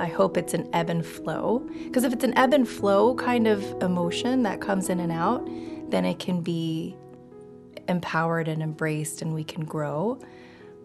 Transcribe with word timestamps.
I 0.00 0.06
hope 0.06 0.36
it's 0.36 0.54
an 0.54 0.68
ebb 0.72 0.90
and 0.90 1.04
flow. 1.04 1.68
Because 1.84 2.04
if 2.04 2.12
it's 2.12 2.24
an 2.24 2.36
ebb 2.36 2.54
and 2.54 2.68
flow 2.68 3.14
kind 3.14 3.46
of 3.46 3.64
emotion 3.82 4.42
that 4.44 4.60
comes 4.60 4.88
in 4.88 5.00
and 5.00 5.12
out, 5.12 5.48
then 5.90 6.04
it 6.04 6.18
can 6.18 6.40
be 6.40 6.96
empowered 7.88 8.48
and 8.48 8.62
embraced 8.62 9.22
and 9.22 9.34
we 9.34 9.44
can 9.44 9.64
grow. 9.64 10.20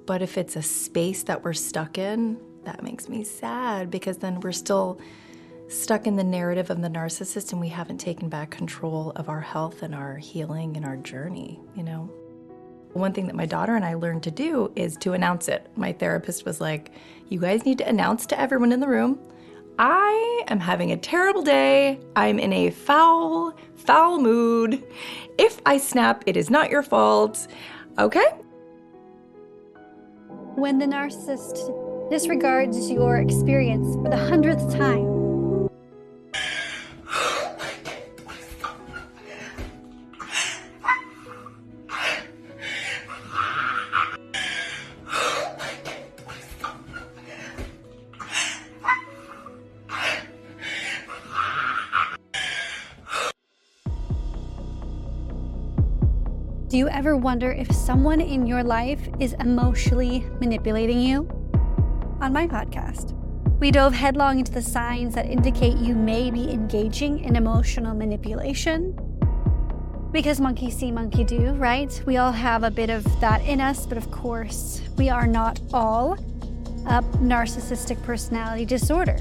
But 0.05 0.21
if 0.21 0.37
it's 0.37 0.55
a 0.55 0.61
space 0.61 1.23
that 1.23 1.43
we're 1.43 1.53
stuck 1.53 1.97
in, 1.97 2.39
that 2.63 2.81
makes 2.83 3.09
me 3.09 3.23
sad 3.23 3.91
because 3.91 4.17
then 4.17 4.39
we're 4.39 4.51
still 4.51 4.99
stuck 5.67 6.07
in 6.07 6.15
the 6.15 6.23
narrative 6.23 6.69
of 6.69 6.81
the 6.81 6.87
narcissist 6.87 7.51
and 7.51 7.59
we 7.59 7.69
haven't 7.69 7.97
taken 7.97 8.29
back 8.29 8.51
control 8.51 9.11
of 9.15 9.29
our 9.29 9.41
health 9.41 9.81
and 9.81 9.93
our 9.93 10.17
healing 10.17 10.77
and 10.77 10.85
our 10.85 10.97
journey, 10.97 11.59
you 11.75 11.83
know? 11.83 12.09
One 12.93 13.11
thing 13.11 13.27
that 13.27 13.35
my 13.35 13.45
daughter 13.45 13.75
and 13.75 13.83
I 13.83 13.95
learned 13.95 14.23
to 14.23 14.31
do 14.31 14.71
is 14.75 14.95
to 14.97 15.13
announce 15.13 15.47
it. 15.47 15.67
My 15.75 15.91
therapist 15.91 16.45
was 16.45 16.61
like, 16.61 16.91
You 17.29 17.39
guys 17.39 17.65
need 17.65 17.79
to 17.79 17.87
announce 17.87 18.25
to 18.27 18.39
everyone 18.39 18.71
in 18.71 18.79
the 18.79 18.87
room, 18.87 19.19
I 19.79 20.43
am 20.49 20.59
having 20.59 20.91
a 20.91 20.97
terrible 20.97 21.41
day. 21.41 21.99
I'm 22.15 22.37
in 22.37 22.53
a 22.53 22.69
foul, 22.69 23.55
foul 23.75 24.19
mood. 24.19 24.83
If 25.39 25.59
I 25.65 25.79
snap, 25.79 26.23
it 26.27 26.37
is 26.37 26.51
not 26.51 26.69
your 26.69 26.83
fault. 26.83 27.47
Okay? 27.97 28.25
When 30.55 30.77
the 30.77 30.85
narcissist 30.85 32.09
disregards 32.11 32.91
your 32.91 33.17
experience 33.17 33.95
for 33.95 34.09
the 34.09 34.17
hundredth 34.17 34.71
time, 34.71 35.12
ever 57.03 57.17
wonder 57.17 57.51
if 57.51 57.69
someone 57.69 58.21
in 58.21 58.47
your 58.47 58.63
life 58.63 59.09
is 59.19 59.33
emotionally 59.41 60.25
manipulating 60.39 61.01
you? 61.01 61.27
On 62.21 62.31
my 62.31 62.47
podcast, 62.47 63.11
we 63.59 63.71
dove 63.71 63.93
headlong 63.93 64.39
into 64.39 64.53
the 64.53 64.61
signs 64.61 65.13
that 65.13 65.25
indicate 65.25 65.75
you 65.75 65.95
may 65.95 66.31
be 66.31 66.49
engaging 66.49 67.19
in 67.19 67.35
emotional 67.35 67.93
manipulation. 67.93 68.97
Because 70.13 70.39
monkey 70.39 70.71
see, 70.71 70.93
monkey 70.93 71.25
do, 71.25 71.51
right? 71.55 72.01
We 72.05 72.15
all 72.15 72.31
have 72.31 72.63
a 72.63 72.71
bit 72.71 72.89
of 72.89 73.03
that 73.19 73.41
in 73.41 73.59
us, 73.59 73.85
but 73.85 73.97
of 73.97 74.09
course, 74.09 74.81
we 74.97 75.09
are 75.09 75.27
not 75.27 75.59
all 75.73 76.13
a 76.85 77.01
narcissistic 77.19 78.01
personality 78.03 78.63
disorder. 78.63 79.17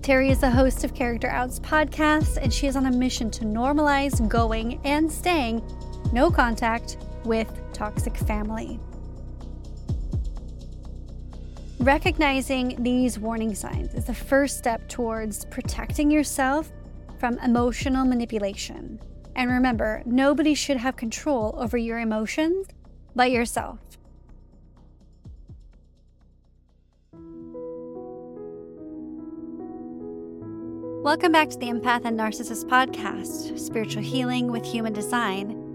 Terri 0.00 0.30
is 0.30 0.40
the 0.40 0.50
host 0.50 0.82
of 0.82 0.92
Character 0.92 1.28
Outs 1.28 1.60
podcast, 1.60 2.36
and 2.36 2.52
she 2.52 2.66
is 2.66 2.74
on 2.74 2.86
a 2.86 2.90
mission 2.90 3.30
to 3.30 3.44
normalize 3.44 4.28
going 4.28 4.80
and 4.84 5.12
staying 5.12 5.62
no 6.12 6.30
contact 6.30 6.96
with 7.24 7.48
toxic 7.72 8.16
family. 8.16 8.80
Recognizing 11.80 12.82
these 12.82 13.18
warning 13.18 13.54
signs 13.54 13.94
is 13.94 14.06
the 14.06 14.14
first 14.14 14.58
step 14.58 14.88
towards 14.88 15.44
protecting 15.46 16.10
yourself 16.10 16.72
from 17.18 17.38
emotional 17.38 18.04
manipulation. 18.04 18.98
And 19.36 19.50
remember, 19.50 20.02
nobody 20.04 20.54
should 20.54 20.78
have 20.78 20.96
control 20.96 21.54
over 21.56 21.76
your 21.76 22.00
emotions 22.00 22.66
but 23.14 23.30
yourself. 23.30 23.78
Welcome 31.02 31.32
back 31.32 31.48
to 31.50 31.58
the 31.58 31.66
Empath 31.66 32.04
and 32.04 32.18
Narcissist 32.18 32.64
Podcast, 32.64 33.58
Spiritual 33.58 34.02
Healing 34.02 34.50
with 34.50 34.64
Human 34.64 34.92
Design 34.92 35.67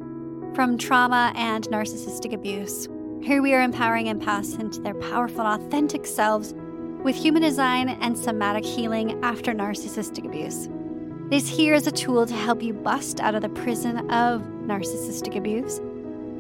from 0.53 0.77
trauma 0.77 1.33
and 1.35 1.67
narcissistic 1.69 2.31
abuse. 2.31 2.87
Here 3.23 3.41
we 3.41 3.53
are 3.53 3.61
empowering 3.61 4.05
empaths 4.05 4.59
into 4.59 4.79
their 4.81 4.93
powerful 4.93 5.41
authentic 5.41 6.05
selves 6.05 6.53
with 7.03 7.15
human 7.15 7.41
design 7.41 7.89
and 7.89 8.17
somatic 8.17 8.63
healing 8.63 9.19
after 9.23 9.51
narcissistic 9.51 10.25
abuse. 10.25 10.69
This 11.29 11.47
here 11.47 11.73
is 11.73 11.87
a 11.87 11.91
tool 11.91 12.27
to 12.27 12.33
help 12.35 12.61
you 12.61 12.73
bust 12.73 13.19
out 13.19 13.33
of 13.33 13.41
the 13.41 13.49
prison 13.49 14.11
of 14.11 14.41
narcissistic 14.67 15.35
abuse. 15.35 15.81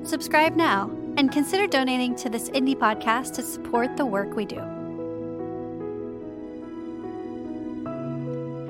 Subscribe 0.07 0.55
now 0.55 0.91
and 1.17 1.31
consider 1.31 1.65
donating 1.65 2.15
to 2.17 2.29
this 2.29 2.49
indie 2.51 2.77
podcast 2.77 3.33
to 3.33 3.41
support 3.41 3.97
the 3.97 4.05
work 4.05 4.35
we 4.35 4.45
do. 4.45 4.61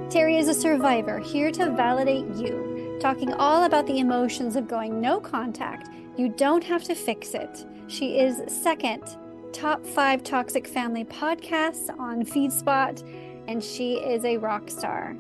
Terri 0.10 0.40
is 0.40 0.48
a 0.48 0.54
survivor 0.54 1.20
here 1.20 1.52
to 1.52 1.72
validate 1.72 2.28
you 2.36 2.73
talking 3.04 3.34
all 3.34 3.66
about 3.66 3.86
the 3.86 4.00
emotions 4.00 4.56
of 4.56 4.66
going 4.66 5.02
no 5.02 5.20
contact. 5.20 5.90
You 6.16 6.30
don't 6.30 6.64
have 6.64 6.86
to 6.86 6.96
fix 6.96 7.34
it. 7.34 7.66
She 7.88 8.18
is 8.18 8.42
second 8.48 9.18
top 9.52 9.86
five 9.86 10.24
toxic 10.24 10.66
family 10.66 11.04
podcasts 11.04 11.90
on 12.00 12.24
FeedSpot, 12.24 13.04
and 13.50 13.62
she 13.62 13.96
is 13.96 14.24
a 14.24 14.38
rock 14.38 14.70
star. 14.70 15.18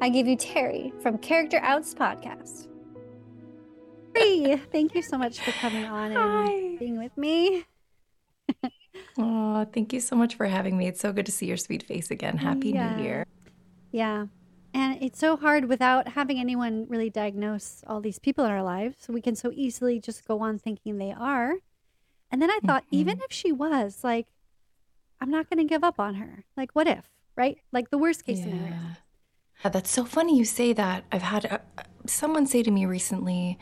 I 0.00 0.08
give 0.08 0.28
you 0.28 0.36
Terri 0.36 0.92
from 1.02 1.18
Character 1.18 1.58
Outs 1.62 1.92
podcast. 1.94 2.68
Hey, 4.14 4.56
thank 4.56 4.94
you 4.94 5.02
so 5.02 5.18
much 5.18 5.40
for 5.40 5.50
coming 5.50 5.86
on 5.86 6.12
and 6.12 6.16
Hi. 6.16 6.76
being 6.78 6.96
with 6.96 7.16
me. 7.16 7.64
oh, 9.18 9.66
thank 9.74 9.92
you 9.92 9.98
so 9.98 10.14
much 10.14 10.36
for 10.36 10.46
having 10.46 10.78
me. 10.78 10.86
It's 10.86 11.00
so 11.00 11.12
good 11.12 11.26
to 11.26 11.32
see 11.32 11.46
your 11.46 11.56
sweet 11.56 11.82
face 11.82 12.12
again. 12.12 12.36
Happy 12.36 12.70
yeah. 12.70 12.94
New 12.94 13.02
Year. 13.02 13.26
Yeah. 13.90 14.26
And 14.72 15.02
it's 15.02 15.18
so 15.18 15.36
hard 15.36 15.64
without 15.66 16.08
having 16.08 16.38
anyone 16.38 16.86
really 16.88 17.10
diagnose 17.10 17.82
all 17.86 18.00
these 18.00 18.18
people 18.18 18.44
in 18.44 18.50
our 18.50 18.62
lives. 18.62 19.06
We 19.08 19.20
can 19.20 19.34
so 19.34 19.50
easily 19.52 19.98
just 19.98 20.26
go 20.26 20.40
on 20.40 20.58
thinking 20.58 20.98
they 20.98 21.12
are. 21.12 21.56
And 22.30 22.40
then 22.40 22.50
I 22.50 22.60
thought, 22.64 22.84
mm-hmm. 22.84 22.96
even 22.96 23.20
if 23.22 23.32
she 23.32 23.50
was, 23.50 24.04
like, 24.04 24.26
I'm 25.20 25.30
not 25.30 25.50
going 25.50 25.58
to 25.58 25.68
give 25.68 25.82
up 25.82 25.98
on 25.98 26.14
her. 26.14 26.44
Like, 26.56 26.70
what 26.72 26.86
if, 26.86 27.04
right? 27.36 27.58
Like 27.72 27.90
the 27.90 27.98
worst 27.98 28.24
case 28.24 28.38
yeah. 28.38 28.44
scenario. 28.44 28.76
Yeah, 29.64 29.70
that's 29.70 29.90
so 29.90 30.04
funny 30.04 30.38
you 30.38 30.44
say 30.44 30.72
that. 30.72 31.04
I've 31.10 31.22
had 31.22 31.44
a, 31.44 31.60
someone 32.06 32.46
say 32.46 32.62
to 32.62 32.70
me 32.70 32.86
recently, 32.86 33.58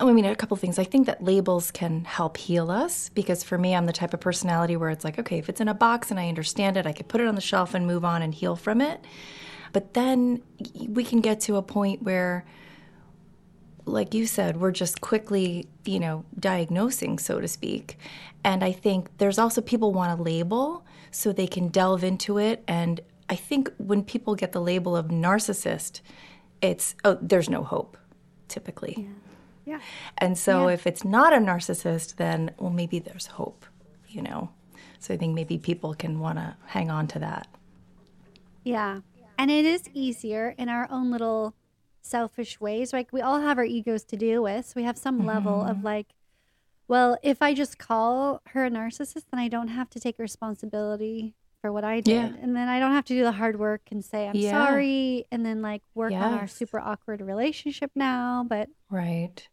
Oh, 0.00 0.08
I 0.08 0.12
mean, 0.12 0.24
a 0.24 0.36
couple 0.36 0.56
things. 0.56 0.78
I 0.78 0.84
think 0.84 1.06
that 1.06 1.24
labels 1.24 1.72
can 1.72 2.04
help 2.04 2.36
heal 2.36 2.70
us 2.70 3.08
because 3.08 3.42
for 3.42 3.58
me, 3.58 3.74
I'm 3.74 3.86
the 3.86 3.92
type 3.92 4.14
of 4.14 4.20
personality 4.20 4.76
where 4.76 4.90
it's 4.90 5.04
like, 5.04 5.18
okay, 5.18 5.38
if 5.38 5.48
it's 5.48 5.60
in 5.60 5.66
a 5.66 5.74
box 5.74 6.12
and 6.12 6.20
I 6.20 6.28
understand 6.28 6.76
it, 6.76 6.86
I 6.86 6.92
could 6.92 7.08
put 7.08 7.20
it 7.20 7.26
on 7.26 7.34
the 7.34 7.40
shelf 7.40 7.74
and 7.74 7.84
move 7.84 8.04
on 8.04 8.22
and 8.22 8.32
heal 8.32 8.54
from 8.54 8.80
it. 8.80 9.04
But 9.72 9.94
then 9.94 10.42
we 10.88 11.04
can 11.04 11.20
get 11.20 11.40
to 11.42 11.56
a 11.56 11.62
point 11.62 12.02
where, 12.02 12.44
like 13.84 14.14
you 14.14 14.26
said, 14.26 14.60
we're 14.60 14.72
just 14.72 15.00
quickly, 15.00 15.66
you 15.84 16.00
know, 16.00 16.24
diagnosing, 16.38 17.18
so 17.18 17.40
to 17.40 17.48
speak. 17.48 17.98
And 18.44 18.62
I 18.62 18.72
think 18.72 19.08
there's 19.18 19.38
also 19.38 19.60
people 19.60 19.92
want 19.92 20.18
a 20.18 20.22
label 20.22 20.84
so 21.10 21.32
they 21.32 21.46
can 21.46 21.68
delve 21.68 22.04
into 22.04 22.38
it. 22.38 22.62
And 22.68 23.00
I 23.28 23.34
think 23.34 23.72
when 23.78 24.02
people 24.04 24.34
get 24.34 24.52
the 24.52 24.60
label 24.60 24.96
of 24.96 25.06
narcissist, 25.06 26.00
it's, 26.60 26.94
oh, 27.04 27.18
there's 27.20 27.48
no 27.48 27.62
hope, 27.62 27.96
typically. 28.48 28.94
Yeah. 28.98 29.14
Yeah. 29.68 29.80
And 30.16 30.38
so 30.38 30.68
yeah. 30.68 30.74
if 30.74 30.86
it's 30.86 31.04
not 31.04 31.34
a 31.34 31.36
narcissist, 31.36 32.16
then, 32.16 32.52
well, 32.58 32.70
maybe 32.70 33.00
there's 33.00 33.26
hope, 33.26 33.66
you 34.08 34.22
know? 34.22 34.48
So 34.98 35.12
I 35.12 35.18
think 35.18 35.34
maybe 35.34 35.58
people 35.58 35.92
can 35.92 36.20
want 36.20 36.38
to 36.38 36.56
hang 36.66 36.90
on 36.90 37.06
to 37.08 37.18
that. 37.18 37.48
Yeah. 38.64 39.00
And 39.38 39.50
it 39.50 39.64
is 39.64 39.88
easier 39.94 40.54
in 40.58 40.68
our 40.68 40.88
own 40.90 41.10
little 41.12 41.54
selfish 42.02 42.60
ways. 42.60 42.92
Like 42.92 43.12
we 43.12 43.20
all 43.20 43.40
have 43.40 43.56
our 43.56 43.64
egos 43.64 44.02
to 44.04 44.16
deal 44.16 44.42
with. 44.42 44.66
So 44.66 44.72
we 44.76 44.82
have 44.82 44.98
some 44.98 45.18
mm-hmm. 45.18 45.28
level 45.28 45.62
of 45.62 45.76
mm-hmm. 45.78 45.86
like, 45.86 46.08
well, 46.88 47.18
if 47.22 47.40
I 47.40 47.54
just 47.54 47.78
call 47.78 48.42
her 48.48 48.64
a 48.64 48.70
narcissist, 48.70 49.24
then 49.30 49.38
I 49.38 49.48
don't 49.48 49.68
have 49.68 49.90
to 49.90 50.00
take 50.00 50.18
responsibility 50.18 51.34
for 51.60 51.70
what 51.70 51.84
I 51.84 52.00
did. 52.00 52.32
Yeah. 52.32 52.42
And 52.42 52.56
then 52.56 52.68
I 52.68 52.78
don't 52.80 52.92
have 52.92 53.04
to 53.06 53.14
do 53.14 53.22
the 53.22 53.32
hard 53.32 53.58
work 53.58 53.82
and 53.90 54.04
say, 54.04 54.26
I'm 54.26 54.34
yeah. 54.34 54.50
sorry. 54.50 55.26
And 55.30 55.44
then 55.44 55.62
like 55.62 55.82
work 55.94 56.12
yes. 56.12 56.22
on 56.22 56.34
our 56.34 56.46
super 56.46 56.80
awkward 56.80 57.20
relationship 57.20 57.90
now. 57.94 58.44
But 58.48 58.68
right. 58.90 59.46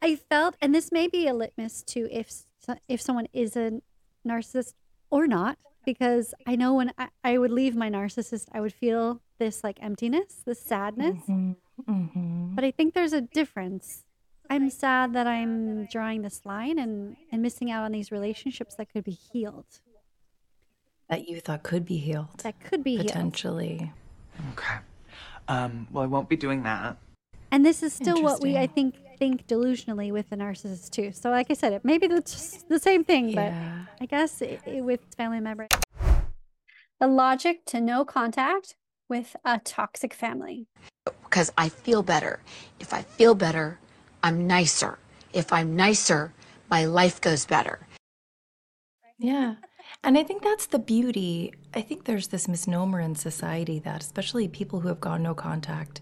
I 0.00 0.16
felt, 0.16 0.56
and 0.60 0.74
this 0.74 0.90
may 0.90 1.08
be 1.08 1.28
a 1.28 1.34
litmus 1.34 1.82
to 1.88 2.08
if, 2.10 2.44
if 2.88 3.00
someone 3.00 3.28
is 3.32 3.56
a 3.56 3.80
narcissist 4.26 4.74
or 5.10 5.26
not, 5.26 5.58
because 5.84 6.34
I 6.46 6.56
know 6.56 6.74
when 6.74 6.92
I, 6.98 7.08
I 7.24 7.38
would 7.38 7.50
leave 7.50 7.76
my 7.76 7.90
narcissist, 7.90 8.46
I 8.52 8.60
would 8.60 8.72
feel 8.72 9.20
this 9.38 9.64
like 9.64 9.78
emptiness, 9.82 10.42
this 10.44 10.60
sadness. 10.60 11.18
Mm-hmm. 11.28 11.52
Mm-hmm. 11.90 12.54
But 12.54 12.64
I 12.64 12.70
think 12.70 12.94
there's 12.94 13.12
a 13.12 13.20
difference. 13.20 14.04
I'm 14.50 14.70
sad 14.70 15.12
that 15.12 15.26
I'm 15.26 15.86
drawing 15.86 16.22
this 16.22 16.44
line 16.44 16.78
and, 16.78 17.16
and 17.30 17.42
missing 17.42 17.70
out 17.70 17.84
on 17.84 17.92
these 17.92 18.10
relationships 18.10 18.74
that 18.76 18.90
could 18.92 19.04
be 19.04 19.12
healed. 19.12 19.80
That 21.08 21.28
you 21.28 21.40
thought 21.40 21.62
could 21.62 21.84
be 21.84 21.98
healed. 21.98 22.38
That 22.42 22.58
could 22.60 22.82
be 22.82 22.96
potentially. 22.96 23.76
Healed. 23.76 23.90
Okay. 24.52 24.76
Um, 25.48 25.88
well, 25.90 26.04
I 26.04 26.06
won't 26.06 26.28
be 26.28 26.36
doing 26.36 26.62
that. 26.64 26.98
And 27.50 27.64
this 27.64 27.82
is 27.82 27.92
still 27.94 28.22
what 28.22 28.42
we, 28.42 28.58
I 28.58 28.66
think, 28.66 28.94
think 29.18 29.46
delusionally 29.46 30.12
with 30.12 30.28
the 30.28 30.36
narcissist 30.36 30.90
too. 30.90 31.12
So, 31.12 31.30
like 31.30 31.50
I 31.50 31.54
said, 31.54 31.72
it 31.72 31.84
maybe 31.84 32.06
the, 32.06 32.20
the 32.68 32.78
same 32.78 33.04
thing, 33.04 33.34
but 33.34 33.52
yeah. 33.52 33.84
I 34.00 34.06
guess 34.06 34.42
it, 34.42 34.60
it, 34.66 34.84
with 34.84 35.00
family 35.16 35.40
members. 35.40 35.68
The 37.00 37.06
logic 37.06 37.64
to 37.66 37.80
no 37.80 38.04
contact 38.04 38.76
with 39.08 39.36
a 39.44 39.58
toxic 39.58 40.14
family. 40.14 40.66
Because 41.24 41.52
I 41.56 41.68
feel 41.68 42.02
better. 42.02 42.40
If 42.80 42.92
I 42.92 43.02
feel 43.02 43.34
better, 43.34 43.78
I'm 44.22 44.46
nicer. 44.46 44.98
If 45.32 45.52
I'm 45.52 45.76
nicer, 45.76 46.32
my 46.70 46.84
life 46.84 47.20
goes 47.20 47.46
better. 47.46 47.86
Yeah. 49.18 49.56
And 50.04 50.16
I 50.16 50.22
think 50.22 50.42
that's 50.42 50.66
the 50.66 50.78
beauty. 50.78 51.52
I 51.74 51.80
think 51.80 52.04
there's 52.04 52.28
this 52.28 52.46
misnomer 52.46 53.00
in 53.00 53.14
society 53.14 53.78
that, 53.80 54.02
especially 54.02 54.48
people 54.48 54.80
who 54.80 54.88
have 54.88 55.00
gone 55.00 55.22
no 55.22 55.34
contact 55.34 56.00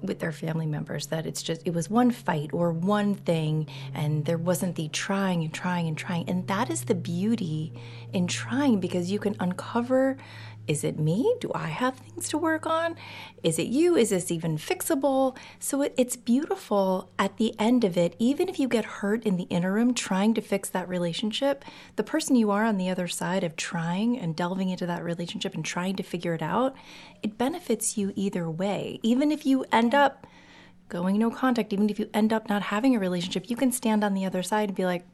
with 0.00 0.20
their 0.20 0.32
family 0.32 0.64
members, 0.66 1.08
that 1.08 1.26
it's 1.26 1.42
just, 1.42 1.66
it 1.66 1.74
was 1.74 1.90
one 1.90 2.10
fight 2.10 2.50
or 2.54 2.72
one 2.72 3.14
thing, 3.14 3.68
and 3.92 4.24
there 4.24 4.38
wasn't 4.38 4.76
the 4.76 4.88
trying 4.88 5.42
and 5.42 5.52
trying 5.52 5.88
and 5.88 5.98
trying. 5.98 6.28
And 6.28 6.46
that 6.48 6.70
is 6.70 6.84
the 6.84 6.94
beauty 6.94 7.72
in 8.12 8.26
trying 8.26 8.80
because 8.80 9.10
you 9.10 9.18
can 9.18 9.36
uncover 9.40 10.16
is 10.66 10.84
it 10.84 10.98
me? 10.98 11.34
Do 11.40 11.50
I 11.54 11.68
have 11.68 11.96
things 11.96 12.28
to 12.30 12.38
work 12.38 12.66
on? 12.66 12.96
Is 13.42 13.58
it 13.58 13.66
you? 13.66 13.96
Is 13.96 14.10
this 14.10 14.30
even 14.30 14.56
fixable? 14.56 15.36
So 15.58 15.82
it, 15.82 15.94
it's 15.96 16.16
beautiful 16.16 17.10
at 17.18 17.36
the 17.36 17.54
end 17.58 17.84
of 17.84 17.96
it, 17.96 18.16
even 18.18 18.48
if 18.48 18.58
you 18.58 18.68
get 18.68 18.84
hurt 18.84 19.24
in 19.24 19.36
the 19.36 19.44
interim 19.44 19.94
trying 19.94 20.34
to 20.34 20.40
fix 20.40 20.68
that 20.70 20.88
relationship, 20.88 21.64
the 21.96 22.02
person 22.02 22.36
you 22.36 22.50
are 22.50 22.64
on 22.64 22.78
the 22.78 22.88
other 22.88 23.08
side 23.08 23.44
of 23.44 23.56
trying 23.56 24.18
and 24.18 24.34
delving 24.34 24.70
into 24.70 24.86
that 24.86 25.04
relationship 25.04 25.54
and 25.54 25.64
trying 25.64 25.96
to 25.96 26.02
figure 26.02 26.34
it 26.34 26.42
out, 26.42 26.74
it 27.22 27.36
benefits 27.36 27.98
you 27.98 28.12
either 28.16 28.50
way. 28.50 29.00
Even 29.02 29.30
if 29.30 29.44
you 29.44 29.64
end 29.70 29.94
up 29.94 30.26
going 30.88 31.18
no 31.18 31.30
contact, 31.30 31.72
even 31.72 31.90
if 31.90 31.98
you 31.98 32.08
end 32.14 32.32
up 32.32 32.48
not 32.48 32.62
having 32.62 32.94
a 32.94 32.98
relationship, 32.98 33.50
you 33.50 33.56
can 33.56 33.72
stand 33.72 34.04
on 34.04 34.14
the 34.14 34.24
other 34.24 34.42
side 34.42 34.68
and 34.68 34.76
be 34.76 34.84
like, 34.84 35.04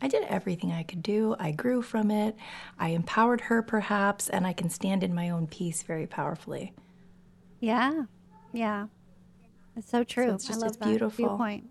I 0.00 0.08
did 0.08 0.22
everything 0.24 0.72
I 0.72 0.84
could 0.84 1.02
do. 1.02 1.34
I 1.38 1.50
grew 1.50 1.82
from 1.82 2.10
it. 2.10 2.36
I 2.78 2.90
empowered 2.90 3.40
her, 3.42 3.62
perhaps, 3.62 4.28
and 4.28 4.46
I 4.46 4.52
can 4.52 4.70
stand 4.70 5.02
in 5.02 5.14
my 5.14 5.30
own 5.30 5.46
peace 5.46 5.82
very 5.82 6.06
powerfully. 6.06 6.72
Yeah. 7.60 8.04
Yeah. 8.52 8.86
It's 9.76 9.90
so 9.90 10.04
true. 10.04 10.28
So 10.28 10.34
it's 10.34 10.46
just 10.46 10.58
I 10.58 10.62
love 10.62 10.68
it's 10.68 10.76
that 10.78 10.88
beautiful. 10.88 11.28
viewpoint. 11.28 11.70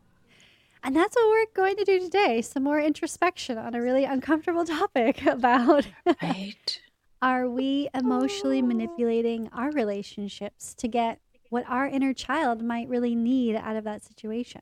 And 0.84 0.96
that's 0.96 1.16
what 1.16 1.28
we're 1.28 1.46
going 1.54 1.76
to 1.78 1.84
do 1.84 2.00
today 2.00 2.42
some 2.42 2.64
more 2.64 2.80
introspection 2.80 3.58
on 3.58 3.76
a 3.76 3.82
really 3.82 4.04
uncomfortable 4.06 4.66
topic 4.66 5.26
about 5.26 5.88
Right. 6.22 6.82
are 7.22 7.50
we 7.50 7.90
emotionally 7.94 8.62
manipulating 8.62 9.50
our 9.52 9.72
relationships 9.72 10.74
to 10.76 10.88
get 10.88 11.20
what 11.50 11.66
our 11.68 11.88
inner 11.88 12.14
child 12.14 12.62
might 12.62 12.88
really 12.88 13.16
need 13.16 13.56
out 13.56 13.76
of 13.76 13.84
that 13.86 14.04
situation? 14.04 14.62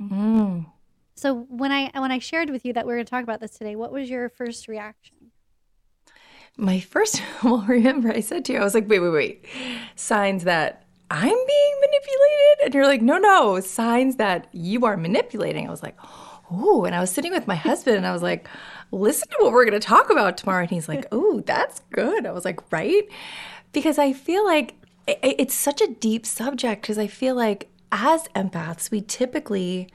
Mm. 0.00 0.66
So 1.18 1.34
when 1.34 1.72
I 1.72 1.90
when 1.98 2.12
I 2.12 2.20
shared 2.20 2.48
with 2.48 2.64
you 2.64 2.72
that 2.74 2.86
we 2.86 2.92
are 2.92 2.96
going 2.96 3.04
to 3.04 3.10
talk 3.10 3.24
about 3.24 3.40
this 3.40 3.50
today, 3.50 3.74
what 3.74 3.90
was 3.92 4.08
your 4.08 4.28
first 4.28 4.68
reaction? 4.68 5.16
My 6.56 6.78
first, 6.78 7.20
well, 7.42 7.64
remember 7.66 8.12
I 8.12 8.20
said 8.20 8.44
to 8.44 8.52
you, 8.52 8.60
I 8.60 8.64
was 8.64 8.72
like, 8.72 8.88
wait, 8.88 9.00
wait, 9.00 9.10
wait. 9.10 9.44
Signs 9.96 10.44
that 10.44 10.86
I'm 11.10 11.28
being 11.28 11.74
manipulated? 11.80 12.64
And 12.66 12.74
you're 12.74 12.86
like, 12.86 13.02
no, 13.02 13.18
no, 13.18 13.58
signs 13.58 14.14
that 14.16 14.46
you 14.52 14.84
are 14.86 14.96
manipulating. 14.96 15.66
I 15.66 15.70
was 15.70 15.82
like, 15.82 15.96
oh, 16.52 16.84
and 16.84 16.94
I 16.94 17.00
was 17.00 17.10
sitting 17.10 17.32
with 17.32 17.48
my 17.48 17.56
husband 17.56 17.96
and 17.96 18.06
I 18.06 18.12
was 18.12 18.22
like, 18.22 18.46
listen 18.92 19.26
to 19.28 19.36
what 19.40 19.52
we're 19.52 19.64
going 19.64 19.80
to 19.80 19.84
talk 19.84 20.10
about 20.10 20.36
tomorrow. 20.36 20.62
And 20.62 20.70
he's 20.70 20.88
like, 20.88 21.06
oh, 21.12 21.40
that's 21.40 21.80
good. 21.90 22.26
I 22.26 22.30
was 22.30 22.44
like, 22.44 22.70
right? 22.70 23.08
Because 23.72 23.98
I 23.98 24.12
feel 24.12 24.44
like 24.46 24.76
it- 25.08 25.18
it's 25.22 25.54
such 25.54 25.80
a 25.80 25.88
deep 25.88 26.24
subject 26.26 26.82
because 26.82 26.96
I 26.98 27.08
feel 27.08 27.34
like 27.34 27.70
as 27.90 28.28
empaths, 28.36 28.92
we 28.92 29.00
typically, 29.00 29.88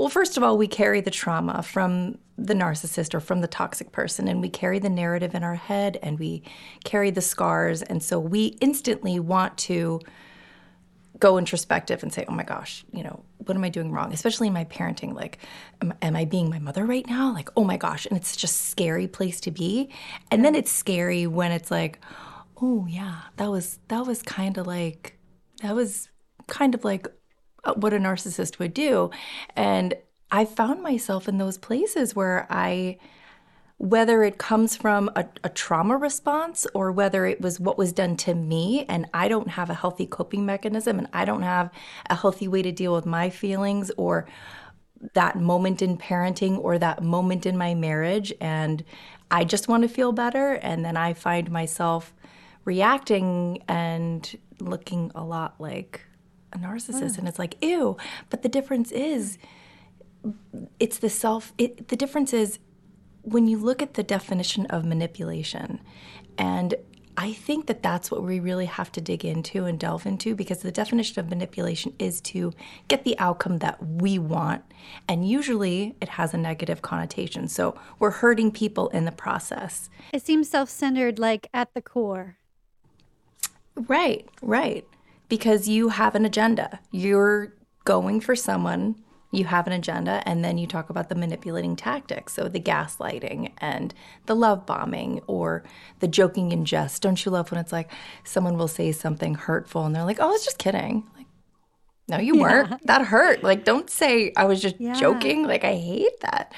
well, 0.00 0.08
first 0.08 0.38
of 0.38 0.42
all, 0.42 0.56
we 0.56 0.66
carry 0.66 1.02
the 1.02 1.10
trauma 1.10 1.62
from 1.62 2.16
the 2.38 2.54
narcissist 2.54 3.12
or 3.12 3.20
from 3.20 3.42
the 3.42 3.46
toxic 3.46 3.92
person, 3.92 4.28
and 4.28 4.40
we 4.40 4.48
carry 4.48 4.78
the 4.78 4.88
narrative 4.88 5.34
in 5.34 5.44
our 5.44 5.56
head 5.56 5.98
and 6.02 6.18
we 6.18 6.42
carry 6.84 7.10
the 7.10 7.20
scars. 7.20 7.82
And 7.82 8.02
so 8.02 8.18
we 8.18 8.56
instantly 8.62 9.20
want 9.20 9.58
to 9.58 10.00
go 11.18 11.36
introspective 11.36 12.02
and 12.02 12.10
say, 12.10 12.24
oh 12.28 12.32
my 12.32 12.44
gosh, 12.44 12.82
you 12.94 13.02
know, 13.02 13.22
what 13.44 13.58
am 13.58 13.62
I 13.62 13.68
doing 13.68 13.92
wrong? 13.92 14.10
Especially 14.14 14.46
in 14.46 14.54
my 14.54 14.64
parenting. 14.64 15.12
Like, 15.12 15.36
am, 15.82 15.92
am 16.00 16.16
I 16.16 16.24
being 16.24 16.48
my 16.48 16.60
mother 16.60 16.86
right 16.86 17.06
now? 17.06 17.34
Like, 17.34 17.50
oh 17.54 17.64
my 17.64 17.76
gosh. 17.76 18.06
And 18.06 18.16
it's 18.16 18.28
such 18.28 18.44
a 18.44 18.46
scary 18.48 19.06
place 19.06 19.38
to 19.42 19.50
be. 19.50 19.90
And 20.30 20.42
then 20.42 20.54
it's 20.54 20.72
scary 20.72 21.26
when 21.26 21.52
it's 21.52 21.70
like, 21.70 21.98
oh 22.62 22.86
yeah, 22.88 23.16
that 23.36 23.50
was, 23.50 23.78
that 23.88 24.06
was 24.06 24.22
kind 24.22 24.56
of 24.56 24.66
like, 24.66 25.18
that 25.60 25.74
was 25.74 26.08
kind 26.46 26.74
of 26.74 26.86
like 26.86 27.06
Uh, 27.64 27.74
what 27.74 27.92
a 27.92 27.98
narcissist 27.98 28.58
would 28.58 28.74
do. 28.74 29.10
And 29.54 29.94
I 30.30 30.44
found 30.44 30.82
myself 30.82 31.28
in 31.28 31.38
those 31.38 31.58
places 31.58 32.14
where 32.14 32.46
I, 32.48 32.98
whether 33.78 34.22
it 34.22 34.38
comes 34.38 34.76
from 34.76 35.10
a, 35.16 35.26
a, 35.42 35.48
trauma 35.48 35.96
response 35.96 36.66
or 36.74 36.92
whether 36.92 37.26
it 37.26 37.40
was 37.40 37.58
what 37.58 37.76
was 37.76 37.92
done 37.92 38.16
to 38.18 38.34
me 38.34 38.84
and 38.88 39.06
I 39.12 39.28
don't 39.28 39.48
have 39.48 39.70
a 39.70 39.74
healthy 39.74 40.06
coping 40.06 40.46
mechanism 40.46 40.98
and 40.98 41.08
I 41.12 41.24
don't 41.24 41.42
have 41.42 41.70
a 42.08 42.14
healthy 42.14 42.46
way 42.46 42.62
to 42.62 42.72
deal 42.72 42.94
with 42.94 43.06
my 43.06 43.30
feelings 43.30 43.90
or 43.96 44.26
that 45.14 45.36
moment 45.36 45.82
in 45.82 45.96
parenting 45.96 46.58
or 46.58 46.78
that 46.78 47.02
moment 47.02 47.46
in 47.46 47.56
my 47.56 47.74
marriage 47.74 48.32
and 48.40 48.84
I 49.30 49.44
just 49.44 49.68
want 49.68 49.82
to 49.82 49.88
feel 49.88 50.12
better 50.12 50.52
and 50.54 50.84
then 50.84 50.96
I 50.96 51.14
find 51.14 51.50
myself 51.50 52.12
reacting 52.64 53.62
and 53.66 54.38
looking 54.60 55.10
a 55.14 55.24
lot 55.24 55.54
like 55.58 56.02
a 56.52 56.58
narcissist 56.58 57.14
mm. 57.14 57.18
and 57.18 57.28
it's 57.28 57.38
like 57.38 57.56
ew 57.62 57.96
but 58.28 58.42
the 58.42 58.48
difference 58.48 58.90
is 58.92 59.38
it's 60.78 60.98
the 60.98 61.10
self 61.10 61.52
it, 61.58 61.88
the 61.88 61.96
difference 61.96 62.32
is 62.32 62.58
when 63.22 63.46
you 63.46 63.58
look 63.58 63.82
at 63.82 63.94
the 63.94 64.02
definition 64.02 64.66
of 64.66 64.84
manipulation 64.84 65.80
and 66.38 66.74
I 67.16 67.34
think 67.34 67.66
that 67.66 67.82
that's 67.82 68.10
what 68.10 68.22
we 68.22 68.40
really 68.40 68.64
have 68.64 68.90
to 68.92 69.00
dig 69.02 69.26
into 69.26 69.66
and 69.66 69.78
delve 69.78 70.06
into 70.06 70.34
because 70.34 70.60
the 70.60 70.72
definition 70.72 71.20
of 71.20 71.28
manipulation 71.28 71.92
is 71.98 72.20
to 72.22 72.54
get 72.88 73.04
the 73.04 73.18
outcome 73.18 73.58
that 73.58 73.84
we 73.84 74.18
want. 74.18 74.62
And 75.06 75.28
usually 75.28 75.96
it 76.00 76.08
has 76.08 76.32
a 76.32 76.38
negative 76.38 76.80
connotation. 76.80 77.48
So 77.48 77.78
we're 77.98 78.10
hurting 78.10 78.52
people 78.52 78.88
in 78.88 79.04
the 79.04 79.12
process. 79.12 79.90
It 80.14 80.24
seems 80.24 80.48
self 80.48 80.70
centered, 80.70 81.18
like 81.18 81.48
at 81.52 81.74
the 81.74 81.82
core. 81.82 82.38
Right, 83.74 84.26
right. 84.40 84.86
Because 85.30 85.66
you 85.66 85.88
have 85.88 86.14
an 86.14 86.26
agenda. 86.26 86.80
You're 86.90 87.54
going 87.84 88.20
for 88.20 88.36
someone 88.36 88.96
you 89.32 89.44
have 89.44 89.66
an 89.66 89.72
agenda 89.72 90.22
and 90.26 90.44
then 90.44 90.58
you 90.58 90.66
talk 90.66 90.90
about 90.90 91.08
the 91.08 91.14
manipulating 91.14 91.76
tactics. 91.76 92.32
So 92.32 92.48
the 92.48 92.60
gaslighting 92.60 93.52
and 93.58 93.94
the 94.26 94.34
love 94.34 94.66
bombing 94.66 95.20
or 95.26 95.62
the 96.00 96.08
joking 96.08 96.52
and 96.52 96.66
jest. 96.66 97.02
Don't 97.02 97.24
you 97.24 97.30
love 97.30 97.50
when 97.50 97.60
it's 97.60 97.72
like 97.72 97.90
someone 98.24 98.58
will 98.58 98.68
say 98.68 98.90
something 98.92 99.34
hurtful 99.34 99.84
and 99.84 99.94
they're 99.94 100.04
like 100.04 100.18
oh 100.20 100.24
i 100.28 100.30
was 100.30 100.44
just 100.44 100.58
kidding. 100.58 101.06
Like 101.16 101.26
no 102.08 102.18
you 102.18 102.38
weren't. 102.40 102.84
That 102.86 103.02
hurt. 103.06 103.42
Like 103.44 103.64
don't 103.64 103.88
say 103.88 104.32
i 104.36 104.44
was 104.44 104.60
just 104.60 104.80
Yeah. 104.80 104.94
joking. 104.94 105.46
Like 105.46 105.64
i 105.64 105.76
hate 105.76 106.20
that. 106.22 106.52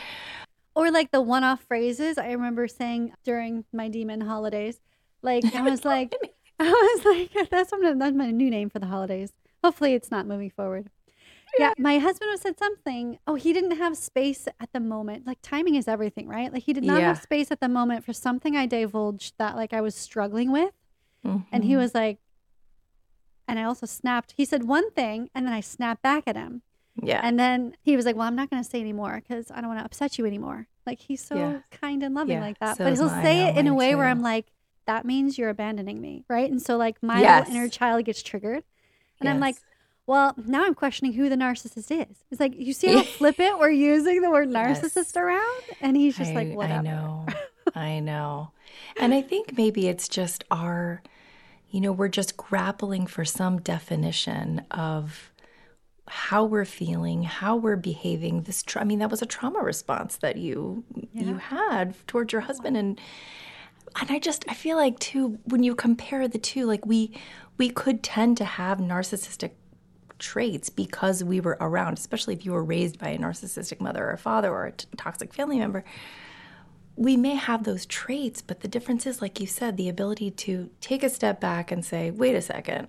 Or 0.74 0.90
like 0.90 1.10
the 1.10 1.20
one 1.20 1.44
off 1.44 1.62
phrases. 1.68 2.16
I 2.16 2.32
remember 2.32 2.66
saying 2.68 3.12
during 3.24 3.64
my 3.72 3.88
demon 3.88 4.22
holidays. 4.22 4.80
Like 5.20 5.44
I 5.54 5.60
was 5.60 5.84
like 5.84 6.14
I 6.60 6.70
was 6.70 7.04
like 7.04 7.50
that's 7.50 7.72
what- 7.72 7.98
that's 7.98 8.16
my 8.16 8.30
new 8.30 8.50
name 8.50 8.70
for 8.70 8.78
the 8.78 8.86
holidays. 8.86 9.32
Hopefully 9.64 9.94
it's 9.94 10.10
not 10.10 10.26
moving 10.26 10.50
forward. 10.50 10.90
Yeah, 11.58 11.74
my 11.78 11.98
husband 11.98 12.30
said 12.40 12.58
something. 12.58 13.18
Oh, 13.26 13.34
he 13.34 13.52
didn't 13.52 13.76
have 13.76 13.94
space 13.96 14.48
at 14.58 14.72
the 14.72 14.80
moment. 14.80 15.26
Like 15.26 15.38
timing 15.42 15.74
is 15.74 15.86
everything, 15.86 16.26
right? 16.26 16.50
Like 16.52 16.62
he 16.62 16.72
did 16.72 16.82
not 16.82 17.02
have 17.02 17.18
space 17.20 17.50
at 17.50 17.60
the 17.60 17.68
moment 17.68 18.04
for 18.06 18.14
something 18.14 18.56
I 18.56 18.64
divulged 18.64 19.34
that 19.38 19.54
like 19.54 19.72
I 19.74 19.80
was 19.82 19.94
struggling 19.94 20.50
with. 20.50 20.72
And 21.24 21.42
Mm-hmm. 21.44 21.60
he 21.62 21.76
was 21.76 21.94
like 21.94 22.18
and 23.46 23.58
I 23.58 23.64
also 23.64 23.86
snapped. 23.86 24.32
He 24.36 24.44
said 24.44 24.64
one 24.64 24.90
thing 24.92 25.28
and 25.34 25.46
then 25.46 25.52
I 25.52 25.60
snapped 25.60 26.02
back 26.02 26.24
at 26.26 26.36
him. 26.36 26.62
yeah 27.02 27.20
And 27.22 27.38
then 27.38 27.76
he 27.82 27.96
was 27.96 28.06
like, 28.06 28.16
"Well, 28.16 28.26
I'm 28.26 28.36
not 28.36 28.50
going 28.50 28.62
to 28.62 28.68
say 28.68 28.80
anymore 28.80 29.20
because 29.22 29.50
I 29.50 29.60
don't 29.60 29.68
want 29.68 29.80
to 29.80 29.84
upset 29.84 30.18
you 30.18 30.26
anymore." 30.26 30.68
Like 30.86 31.00
he's 31.00 31.22
so 31.24 31.36
Yeah. 31.36 31.58
kind 31.70 32.02
and 32.02 32.14
loving 32.14 32.36
Yeah, 32.36 32.40
like 32.40 32.58
that, 32.60 32.76
so 32.78 32.84
but 32.84 32.94
he'll 32.94 33.06
mine. 33.06 33.22
say 33.24 33.48
it 33.48 33.56
in 33.56 33.66
a 33.66 33.74
way 33.74 33.94
where 33.94 34.06
I'm 34.06 34.22
like, 34.22 34.46
"That 34.86 35.04
means 35.04 35.38
you're 35.38 35.48
abandoning 35.50 36.00
me," 36.00 36.24
right? 36.28 36.50
And 36.50 36.60
so 36.60 36.76
like 36.76 37.02
my 37.02 37.20
Yes. 37.20 37.48
inner 37.48 37.68
child 37.68 38.04
gets 38.04 38.22
triggered, 38.22 38.64
and 39.20 39.28
I'm 39.28 39.40
like, 39.40 39.56
"Well, 40.06 40.34
now 40.46 40.64
I'm 40.64 40.74
questioning 40.74 41.12
who 41.12 41.28
the 41.28 41.36
narcissist 41.36 41.90
is." 41.90 42.24
It's 42.30 42.40
like 42.40 42.54
you 42.56 42.72
see 42.72 42.88
how 42.88 43.02
flippant 43.18 43.58
we're 43.58 43.70
using 43.70 44.20
the 44.22 44.30
word 44.30 44.48
narcissist 44.48 45.16
around, 45.16 45.62
and 45.80 45.96
he's 45.96 46.16
just 46.16 46.34
like, 46.34 46.48
I, 46.50 46.54
"Whatever." 46.54 46.78
I 46.80 46.82
know. 46.82 47.26
I 47.74 48.00
know. 48.00 48.50
And 48.98 49.14
I 49.14 49.22
think 49.22 49.56
maybe 49.56 49.88
it's 49.88 50.08
just 50.08 50.44
our, 50.50 51.02
you 51.70 51.80
know, 51.80 51.92
we're 51.92 52.08
just 52.08 52.36
grappling 52.36 53.06
for 53.06 53.24
some 53.24 53.60
definition 53.60 54.62
of 54.70 55.30
how 56.08 56.44
we're 56.44 56.64
feeling, 56.66 57.22
how 57.22 57.56
we're 57.56 57.76
behaving. 57.76 58.42
This, 58.42 58.62
tra- 58.62 58.82
I 58.82 58.84
mean, 58.84 58.98
that 58.98 59.10
was 59.10 59.22
a 59.22 59.26
trauma 59.26 59.60
response 59.60 60.16
that 60.16 60.36
you 60.36 60.84
you 61.14 61.36
had 61.36 61.94
towards 62.08 62.32
your 62.32 62.42
husband, 62.42 62.76
and 62.76 63.00
and 64.00 64.10
I 64.10 64.18
just 64.18 64.44
I 64.48 64.54
feel 64.54 64.76
like 64.76 64.98
too 64.98 65.38
when 65.44 65.62
you 65.62 65.74
compare 65.74 66.28
the 66.28 66.38
two, 66.38 66.66
like 66.66 66.86
we 66.86 67.18
we 67.58 67.70
could 67.70 68.02
tend 68.02 68.36
to 68.38 68.44
have 68.44 68.78
narcissistic 68.78 69.52
traits 70.18 70.70
because 70.70 71.22
we 71.24 71.40
were 71.40 71.58
around, 71.60 71.98
especially 71.98 72.34
if 72.34 72.44
you 72.46 72.52
were 72.52 72.64
raised 72.64 72.98
by 72.98 73.08
a 73.08 73.18
narcissistic 73.18 73.80
mother 73.80 74.08
or 74.08 74.16
father 74.16 74.50
or 74.50 74.66
a 74.66 74.72
t- 74.72 74.86
toxic 74.96 75.34
family 75.34 75.58
member. 75.58 75.84
We 76.94 77.16
may 77.16 77.34
have 77.34 77.64
those 77.64 77.86
traits, 77.86 78.42
but 78.42 78.60
the 78.60 78.68
difference 78.68 79.06
is, 79.06 79.22
like 79.22 79.40
you 79.40 79.46
said, 79.46 79.76
the 79.76 79.88
ability 79.88 80.30
to 80.30 80.70
take 80.80 81.02
a 81.02 81.10
step 81.10 81.40
back 81.40 81.72
and 81.72 81.84
say, 81.84 82.10
wait 82.10 82.34
a 82.34 82.42
second, 82.42 82.88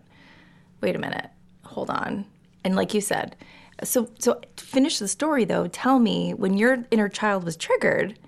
wait 0.82 0.96
a 0.96 1.00
minute, 1.00 1.30
hold 1.64 1.90
on. 1.90 2.26
And 2.64 2.76
like 2.76 2.94
you 2.94 3.02
said, 3.02 3.36
so 3.84 4.10
so 4.20 4.40
to 4.56 4.64
finish 4.64 5.00
the 5.00 5.08
story 5.08 5.46
though, 5.46 5.68
tell 5.68 6.00
me 6.00 6.34
when 6.34 6.58
your 6.58 6.86
inner 6.92 7.10
child 7.10 7.44
was 7.44 7.58
triggered, 7.58 8.20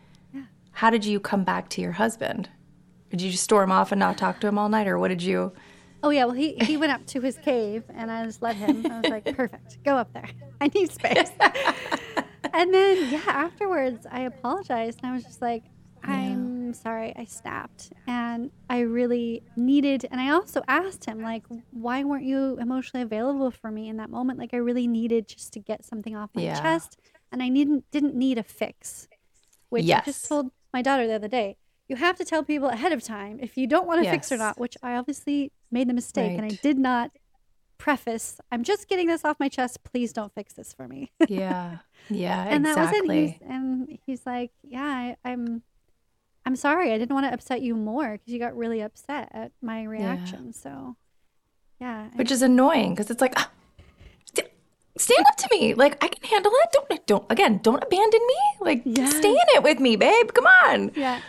how 0.72 0.90
did 0.90 1.06
you 1.06 1.20
come 1.20 1.44
back 1.44 1.70
to 1.70 1.82
your 1.82 1.94
husband? 1.94 2.50
Did 3.16 3.22
you 3.22 3.32
just 3.32 3.46
storm 3.46 3.72
off 3.72 3.94
and 3.94 4.00
not 4.00 4.18
talk 4.18 4.42
to 4.42 4.48
him 4.48 4.58
all 4.58 4.68
night, 4.68 4.88
or 4.88 5.00
what 5.00 5.08
did 5.08 5.24
you? 5.24 5.54
Oh 6.04 6.10
yeah, 6.10 6.26
well 6.26 6.34
he 6.36 6.56
he 6.56 6.76
went 6.76 6.92
up 6.92 7.06
to 7.08 7.22
his 7.22 7.38
cave 7.38 7.84
and 7.96 8.12
I 8.12 8.26
just 8.26 8.42
let 8.42 8.58
him. 8.58 8.86
I 8.92 9.00
was 9.00 9.10
like, 9.10 9.24
perfect, 9.34 9.78
go 9.86 9.96
up 9.96 10.12
there. 10.14 10.30
I 10.60 10.70
need 10.76 10.92
space. 10.92 11.32
and 12.54 12.74
then 12.74 13.10
yeah, 13.10 13.22
afterwards 13.26 14.06
I 14.12 14.22
apologized 14.22 15.00
and 15.02 15.14
I 15.14 15.16
was 15.16 15.24
just 15.24 15.42
like, 15.42 15.64
I'm 16.04 16.74
sorry, 16.74 17.14
I 17.16 17.24
snapped, 17.24 17.94
and 18.06 18.52
I 18.70 18.80
really 18.82 19.44
needed. 19.56 20.06
And 20.12 20.20
I 20.20 20.32
also 20.32 20.62
asked 20.68 21.06
him 21.06 21.22
like, 21.22 21.46
why 21.72 22.04
weren't 22.04 22.26
you 22.26 22.58
emotionally 22.60 23.02
available 23.04 23.50
for 23.50 23.72
me 23.72 23.88
in 23.88 23.96
that 23.96 24.10
moment? 24.10 24.40
Like 24.40 24.54
I 24.54 24.58
really 24.58 24.88
needed 24.88 25.30
just 25.30 25.54
to 25.54 25.62
get 25.62 25.86
something 25.86 26.18
off 26.18 26.32
my 26.36 26.42
Yeah. 26.44 26.62
chest, 26.62 27.00
and 27.32 27.42
I 27.42 27.48
didn't 27.48 27.86
didn't 27.92 28.16
need 28.16 28.38
a 28.38 28.44
fix. 28.44 29.08
Which 29.70 29.86
I 29.90 30.02
just 30.02 30.28
told 30.28 30.52
my 30.74 30.82
daughter 30.82 31.08
the 31.08 31.14
other 31.16 31.28
day. 31.30 31.56
You 31.88 31.96
have 31.98 32.16
to 32.18 32.26
tell 32.26 32.44
people 32.44 32.70
ahead 32.70 32.92
of 32.92 33.04
time 33.04 33.40
if 33.42 33.58
you 33.58 33.68
don't 33.68 33.86
want 33.88 34.04
to 34.04 34.10
fix 34.10 34.32
or 34.32 34.38
not, 34.38 34.60
which 34.60 34.76
I 34.82 34.96
obviously 34.96 35.52
made 35.72 35.88
the 35.88 35.94
mistake 35.94 36.32
and 36.38 36.46
I 36.46 36.58
did 36.62 36.78
not 36.80 37.12
preface, 37.78 38.40
I'm 38.52 38.64
just 38.64 38.88
getting 38.88 39.08
this 39.08 39.24
off 39.26 39.38
my 39.40 39.50
chest. 39.50 39.84
Please 39.84 40.12
don't 40.14 40.34
fix 40.34 40.54
this 40.54 40.74
for 40.74 40.88
me. 40.88 41.12
Yeah, 41.28 41.78
yeah, 42.10 42.46
and 42.48 42.66
that 42.66 42.78
was 42.78 42.92
it. 42.92 43.12
He's, 43.12 43.34
and 43.48 44.00
he's 44.06 44.26
like, 44.26 44.52
Yeah, 44.64 44.84
I, 44.84 45.18
I'm 45.24 45.62
I'm 46.46 46.56
sorry. 46.56 46.92
I 46.94 46.98
didn't 46.98 47.14
want 47.14 47.26
to 47.28 47.34
upset 47.34 47.62
you 47.62 47.76
more 47.76 48.14
because 48.14 48.32
you 48.34 48.40
got 48.40 48.56
really 48.56 48.82
upset 48.82 49.30
at 49.34 49.52
my 49.62 49.84
reaction. 49.84 50.54
So 50.54 50.96
yeah. 51.82 52.10
I- 52.14 52.18
which 52.18 52.32
is 52.32 52.42
annoying 52.42 52.92
because 52.96 53.10
it's 53.12 53.22
like 53.22 53.34
ah, 53.38 53.50
st- 54.34 54.50
stand 54.98 55.26
up 55.28 55.36
to 55.36 55.48
me 55.52 55.74
like 55.74 56.02
i 56.04 56.08
can 56.08 56.24
handle 56.30 56.52
it 56.64 56.70
don't 56.72 57.06
don't 57.08 57.26
again 57.30 57.60
don't 57.62 57.84
abandon 57.84 58.22
me 58.26 58.36
like 58.62 58.82
stay 58.84 59.30
in 59.30 59.48
it 59.56 59.62
with 59.62 59.78
me 59.82 59.98
babe 59.98 60.34
come 60.34 60.46
on 60.48 60.90
yeah. 60.96 61.20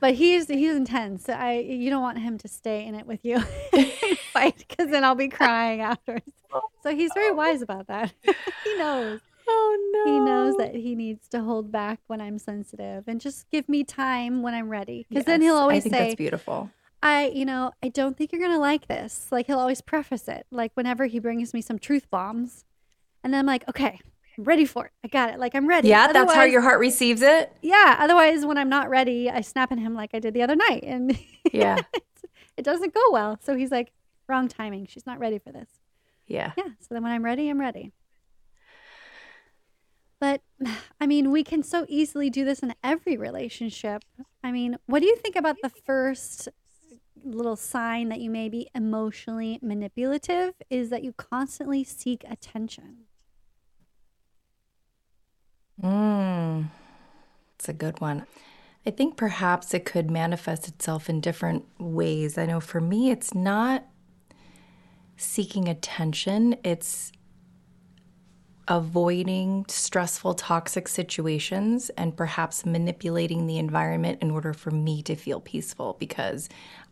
But 0.00 0.14
he's 0.14 0.48
he's 0.48 0.76
intense. 0.76 1.28
I 1.28 1.58
you 1.58 1.90
don't 1.90 2.02
want 2.02 2.18
him 2.18 2.38
to 2.38 2.48
stay 2.48 2.86
in 2.86 2.94
it 2.94 3.06
with 3.06 3.24
you, 3.24 3.40
fight, 4.32 4.64
because 4.68 4.90
then 4.90 5.04
I'll 5.04 5.14
be 5.14 5.28
crying 5.28 5.80
afterwards. 5.80 6.24
So 6.82 6.96
he's 6.96 7.10
very 7.12 7.32
wise 7.32 7.60
about 7.60 7.88
that. 7.88 8.14
he 8.64 8.78
knows. 8.78 9.20
oh 9.46 9.90
no 9.92 10.12
He 10.12 10.20
knows 10.20 10.56
that 10.56 10.74
he 10.74 10.94
needs 10.94 11.28
to 11.28 11.42
hold 11.42 11.70
back 11.70 12.00
when 12.06 12.22
I'm 12.22 12.38
sensitive 12.38 13.04
and 13.06 13.20
just 13.20 13.50
give 13.50 13.68
me 13.68 13.84
time 13.84 14.40
when 14.42 14.54
I'm 14.54 14.70
ready. 14.70 15.04
Because 15.10 15.26
then 15.26 15.42
he'll 15.42 15.56
always 15.56 15.82
i 15.82 15.90
think 15.90 15.94
say, 15.94 16.04
that's 16.04 16.14
beautiful 16.14 16.70
I, 17.02 17.26
you 17.26 17.44
know, 17.44 17.72
I 17.82 17.88
don't 17.88 18.16
think 18.16 18.32
you're 18.32 18.40
gonna 18.40 18.58
like 18.58 18.88
this. 18.88 19.28
Like 19.30 19.46
he'll 19.46 19.58
always 19.58 19.80
preface 19.80 20.26
it, 20.28 20.46
like 20.50 20.72
whenever 20.74 21.06
he 21.06 21.18
brings 21.18 21.52
me 21.52 21.60
some 21.60 21.78
truth 21.78 22.08
bombs, 22.10 22.64
and 23.22 23.32
then 23.32 23.40
I'm 23.40 23.46
like, 23.46 23.68
okay, 23.68 24.00
I'm 24.38 24.44
ready 24.44 24.64
for 24.64 24.86
it. 24.86 24.92
I 25.04 25.08
got 25.08 25.30
it. 25.30 25.38
Like 25.40 25.54
I'm 25.54 25.66
ready. 25.68 25.88
yeah 25.88 26.12
that's 26.12 26.32
how 26.32 26.44
your 26.44 26.60
heart 26.60 26.78
receives 26.78 27.22
it 27.22 27.52
Yeah. 27.60 27.96
Otherwise, 27.98 28.46
when 28.46 28.56
I'm 28.56 28.68
not 28.68 28.88
ready, 28.88 29.28
I 29.28 29.40
snap 29.40 29.72
at 29.72 29.78
him 29.78 29.94
like 29.94 30.10
I 30.14 30.20
did 30.20 30.32
the 30.32 30.42
other 30.42 30.56
night, 30.56 30.84
and 30.84 31.18
yeah 31.52 31.78
it 32.56 32.64
doesn't 32.64 32.94
go 32.94 33.00
well. 33.10 33.38
So 33.42 33.56
he's 33.56 33.70
like, 33.70 33.92
wrong 34.28 34.48
timing. 34.48 34.86
She's 34.86 35.06
not 35.06 35.18
ready 35.18 35.38
for 35.38 35.52
this. 35.52 35.68
yeah 36.26 36.52
Yeah. 36.56 36.68
So 36.80 36.94
then 36.94 37.02
when 37.02 37.12
I'm 37.12 37.24
ready, 37.24 37.48
I'm 37.48 37.60
ready. 37.60 37.92
But 40.20 40.42
I 41.00 41.06
mean, 41.06 41.30
we 41.30 41.42
can 41.44 41.62
so 41.62 41.86
easily 41.88 42.30
do 42.30 42.44
this 42.44 42.60
in 42.60 42.74
every 42.82 43.16
relationship. 43.16 44.04
I 44.42 44.52
mean, 44.52 44.76
what 44.86 45.00
do 45.00 45.06
you 45.06 45.16
think 45.16 45.36
about 45.36 45.56
the 45.62 45.70
first 45.70 46.48
little 47.24 47.56
sign 47.56 48.08
that 48.08 48.20
you 48.20 48.30
may 48.30 48.48
be 48.48 48.68
emotionally 48.74 49.58
manipulative 49.60 50.54
is 50.70 50.90
that 50.90 51.02
you 51.02 51.12
constantly 51.12 51.82
seek 51.84 52.24
attention? 52.28 53.07
Mm, 55.82 56.68
it's 57.56 57.68
a 57.68 57.72
good 57.72 58.00
one. 58.00 58.26
I 58.86 58.90
think 58.90 59.16
perhaps 59.16 59.74
it 59.74 59.84
could 59.84 60.10
manifest 60.10 60.68
itself 60.68 61.10
in 61.10 61.20
different 61.20 61.64
ways. 61.78 62.38
I 62.38 62.46
know 62.46 62.60
for 62.60 62.80
me 62.80 63.10
it's 63.10 63.34
not 63.34 63.84
seeking 65.16 65.68
attention. 65.68 66.56
It's 66.64 67.12
avoiding 68.68 69.64
stressful, 69.68 70.34
toxic 70.34 70.88
situations 70.88 71.90
and 71.90 72.16
perhaps 72.16 72.66
manipulating 72.66 73.46
the 73.46 73.58
environment 73.58 74.18
in 74.20 74.30
order 74.30 74.52
for 74.52 74.70
me 74.70 75.02
to 75.02 75.16
feel 75.16 75.40
peaceful 75.40 75.96
because 75.98 76.48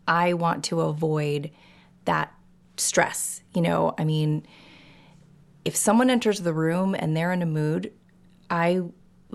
I 0.07 0.33
want 0.33 0.63
to 0.65 0.81
avoid 0.81 1.51
that 2.05 2.33
stress. 2.77 3.43
You 3.53 3.61
know, 3.61 3.93
I 3.97 4.03
mean, 4.05 4.45
if 5.65 5.75
someone 5.75 6.09
enters 6.09 6.41
the 6.41 6.53
room 6.53 6.95
and 6.97 7.15
they're 7.15 7.31
in 7.31 7.43
a 7.43 7.47
mood, 7.47 7.93
I 8.49 8.81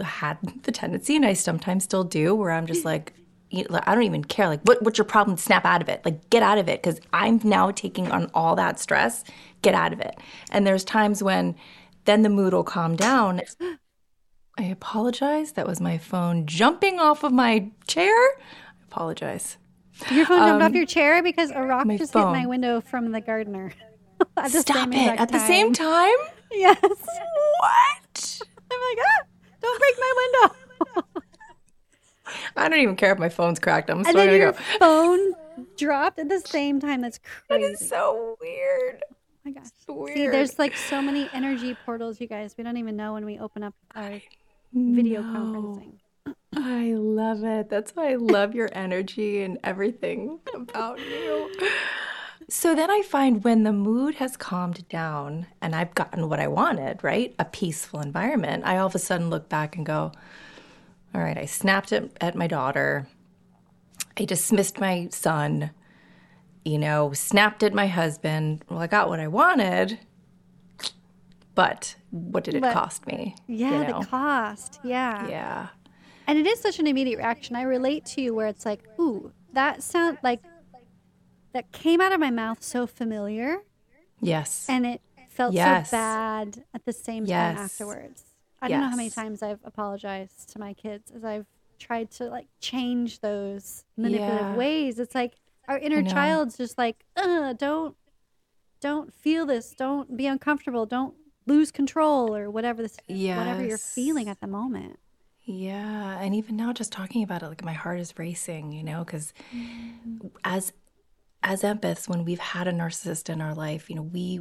had 0.03 0.39
the 0.63 0.73
tendency, 0.73 1.17
and 1.17 1.27
I 1.27 1.33
sometimes 1.35 1.85
still 1.85 2.05
do, 2.05 2.35
where 2.35 2.51
I'm 2.51 2.67
just 2.67 2.85
like, 2.85 3.15
I 3.55 3.95
don't 3.95 4.05
even 4.05 4.25
care. 4.25 4.49
Like, 4.49 4.63
what, 4.63 4.83
what's 4.83 4.99
your 4.99 5.05
problem? 5.05 5.37
Snap 5.37 5.65
out 5.67 5.83
of 5.83 5.89
it. 5.89 6.03
Like, 6.05 6.31
get 6.31 6.43
out 6.43 6.59
of 6.59 6.69
it. 6.69 6.83
Because 6.83 7.01
I'm 7.13 7.41
now 7.45 7.71
taking 7.71 8.11
on 8.11 8.31
all 8.33 8.57
that 8.57 8.79
stress. 8.79 9.25
Get 9.61 9.75
out 9.75 9.93
of 9.93 10.01
it. 10.01 10.19
And 10.51 10.67
there's 10.67 10.85
times 10.85 11.23
when 11.23 11.55
then 12.05 12.23
the 12.23 12.29
mood 12.29 12.53
will 12.55 12.65
calm 12.65 12.97
down. 12.97 13.43
I 14.59 14.65
apologize. 14.65 15.53
That 15.53 15.67
was 15.67 15.81
my 15.81 15.99
phone 15.99 16.47
jumping 16.47 16.99
off 16.99 17.25
of 17.25 17.33
my 17.33 17.71
chair. 17.87 18.15
I 18.15 18.85
apologize. 18.85 19.57
Your 20.11 20.27
phone 20.27 20.41
jumped 20.41 20.65
off 20.65 20.73
your 20.73 20.87
chair 20.87 21.23
because 21.23 21.51
a 21.51 21.63
rock 21.63 21.83
Um, 21.83 21.97
just 21.97 22.13
hit 22.15 22.21
my 22.21 22.47
window 22.47 22.81
from 22.81 23.13
the 23.13 23.21
gardener. 23.21 23.73
at 24.37 24.53
the 24.53 24.61
Stop 24.61 24.93
same 24.93 24.93
it. 24.93 25.21
At 25.21 25.31
the 25.31 25.39
same 25.39 25.73
time. 25.73 26.17
time? 26.17 26.35
Yes. 26.55 26.79
What? 26.83 28.41
I'm 28.73 28.97
like, 28.97 29.07
ah, 29.07 29.23
don't 29.61 29.79
break 29.79 29.95
my 29.99 30.13
window. 30.23 31.23
I 32.57 32.69
don't 32.69 32.79
even 32.81 32.97
care 32.97 33.13
if 33.13 33.19
my 33.19 33.29
phone's 33.29 33.59
cracked. 33.59 33.91
I'm 33.91 33.99
and 33.99 34.07
still 34.07 34.27
then 34.27 34.41
your 34.41 34.53
go. 34.53 34.59
phone 34.79 35.35
dropped 35.77 36.19
at 36.19 36.29
the 36.29 36.41
same 36.41 36.81
time. 36.81 37.01
That's 37.01 37.19
crazy. 37.49 37.73
is 37.73 37.89
so 37.89 38.37
weird. 38.41 39.03
oh 39.11 39.15
my 39.45 39.51
gosh. 39.53 39.67
See, 39.87 39.93
Weird. 39.93 40.33
there's 40.33 40.59
like 40.59 40.77
so 40.77 41.03
many 41.03 41.29
energy 41.33 41.77
portals, 41.85 42.21
you 42.21 42.27
guys. 42.27 42.55
We 42.57 42.65
don't 42.65 42.77
even 42.77 42.97
know 42.97 43.13
when 43.15 43.25
we 43.25 43.39
open 43.39 43.63
up 43.63 43.75
our 43.95 44.21
video 44.73 45.23
conferencing. 45.23 45.95
I 46.55 46.95
love 46.95 47.43
it. 47.45 47.69
That's 47.69 47.93
why 47.93 48.13
I 48.13 48.17
love 48.17 48.55
your 48.55 48.69
energy 48.73 49.43
and 49.43 49.59
everything 49.65 50.39
about 50.55 51.01
you. 51.01 51.51
So 52.55 52.75
then 52.75 52.91
I 52.91 53.01
find 53.01 53.43
when 53.43 53.63
the 53.63 53.73
mood 53.73 54.17
has 54.17 54.37
calmed 54.37 54.87
down 54.91 55.47
and 55.63 55.75
I've 55.75 55.95
gotten 55.95 56.29
what 56.29 56.39
I 56.39 56.49
wanted, 56.49 57.03
right? 57.03 57.35
A 57.39 57.47
peaceful 57.47 58.01
environment, 58.01 58.65
I 58.67 58.77
all 58.77 58.89
of 58.89 58.95
a 58.95 58.99
sudden 58.99 59.31
look 59.31 59.49
back 59.49 59.75
and 59.75 59.87
go, 59.87 60.13
all 61.15 61.23
right, 61.23 61.39
I 61.39 61.47
snapped 61.47 61.93
at, 61.93 62.11
at 62.21 62.35
my 62.35 62.47
daughter. 62.47 63.07
I 64.19 64.27
dismissed 64.27 64.79
my 64.79 65.09
son, 65.11 65.71
you 66.63 66.77
know, 66.77 67.15
snapped 67.15 67.63
at 67.63 67.73
my 67.73 67.87
husband. 67.87 68.67
Well, 68.69 68.81
I 68.81 68.87
got 68.87 69.09
what 69.09 69.19
I 69.19 69.29
wanted, 69.29 69.99
but 71.55 71.97
what 72.11 72.45
did 72.45 72.55
it 72.55 72.61
But- 72.61 72.75
cost 72.75 73.07
me? 73.07 73.35
Yeah, 73.47 73.81
you 73.81 73.89
know? 73.89 74.01
the 74.01 74.07
cost. 74.07 74.79
Yeah. 74.85 75.27
Yeah. 75.27 75.69
And 76.27 76.39
it 76.39 76.47
is 76.47 76.61
such 76.61 76.79
an 76.79 76.87
immediate 76.87 77.17
reaction. 77.17 77.57
I 77.57 77.63
relate 77.63 78.05
to 78.05 78.21
you 78.21 78.35
where 78.35 78.47
it's 78.47 78.67
like, 78.67 78.83
ooh, 79.01 79.33
that 79.55 79.83
sound 79.83 80.19
like 80.23 80.43
that 81.53 81.73
came 81.73 82.01
out 82.01 82.13
of 82.13 82.21
my 82.21 82.31
mouth 82.31 82.63
so 82.63 82.87
familiar 82.87 83.59
Yes. 84.21 84.67
and 84.69 84.87
it 84.87 85.01
felt 85.29 85.55
Yes. 85.55 85.91
so 85.91 85.97
bad 85.97 86.65
at 86.75 86.85
the 86.85 86.93
same 86.93 87.27
time 87.27 87.57
afterwards. 87.57 88.25
I 88.61 88.69
don't 88.69 88.81
know 88.81 88.91
how 88.91 88.97
many 88.97 89.11
times 89.11 89.43
I've 89.43 89.59
apologized 89.65 90.51
to 90.51 90.59
my 90.61 90.73
kids 90.73 91.11
as 91.11 91.25
I've 91.25 91.47
tried 91.79 92.11
to 92.13 92.27
like 92.27 92.47
change 92.61 93.21
those 93.21 93.85
manipulative 93.97 94.39
Yeah. 94.39 94.57
ways. 94.57 94.99
It's 95.01 95.15
like 95.15 95.35
our 95.69 95.79
inner 95.79 96.03
child's 96.03 96.57
just 96.57 96.79
like, 96.79 97.05
don't 97.17 97.97
don't 98.81 99.15
feel 99.15 99.47
this, 99.47 99.75
don't 99.77 100.17
be 100.17 100.27
uncomfortable, 100.27 100.87
don't 100.87 101.15
lose 101.47 101.71
control 101.71 102.35
or 102.35 102.51
whatever 102.51 102.83
this 102.83 102.97
whatever 103.09 103.65
you're 103.65 103.79
feeling 103.79 104.29
at 104.29 104.41
the 104.41 104.47
moment. 104.47 104.99
Yeah, 105.45 106.21
and 106.21 106.37
even 106.37 106.57
now, 106.57 106.73
just 106.73 106.93
talking 106.93 107.25
about 107.25 107.43
it, 107.43 107.49
like 107.49 107.65
my 107.65 107.73
heart 107.73 107.99
is 107.99 108.17
racing, 108.17 108.71
you 108.71 108.85
know, 108.85 109.03
because 109.05 109.33
mm-hmm. 109.53 110.29
as 110.45 110.73
as 111.43 111.63
empaths, 111.63 112.09
when 112.09 112.25
we've 112.25 112.39
had 112.39 112.69
a 112.69 112.73
narcissist 112.73 113.29
in 113.31 113.41
our 113.41 113.55
life, 113.55 113.89
you 113.91 113.97
know, 113.97 114.03
we 114.03 114.41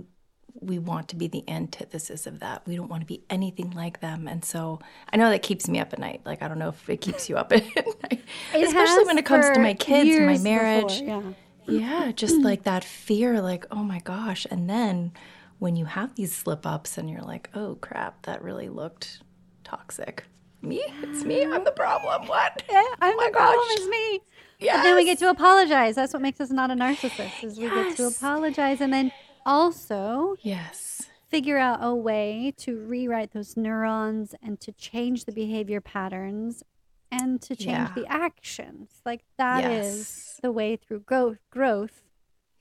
we 0.60 0.77
want 0.77 1.08
to 1.08 1.15
be 1.15 1.27
the 1.27 1.48
antithesis 1.50 2.27
of 2.27 2.39
that. 2.41 2.62
We 2.67 2.75
don't 2.75 2.89
want 2.89 3.01
to 3.01 3.08
be 3.08 3.24
anything 3.29 3.72
like 3.72 4.01
them, 4.01 4.27
and 4.27 4.43
so 4.43 4.79
I 5.12 5.17
know 5.17 5.29
that 5.29 5.41
keeps 5.43 5.67
me 5.70 5.79
up 5.79 5.93
at 5.93 6.00
night. 6.00 6.22
Like 6.25 6.41
I 6.41 6.48
don't 6.48 6.60
know 6.60 6.70
if 6.70 6.89
it 6.89 7.01
keeps 7.01 7.29
you 7.29 7.38
up 7.38 7.51
at 7.53 7.63
night, 7.75 8.24
It 8.53 8.67
especially 8.67 9.05
when 9.05 9.17
it 9.17 9.25
comes 9.25 9.50
to 9.51 9.60
my 9.60 9.74
kids 9.74 10.15
and 10.17 10.25
my 10.25 10.34
years 10.34 10.43
before, 10.43 10.53
marriage. 10.63 11.01
yeah. 11.01 11.22
Yeah, 11.65 12.12
just 12.12 12.41
like 12.43 12.63
that 12.63 12.84
fear, 12.84 13.41
like, 13.41 13.65
oh 13.72 13.84
my 13.84 14.00
gosh. 14.00 14.46
And 14.51 14.70
then 14.70 15.13
when 15.60 15.75
you 15.75 15.86
have 15.86 16.15
these 16.15 16.36
slip 16.36 16.65
ups 16.65 16.98
and 16.98 17.10
you're 17.10 17.22
like, 17.22 17.50
oh 17.53 17.75
crap, 17.81 18.24
that 18.24 18.41
really 18.43 18.67
looked 18.70 19.22
toxic. 19.63 20.25
me? 20.62 20.84
It's 21.01 21.24
me. 21.24 21.46
I'm 21.46 21.63
the 21.63 21.72
problem. 21.72 22.27
What? 22.27 22.63
Yeah, 22.70 22.84
I'm 23.00 23.13
Oh 23.13 23.17
my 23.17 23.29
the 23.29 23.31
problem 23.31 23.67
gosh. 23.70 23.77
is 23.79 23.88
me. 23.88 24.22
Yes. 24.61 24.77
But 24.77 24.83
then 24.83 24.95
we 24.95 25.05
get 25.05 25.17
to 25.19 25.29
apologize. 25.29 25.95
That's 25.95 26.13
what 26.13 26.21
makes 26.21 26.39
us 26.39 26.51
not 26.51 26.69
a 26.71 26.75
narcissist. 26.75 27.43
Is 27.43 27.57
we 27.59 27.67
get 27.69 27.97
to 27.97 28.07
apologize 28.07 28.79
and 28.79 28.93
then 28.93 29.11
also 29.45 30.35
Yes. 30.41 31.09
figure 31.29 31.57
out 31.57 31.79
a 31.81 31.95
way 31.95 32.53
to 32.57 32.77
rewrite 32.77 33.31
those 33.31 33.57
neurons 33.57 34.35
and 34.43 34.59
to 34.61 34.71
change 34.71 35.25
the 35.25 35.31
behavior 35.31 35.81
patterns 35.81 36.63
and 37.11 37.41
to 37.41 37.55
change 37.55 37.89
Yeah. 37.89 37.93
the 37.95 38.05
actions. 38.07 39.01
Like 39.05 39.23
that 39.37 39.65
is 39.69 39.97
Yes. 39.97 40.39
the 40.43 40.51
way 40.51 40.75
through 40.75 40.99
growth 41.01 41.39
growth, 41.49 42.03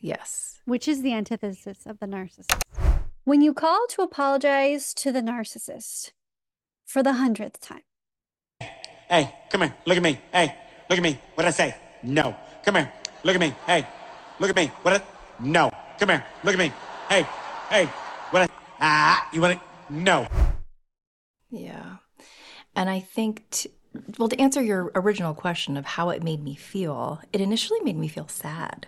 Yes. 0.00 0.60
which 0.64 0.88
is 0.88 1.02
the 1.02 1.12
antithesis 1.12 1.84
of 1.86 1.98
the 2.00 2.06
narcissist. 2.06 2.62
When 3.24 3.42
you 3.42 3.52
call 3.52 3.86
to 3.90 4.02
apologize 4.02 4.94
to 4.94 5.12
the 5.12 5.20
narcissist 5.20 6.12
for 6.86 7.02
the 7.02 7.12
hundredth 7.14 7.60
time, 7.60 7.82
Hey, 9.08 9.34
come 9.50 9.62
here. 9.62 9.74
Look 9.86 9.96
at 9.96 10.02
me. 10.04 10.20
Hey, 10.32 10.56
look 10.88 10.96
at 10.98 11.02
me. 11.02 11.20
What 11.34 11.42
did 11.42 11.48
I 11.48 11.50
say? 11.50 11.74
No. 12.02 12.36
Come 12.64 12.76
here. 12.76 12.92
Look 13.24 13.34
at 13.34 13.40
me. 13.40 13.54
Hey, 13.66 13.86
look 14.38 14.50
at 14.50 14.56
me. 14.56 14.66
What? 14.82 14.92
Did 14.92 15.02
I... 15.02 15.46
No. 15.46 15.70
Come 15.98 16.08
here. 16.10 16.24
Look 16.44 16.54
at 16.54 16.58
me. 16.58 16.72
Hey, 17.08 17.26
hey. 17.68 17.86
What? 18.30 18.42
I... 18.42 18.48
Ah, 18.80 19.28
you 19.32 19.40
want 19.40 19.58
to? 19.58 19.94
No. 19.94 20.26
Yeah. 21.50 21.96
And 22.74 22.88
I 22.88 23.00
think, 23.00 23.44
t- 23.50 23.70
well, 24.18 24.28
to 24.28 24.40
answer 24.40 24.62
your 24.62 24.92
original 24.94 25.34
question 25.34 25.76
of 25.76 25.84
how 25.84 26.10
it 26.10 26.22
made 26.22 26.42
me 26.42 26.54
feel, 26.54 27.20
it 27.32 27.40
initially 27.40 27.80
made 27.80 27.96
me 27.96 28.08
feel 28.08 28.28
sad 28.28 28.86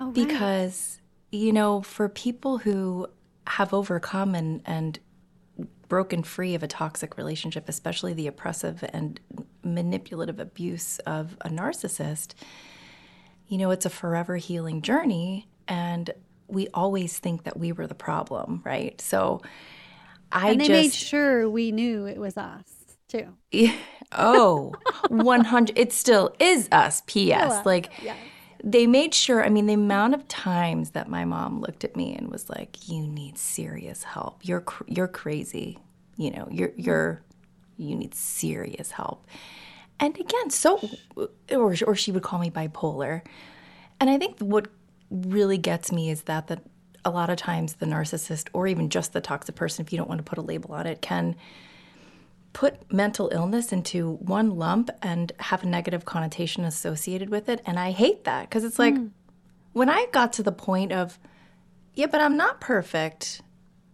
oh, 0.00 0.06
right. 0.06 0.14
because, 0.14 0.98
you 1.30 1.52
know, 1.52 1.82
for 1.82 2.08
people 2.08 2.58
who 2.58 3.06
have 3.46 3.72
overcome 3.72 4.34
and, 4.34 4.60
and 4.66 4.98
broken 5.88 6.22
free 6.22 6.54
of 6.54 6.62
a 6.62 6.68
toxic 6.68 7.16
relationship, 7.16 7.68
especially 7.68 8.12
the 8.12 8.26
oppressive 8.26 8.84
and 8.92 9.20
manipulative 9.62 10.38
abuse 10.40 10.98
of 11.00 11.36
a 11.42 11.48
narcissist, 11.48 12.34
you 13.48 13.58
know, 13.58 13.70
it's 13.70 13.86
a 13.86 13.90
forever 13.90 14.36
healing 14.36 14.82
journey. 14.82 15.48
And 15.68 16.10
we 16.48 16.68
always 16.74 17.18
think 17.18 17.44
that 17.44 17.58
we 17.58 17.72
were 17.72 17.86
the 17.86 17.94
problem, 17.94 18.62
right? 18.64 19.00
So 19.00 19.42
I 20.32 20.50
and 20.50 20.60
they 20.60 20.66
just. 20.66 20.82
made 20.82 20.94
sure 20.94 21.48
we 21.48 21.72
knew 21.72 22.06
it 22.06 22.18
was 22.18 22.36
us 22.36 22.64
too. 23.08 23.34
Oh, 24.12 24.72
100. 25.08 25.76
It 25.76 25.92
still 25.92 26.32
is 26.38 26.68
us, 26.70 27.02
P.S. 27.06 27.66
Like, 27.66 27.90
yes. 28.00 28.16
They 28.62 28.86
made 28.86 29.14
sure, 29.14 29.44
I 29.44 29.48
mean, 29.48 29.66
the 29.66 29.74
amount 29.74 30.14
of 30.14 30.26
times 30.28 30.90
that 30.90 31.08
my 31.08 31.24
mom 31.24 31.60
looked 31.60 31.84
at 31.84 31.96
me 31.96 32.14
and 32.14 32.30
was 32.30 32.48
like, 32.48 32.88
you 32.88 33.06
need 33.06 33.38
serious 33.38 34.02
help. 34.02 34.40
You're, 34.42 34.60
cr- 34.60 34.84
you're 34.86 35.08
crazy. 35.08 35.78
You 36.16 36.30
know, 36.30 36.48
you're, 36.50 36.72
you're, 36.76 37.22
you 37.76 37.94
need 37.94 38.14
serious 38.14 38.90
help. 38.92 39.26
And 40.00 40.18
again, 40.18 40.50
so, 40.50 40.80
or, 41.50 41.74
or 41.86 41.94
she 41.94 42.12
would 42.12 42.22
call 42.22 42.38
me 42.38 42.50
bipolar. 42.50 43.22
And 44.00 44.10
I 44.10 44.18
think 44.18 44.38
what 44.40 44.68
really 45.10 45.58
gets 45.58 45.92
me 45.92 46.10
is 46.10 46.22
that 46.22 46.48
the, 46.48 46.60
a 47.04 47.10
lot 47.10 47.30
of 47.30 47.36
times 47.36 47.74
the 47.74 47.86
narcissist 47.86 48.48
or 48.52 48.66
even 48.66 48.90
just 48.90 49.12
the 49.12 49.20
toxic 49.20 49.54
person, 49.54 49.84
if 49.84 49.92
you 49.92 49.98
don't 49.98 50.08
want 50.08 50.18
to 50.18 50.24
put 50.24 50.38
a 50.38 50.42
label 50.42 50.74
on 50.74 50.86
it, 50.86 51.00
can 51.00 51.36
put 52.56 52.90
mental 52.90 53.28
illness 53.34 53.70
into 53.70 54.12
one 54.14 54.48
lump 54.56 54.88
and 55.02 55.30
have 55.40 55.62
a 55.62 55.66
negative 55.66 56.06
connotation 56.06 56.64
associated 56.64 57.28
with 57.28 57.50
it. 57.50 57.60
And 57.66 57.78
I 57.78 57.90
hate 57.90 58.24
that 58.24 58.48
because 58.48 58.64
it's 58.64 58.78
like 58.78 58.96
hmm. 58.96 59.08
when 59.74 59.90
I 59.90 60.06
got 60.10 60.32
to 60.34 60.42
the 60.42 60.52
point 60.52 60.90
of, 60.90 61.18
yeah, 61.92 62.06
but 62.06 62.22
I'm 62.22 62.38
not 62.38 62.62
perfect. 62.62 63.42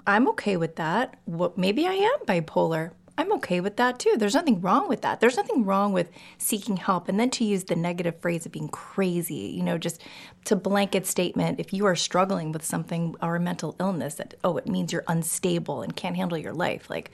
I'm 0.07 0.29
okay 0.29 0.57
with 0.57 0.77
that. 0.77 1.17
What 1.25 1.59
maybe 1.59 1.89
I 1.89 1.95
am 1.95 2.21
bipolar. 2.25 2.93
I'm 3.19 3.33
okay 3.33 3.61
with 3.61 3.79
that 3.79 3.99
too. 3.99 4.15
There's 4.17 4.37
nothing 4.37 4.61
wrong 4.61 4.89
with 4.89 5.03
that. 5.03 5.19
There's 5.19 5.37
nothing 5.37 5.65
wrong 5.65 5.93
with 5.93 6.09
seeking 6.39 6.77
help 6.77 7.09
and 7.09 7.19
then 7.19 7.31
to 7.31 7.45
use 7.45 7.65
the 7.65 7.75
negative 7.75 8.21
phrase 8.21 8.47
of 8.47 8.53
being 8.53 8.69
crazy, 8.69 9.53
you 9.57 9.65
know, 9.65 9.77
just 9.77 10.01
to 10.45 10.55
blanket 10.55 11.05
statement 11.05 11.59
if 11.59 11.73
you 11.73 11.85
are 11.85 11.97
struggling 11.97 12.53
with 12.53 12.65
something 12.65 13.17
or 13.21 13.35
a 13.35 13.41
mental 13.41 13.75
illness 13.81 14.15
that 14.15 14.35
oh, 14.45 14.57
it 14.57 14.69
means 14.69 14.93
you're 14.93 15.05
unstable 15.09 15.83
and 15.83 15.97
can't 15.97 16.15
handle 16.15 16.39
your 16.39 16.55
life. 16.55 16.89
Like 16.89 17.11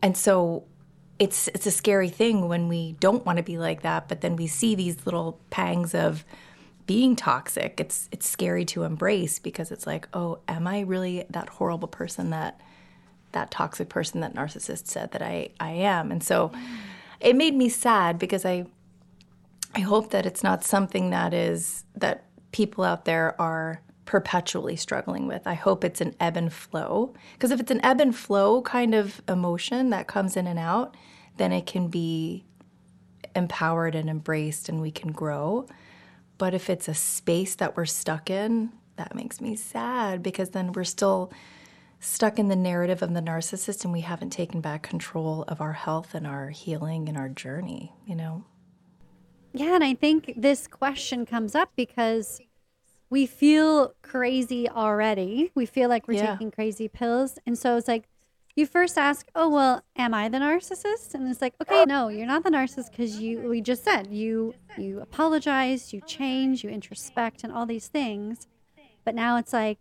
and 0.00 0.16
so 0.16 0.64
it's 1.18 1.48
it's 1.48 1.66
a 1.66 1.70
scary 1.70 2.08
thing 2.08 2.48
when 2.48 2.68
we 2.68 2.92
don't 3.00 3.26
want 3.26 3.38
to 3.38 3.42
be 3.42 3.58
like 3.58 3.82
that, 3.82 4.08
but 4.08 4.20
then 4.20 4.36
we 4.36 4.46
see 4.46 4.74
these 4.74 5.04
little 5.04 5.40
pangs 5.50 5.94
of 5.94 6.24
being 6.86 7.16
toxic. 7.16 7.80
It's 7.80 8.08
it's 8.12 8.28
scary 8.28 8.64
to 8.66 8.84
embrace 8.84 9.38
because 9.38 9.70
it's 9.70 9.86
like, 9.86 10.08
oh, 10.14 10.38
am 10.48 10.66
I 10.66 10.80
really 10.80 11.24
that 11.30 11.48
horrible 11.48 11.88
person 11.88 12.30
that 12.30 12.60
that 13.32 13.50
toxic 13.50 13.88
person 13.88 14.20
that 14.20 14.34
narcissist 14.34 14.86
said 14.86 15.12
that 15.12 15.22
I 15.22 15.50
I 15.58 15.70
am? 15.72 16.12
And 16.12 16.22
so 16.22 16.52
it 17.20 17.34
made 17.34 17.54
me 17.54 17.68
sad 17.68 18.18
because 18.18 18.44
I 18.44 18.66
I 19.74 19.80
hope 19.80 20.10
that 20.10 20.24
it's 20.24 20.42
not 20.42 20.64
something 20.64 21.10
that 21.10 21.34
is 21.34 21.84
that 21.96 22.24
people 22.52 22.84
out 22.84 23.04
there 23.04 23.40
are 23.40 23.82
perpetually 24.08 24.74
struggling 24.74 25.26
with. 25.26 25.46
I 25.46 25.52
hope 25.52 25.84
it's 25.84 26.00
an 26.00 26.14
ebb 26.18 26.38
and 26.38 26.50
flow 26.50 27.12
because 27.34 27.50
if 27.50 27.60
it's 27.60 27.70
an 27.70 27.84
ebb 27.84 28.00
and 28.00 28.16
flow 28.16 28.62
kind 28.62 28.94
of 28.94 29.20
emotion 29.28 29.90
that 29.90 30.06
comes 30.06 30.34
in 30.34 30.46
and 30.46 30.58
out, 30.58 30.96
then 31.36 31.52
it 31.52 31.66
can 31.66 31.88
be 31.88 32.46
empowered 33.36 33.94
and 33.94 34.08
embraced 34.08 34.70
and 34.70 34.80
we 34.80 34.90
can 34.90 35.12
grow. 35.12 35.66
But 36.38 36.54
if 36.54 36.70
it's 36.70 36.88
a 36.88 36.94
space 36.94 37.54
that 37.56 37.76
we're 37.76 37.84
stuck 37.84 38.30
in, 38.30 38.72
that 38.96 39.14
makes 39.14 39.42
me 39.42 39.54
sad 39.54 40.22
because 40.22 40.50
then 40.50 40.72
we're 40.72 40.84
still 40.84 41.30
stuck 42.00 42.38
in 42.38 42.48
the 42.48 42.56
narrative 42.56 43.02
of 43.02 43.12
the 43.12 43.20
narcissist 43.20 43.84
and 43.84 43.92
we 43.92 44.00
haven't 44.00 44.30
taken 44.30 44.62
back 44.62 44.82
control 44.82 45.44
of 45.48 45.60
our 45.60 45.74
health 45.74 46.14
and 46.14 46.26
our 46.26 46.48
healing 46.48 47.10
and 47.10 47.18
our 47.18 47.28
journey, 47.28 47.92
you 48.06 48.14
know? 48.14 48.42
Yeah, 49.52 49.74
and 49.74 49.84
I 49.84 49.92
think 49.92 50.32
this 50.34 50.66
question 50.66 51.26
comes 51.26 51.54
up 51.54 51.72
because 51.76 52.40
we 53.10 53.26
feel 53.26 53.94
crazy 54.02 54.68
already. 54.68 55.50
We 55.54 55.66
feel 55.66 55.88
like 55.88 56.06
we're 56.06 56.14
Yeah. 56.14 56.32
taking 56.32 56.50
crazy 56.50 56.88
pills. 56.88 57.38
And 57.46 57.58
so 57.58 57.76
it's 57.76 57.88
like, 57.88 58.08
you 58.54 58.66
first 58.66 58.98
ask, 58.98 59.28
oh, 59.34 59.48
well, 59.48 59.82
am 59.96 60.12
I 60.12 60.28
the 60.28 60.38
narcissist? 60.38 61.14
And 61.14 61.28
it's 61.28 61.40
like, 61.40 61.54
okay, 61.62 61.84
no, 61.84 62.08
you're 62.08 62.26
not 62.26 62.42
the 62.42 62.50
narcissist 62.50 62.90
because 62.90 63.16
you, 63.16 63.40
we 63.48 63.60
just 63.60 63.84
said, 63.84 64.08
you, 64.08 64.54
you 64.76 65.00
apologize, 65.00 65.92
you 65.92 66.00
change, 66.00 66.64
you 66.64 66.70
introspect, 66.70 67.44
and 67.44 67.52
all 67.52 67.66
these 67.66 67.86
things. 67.88 68.48
But 69.04 69.14
now 69.14 69.36
it's 69.36 69.52
like, 69.52 69.78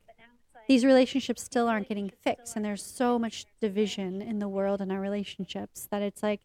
these 0.68 0.86
relationships 0.86 1.42
still 1.42 1.68
aren't 1.68 1.88
getting 1.88 2.10
fixed. 2.10 2.56
And 2.56 2.64
there's 2.64 2.84
so 2.84 3.18
much 3.18 3.46
division 3.60 4.22
in 4.22 4.40
the 4.40 4.50
world 4.50 4.80
and 4.80 4.92
our 4.92 5.00
relationships 5.02 5.88
that 5.92 6.02
it's 6.02 6.22
like, 6.22 6.42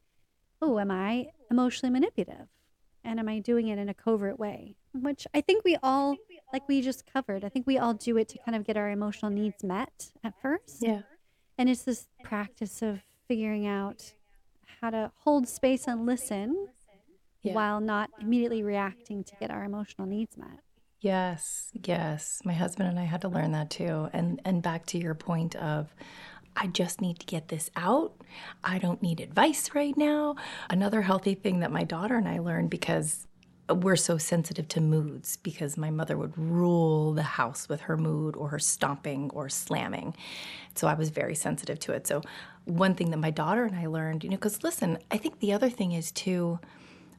oh, 0.61 0.79
am 0.79 0.91
I 0.91 1.29
emotionally 1.51 1.93
manipulative? 1.93 2.47
And 3.05 3.19
am 3.19 3.29
I 3.29 3.41
doing 3.41 3.69
it 3.69 3.79
in 3.79 3.89
a 3.89 3.95
covert 3.95 4.39
way? 4.39 4.77
Which 4.95 5.27
I 5.35 5.41
think 5.41 5.65
we 5.65 5.77
all, 5.83 6.17
like 6.53 6.69
we 6.69 6.81
just 6.83 7.11
covered, 7.11 7.45
I 7.45 7.49
think 7.49 7.67
we 7.67 7.79
all 7.79 7.95
do 7.95 8.17
it 8.17 8.29
to 8.31 8.39
kind 8.45 8.55
of 8.57 8.65
get 8.65 8.77
our 8.77 8.91
emotional 8.91 9.31
needs 9.31 9.63
met 9.65 10.13
at 10.23 10.35
first. 10.41 10.79
Yeah. 10.81 11.03
And 11.59 11.69
it's 11.69 11.83
this 11.83 12.07
practice 12.23 12.83
of 12.83 13.01
figuring 13.29 13.67
out 13.67 14.13
how 14.81 14.91
to 14.91 15.13
hold 15.25 15.49
space 15.49 15.87
and 15.87 16.07
listen 16.07 16.69
Yeah. 17.43 17.55
while 17.55 17.81
not 17.81 18.11
immediately 18.21 18.63
reacting 18.63 19.25
to 19.25 19.37
get 19.41 19.51
our 19.51 19.65
emotional 19.65 20.07
needs 20.07 20.37
met. 20.37 20.61
Yes, 21.01 21.71
yes. 21.73 22.41
My 22.45 22.53
husband 22.53 22.89
and 22.89 22.99
I 22.99 23.05
had 23.05 23.21
to 23.23 23.29
learn 23.29 23.51
that 23.53 23.71
too. 23.71 24.09
And 24.13 24.41
and 24.45 24.63
back 24.63 24.87
to 24.87 24.99
your 24.99 25.15
point 25.15 25.57
of 25.57 25.95
I 26.55 26.67
just 26.69 27.01
need 27.01 27.19
to 27.21 27.27
get 27.27 27.49
this 27.49 27.71
out. 27.77 28.13
I 28.63 28.79
don't 28.79 29.03
need 29.03 29.21
advice 29.21 29.75
right 29.75 29.97
now. 29.97 30.37
Another 30.71 31.03
healthy 31.03 31.35
thing 31.35 31.61
that 31.61 31.73
my 31.73 31.83
daughter 31.83 32.15
and 32.17 32.29
I 32.29 32.39
learned 32.39 32.71
because 32.71 33.27
we're 33.69 33.97
so 33.97 34.19
sensitive 34.19 34.69
to 34.69 34.81
moods 34.81 35.37
because 35.37 35.77
my 35.77 35.91
mother 35.91 36.17
would 36.17 36.37
rule 36.37 37.13
the 37.13 37.23
house 37.23 37.69
with 37.69 37.83
her 37.83 37.97
mood 37.97 38.37
or 38.37 38.49
her 38.49 38.59
stomping 38.59 39.31
or 39.33 39.49
slamming. 39.49 40.15
So 40.75 40.89
I 40.89 40.95
was 40.95 41.11
very 41.11 41.35
sensitive 41.35 41.79
to 41.81 41.93
it. 41.93 42.07
So 42.07 42.23
one 42.65 42.95
thing 42.95 43.11
that 43.11 43.19
my 43.19 43.31
daughter 43.31 43.65
and 43.65 43.77
I 43.77 43.87
learned, 43.87 44.25
you 44.25 44.31
know, 44.31 44.37
cuz 44.37 44.63
listen, 44.63 44.99
I 45.11 45.17
think 45.17 45.39
the 45.39 45.53
other 45.53 45.71
thing 45.71 45.93
is 45.93 46.13
too 46.13 46.59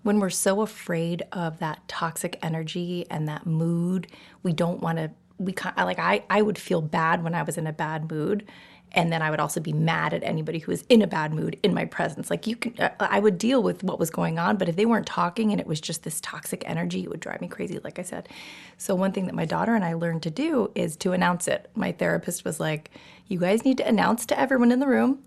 when 0.03 0.19
we're 0.19 0.29
so 0.29 0.61
afraid 0.61 1.23
of 1.31 1.59
that 1.59 1.87
toxic 1.87 2.37
energy 2.43 3.05
and 3.09 3.27
that 3.27 3.45
mood, 3.45 4.07
we 4.43 4.53
don't 4.53 4.81
want 4.81 4.97
to. 4.97 5.11
We 5.39 5.55
like 5.77 5.99
I 5.99 6.23
I 6.29 6.41
would 6.41 6.57
feel 6.57 6.81
bad 6.81 7.23
when 7.23 7.33
I 7.33 7.41
was 7.41 7.57
in 7.57 7.65
a 7.65 7.73
bad 7.73 8.11
mood, 8.11 8.45
and 8.93 9.11
then 9.11 9.21
I 9.21 9.29
would 9.29 9.39
also 9.39 9.59
be 9.59 9.73
mad 9.73 10.13
at 10.13 10.23
anybody 10.23 10.59
who 10.59 10.71
was 10.71 10.83
in 10.89 11.01
a 11.01 11.07
bad 11.07 11.33
mood 11.33 11.57
in 11.63 11.73
my 11.73 11.85
presence. 11.85 12.29
Like 12.29 12.45
you 12.45 12.55
can, 12.55 12.79
uh, 12.79 12.91
I 12.99 13.19
would 13.19 13.37
deal 13.37 13.63
with 13.63 13.83
what 13.83 13.99
was 13.99 14.09
going 14.09 14.37
on, 14.37 14.57
but 14.57 14.69
if 14.69 14.75
they 14.75 14.85
weren't 14.85 15.07
talking 15.07 15.51
and 15.51 15.59
it 15.59 15.67
was 15.67 15.81
just 15.81 16.03
this 16.03 16.21
toxic 16.21 16.63
energy, 16.67 17.03
it 17.03 17.09
would 17.09 17.19
drive 17.19 17.41
me 17.41 17.47
crazy. 17.47 17.79
Like 17.83 17.97
I 17.99 18.03
said, 18.03 18.29
so 18.77 18.93
one 18.93 19.11
thing 19.11 19.25
that 19.25 19.35
my 19.35 19.45
daughter 19.45 19.75
and 19.75 19.83
I 19.83 19.93
learned 19.93 20.23
to 20.23 20.31
do 20.31 20.71
is 20.75 20.95
to 20.97 21.13
announce 21.13 21.47
it. 21.47 21.69
My 21.75 21.91
therapist 21.91 22.45
was 22.45 22.59
like, 22.59 22.91
"You 23.27 23.39
guys 23.39 23.65
need 23.65 23.77
to 23.77 23.87
announce 23.87 24.25
to 24.27 24.39
everyone 24.39 24.71
in 24.71 24.79
the 24.79 24.87
room." 24.87 25.23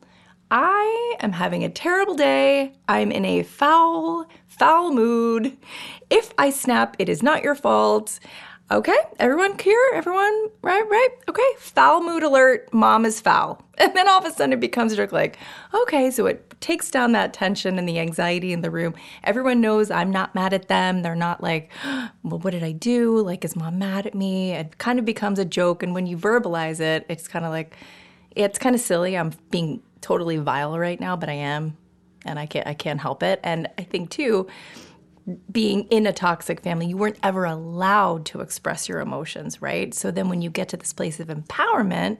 I 0.48 1.16
am 1.20 1.32
having 1.32 1.64
a 1.64 1.68
terrible 1.68 2.14
day. 2.14 2.72
I'm 2.86 3.10
in 3.10 3.24
a 3.24 3.42
foul, 3.42 4.26
foul 4.46 4.92
mood. 4.92 5.56
If 6.08 6.32
I 6.38 6.50
snap, 6.50 6.94
it 7.00 7.08
is 7.08 7.20
not 7.20 7.42
your 7.42 7.56
fault. 7.56 8.20
Okay, 8.68 8.98
everyone 9.20 9.56
here? 9.60 9.90
Everyone, 9.94 10.48
right, 10.60 10.82
right? 10.88 11.08
Okay, 11.28 11.48
foul 11.56 12.02
mood 12.02 12.24
alert, 12.24 12.68
mom 12.74 13.04
is 13.04 13.20
foul. 13.20 13.62
And 13.78 13.94
then 13.94 14.08
all 14.08 14.18
of 14.18 14.24
a 14.24 14.30
sudden 14.32 14.54
it 14.54 14.60
becomes 14.60 14.92
a 14.92 14.96
joke 14.96 15.12
like, 15.12 15.38
okay, 15.72 16.10
so 16.10 16.24
it 16.24 16.58
takes 16.60 16.90
down 16.90 17.12
that 17.12 17.34
tension 17.34 17.78
and 17.78 17.86
the 17.86 18.00
anxiety 18.00 18.52
in 18.54 18.62
the 18.62 18.70
room. 18.70 18.94
Everyone 19.22 19.60
knows 19.60 19.90
I'm 19.90 20.10
not 20.10 20.34
mad 20.34 20.54
at 20.54 20.68
them. 20.68 21.02
They're 21.02 21.14
not 21.14 21.42
like, 21.42 21.70
well, 21.84 22.40
what 22.40 22.52
did 22.52 22.64
I 22.64 22.72
do? 22.72 23.20
Like, 23.20 23.44
is 23.44 23.54
mom 23.54 23.78
mad 23.78 24.06
at 24.06 24.14
me? 24.14 24.52
It 24.52 24.78
kind 24.78 24.98
of 24.98 25.04
becomes 25.04 25.38
a 25.38 25.44
joke. 25.44 25.82
And 25.82 25.94
when 25.94 26.06
you 26.06 26.16
verbalize 26.16 26.80
it, 26.80 27.04
it's 27.10 27.28
kind 27.28 27.44
of 27.44 27.50
like, 27.50 27.76
it's 28.30 28.58
kind 28.58 28.74
of 28.74 28.80
silly. 28.80 29.16
I'm 29.16 29.32
being 29.50 29.82
totally 30.00 30.38
vile 30.38 30.76
right 30.78 30.98
now, 30.98 31.14
but 31.14 31.28
I 31.28 31.34
am. 31.34 31.76
And 32.24 32.38
I 32.38 32.46
can't, 32.46 32.66
I 32.66 32.72
can't 32.72 33.00
help 33.00 33.22
it. 33.22 33.40
And 33.44 33.68
I 33.76 33.82
think 33.82 34.08
too, 34.10 34.48
being 35.50 35.84
in 35.84 36.06
a 36.06 36.12
toxic 36.12 36.60
family, 36.60 36.86
you 36.86 36.96
weren't 36.96 37.18
ever 37.22 37.44
allowed 37.44 38.24
to 38.26 38.40
express 38.40 38.88
your 38.88 39.00
emotions, 39.00 39.60
right? 39.60 39.92
So 39.92 40.10
then 40.10 40.28
when 40.28 40.40
you 40.40 40.50
get 40.50 40.68
to 40.70 40.76
this 40.76 40.92
place 40.92 41.18
of 41.18 41.28
empowerment 41.28 42.18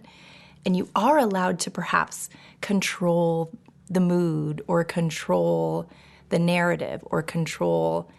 and 0.65 0.77
you 0.77 0.89
are 0.97 1.19
allowed 1.19 1.61
to 1.61 1.71
perhaps 1.71 2.29
control 2.61 3.53
the 3.89 4.01
mood 4.01 4.63
or 4.67 4.83
control 4.83 5.89
the 6.31 6.39
narrative 6.41 7.03
or 7.07 7.23
control, 7.23 8.11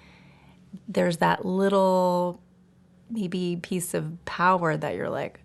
there's 0.88 1.18
that 1.18 1.46
little 1.46 2.42
maybe 3.10 3.58
piece 3.58 3.94
of 3.94 4.24
power 4.24 4.78
that 4.78 4.96
you're 4.96 5.10
like, 5.10 5.42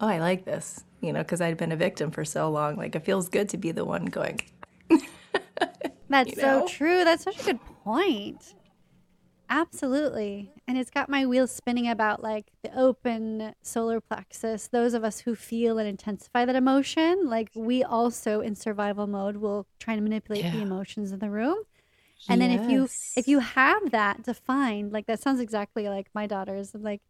oh, 0.00 0.08
I 0.08 0.18
like 0.18 0.44
this, 0.44 0.82
you 1.00 1.12
know, 1.12 1.20
because 1.20 1.40
I'd 1.40 1.56
been 1.56 1.72
a 1.72 1.76
victim 1.76 2.10
for 2.10 2.24
so 2.24 2.50
long. 2.50 2.74
Like 2.74 2.96
it 2.96 3.04
feels 3.04 3.28
good 3.28 3.48
to 3.50 3.56
be 3.56 3.70
the 3.70 3.84
one 3.84 4.06
going, 4.06 4.40
That's 6.08 6.36
You 6.36 6.42
know? 6.42 6.66
so 6.66 6.72
true. 6.72 7.04
That's 7.04 7.24
such 7.24 7.40
a 7.40 7.44
good 7.44 7.60
point. 7.84 8.54
Absolutely. 9.48 10.50
And 10.66 10.78
it's 10.78 10.90
got 10.90 11.08
my 11.08 11.26
wheels 11.26 11.50
spinning 11.50 11.88
about 11.88 12.22
like 12.22 12.46
the 12.62 12.76
open 12.78 13.54
solar 13.62 14.00
plexus. 14.00 14.68
Those 14.68 14.94
of 14.94 15.04
us 15.04 15.20
who 15.20 15.34
feel 15.34 15.78
and 15.78 15.88
intensify 15.88 16.44
that 16.44 16.56
emotion, 16.56 17.26
like 17.26 17.50
we 17.54 17.82
also 17.84 18.40
in 18.40 18.54
survival 18.54 19.06
mode 19.06 19.36
will 19.36 19.66
try 19.78 19.94
to 19.96 20.00
manipulate 20.00 20.50
the 20.50 20.62
emotions 20.62 21.12
in 21.12 21.18
the 21.18 21.30
room. 21.30 21.58
And 22.28 22.40
then 22.40 22.50
if 22.50 22.68
you 22.68 22.88
if 23.16 23.28
you 23.28 23.40
have 23.40 23.90
that 23.90 24.22
defined, 24.22 24.92
like 24.92 25.06
that 25.06 25.20
sounds 25.20 25.40
exactly 25.40 25.88
like 25.88 26.08
my 26.14 26.26
daughters. 26.26 26.74
Like 26.74 27.02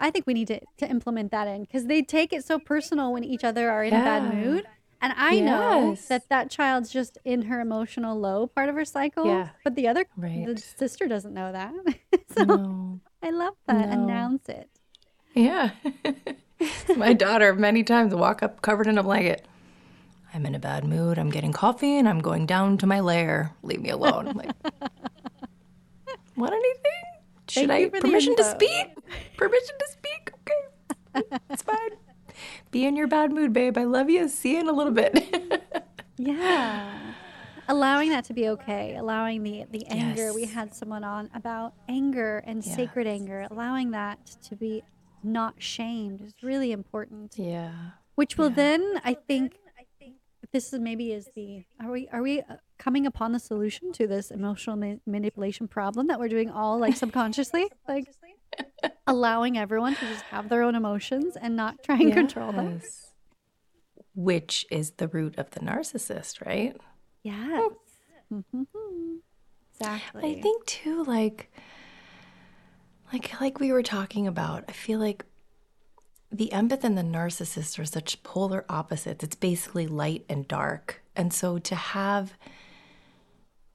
I 0.00 0.10
think 0.10 0.26
we 0.26 0.34
need 0.34 0.48
to, 0.48 0.60
to 0.78 0.88
implement 0.90 1.30
that 1.32 1.46
in 1.46 1.62
because 1.62 1.86
they 1.86 2.02
take 2.02 2.32
it 2.32 2.44
so 2.44 2.58
personal 2.58 3.12
when 3.12 3.24
each 3.24 3.44
other 3.44 3.70
are 3.70 3.84
in 3.84 3.92
a 3.94 4.02
bad 4.02 4.22
Yeah. 4.22 4.30
mood. 4.30 4.64
And 5.04 5.12
I 5.18 5.38
know 5.38 5.98
that 6.08 6.30
that 6.30 6.50
child's 6.50 6.90
just 6.90 7.18
in 7.26 7.42
her 7.42 7.60
emotional 7.60 8.18
low 8.18 8.46
part 8.46 8.70
of 8.70 8.74
her 8.74 8.86
cycle. 8.86 9.26
Yeah. 9.26 9.50
But 9.62 9.74
the 9.74 9.86
other, 9.86 10.06
the 10.16 10.56
sister 10.56 11.06
doesn't 11.06 11.34
know 11.34 11.52
that. 11.52 11.74
so 12.34 12.44
No. 12.44 13.00
I 13.22 13.28
love 13.28 13.52
that. 13.66 13.90
No. 13.90 14.02
Announce 14.02 14.48
it. 14.48 14.70
Yeah. 15.34 15.72
My 16.96 17.12
daughter 17.12 17.54
many 17.54 17.84
times 17.84 18.14
walk 18.14 18.42
up 18.42 18.62
covered 18.62 18.86
in 18.86 18.96
a 18.96 19.02
blanket. 19.02 19.46
I'm 20.32 20.46
in 20.46 20.54
a 20.54 20.58
bad 20.58 20.84
mood. 20.84 21.18
I'm 21.18 21.28
getting 21.28 21.52
coffee 21.52 21.98
and 21.98 22.08
I'm 22.08 22.20
going 22.20 22.46
down 22.46 22.78
to 22.78 22.86
my 22.86 23.00
lair. 23.00 23.52
Leave 23.62 23.82
me 23.82 23.90
alone. 23.90 24.26
I'm 24.26 24.36
like, 24.38 24.52
want 26.36 26.54
anything? 26.54 27.04
Should 27.50 27.68
Thank 27.68 27.94
I 27.94 28.00
permission 28.00 28.34
to 28.36 28.44
speak? 28.44 28.86
Permission 29.36 29.74
to 29.78 29.86
speak? 29.92 30.30
Okay. 31.14 31.38
It's 31.50 31.62
fine. 31.62 31.90
Be 32.70 32.84
in 32.84 32.96
your 32.96 33.06
bad 33.06 33.32
mood, 33.32 33.52
babe. 33.52 33.76
I 33.78 33.84
love 33.84 34.10
you. 34.10 34.28
See 34.28 34.52
you 34.54 34.60
in 34.60 34.68
a 34.68 34.72
little 34.72 34.92
bit. 34.92 35.14
Yeah. 36.16 36.92
Allowing 37.66 38.10
that 38.10 38.24
to 38.26 38.34
be 38.34 38.48
okay. 38.50 38.94
Allowing 38.96 39.42
the 39.42 39.64
the 39.70 39.84
anger. 39.86 40.32
We 40.32 40.44
had 40.44 40.74
someone 40.74 41.02
on 41.02 41.28
about 41.34 41.74
anger 41.88 42.42
and 42.46 42.64
sacred 42.64 43.06
anger. 43.08 43.46
Allowing 43.50 43.90
that 43.92 44.24
to 44.48 44.54
be 44.54 44.84
not 45.22 45.54
shamed 45.58 46.20
is 46.20 46.34
really 46.42 46.70
important. 46.72 47.34
yeah. 47.36 47.72
Which 48.14 48.38
will 48.38 48.50
then, 48.50 49.00
I 49.04 49.14
think, 49.14 49.56
this 50.52 50.72
is 50.72 50.78
maybe 50.78 51.10
is 51.10 51.28
the 51.34 51.64
are 51.80 51.90
we 51.90 52.06
are 52.12 52.22
we 52.22 52.42
uh, 52.42 52.58
coming 52.78 53.06
upon 53.06 53.32
the 53.32 53.40
solution 53.40 53.90
to 53.94 54.06
this 54.06 54.30
emotional 54.30 54.76
ma- 54.76 54.94
manipulation 55.04 55.66
problem 55.66 56.06
that 56.06 56.20
we're 56.20 56.28
doing 56.28 56.48
all 56.50 56.78
like 56.78 56.96
subconsciously, 56.96 57.66
like 57.88 58.04
allowing 59.06 59.58
everyone 59.58 59.94
to 59.96 60.06
just 60.06 60.24
have 60.30 60.48
their 60.48 60.62
own 60.62 60.74
emotions 60.74 61.36
and 61.36 61.56
not 61.56 61.82
try 61.82 61.96
and 61.96 62.12
control 62.12 62.52
them. 62.52 62.80
Which 64.14 64.64
is 64.70 64.92
the 64.92 65.08
root 65.08 65.38
of 65.38 65.50
the 65.50 65.60
narcissist, 65.60 66.44
right? 66.44 66.76
Yes. 67.22 67.72
Mhm. 68.32 68.66
Exactly. 69.80 70.38
I 70.38 70.40
think 70.40 70.64
too, 70.66 71.02
like, 71.04 71.52
like, 73.12 73.40
like 73.40 73.60
we 73.60 73.72
were 73.72 73.82
talking 73.82 74.26
about. 74.26 74.64
I 74.68 74.72
feel 74.72 74.98
like 75.00 75.24
the 76.30 76.50
empath 76.52 76.84
and 76.84 76.96
the 76.96 77.02
narcissist 77.02 77.78
are 77.78 77.84
such 77.84 78.22
polar 78.22 78.64
opposites. 78.68 79.24
It's 79.24 79.36
basically 79.36 79.86
light 79.86 80.24
and 80.28 80.46
dark, 80.48 81.02
and 81.16 81.32
so 81.32 81.58
to 81.58 81.74
have 81.74 82.34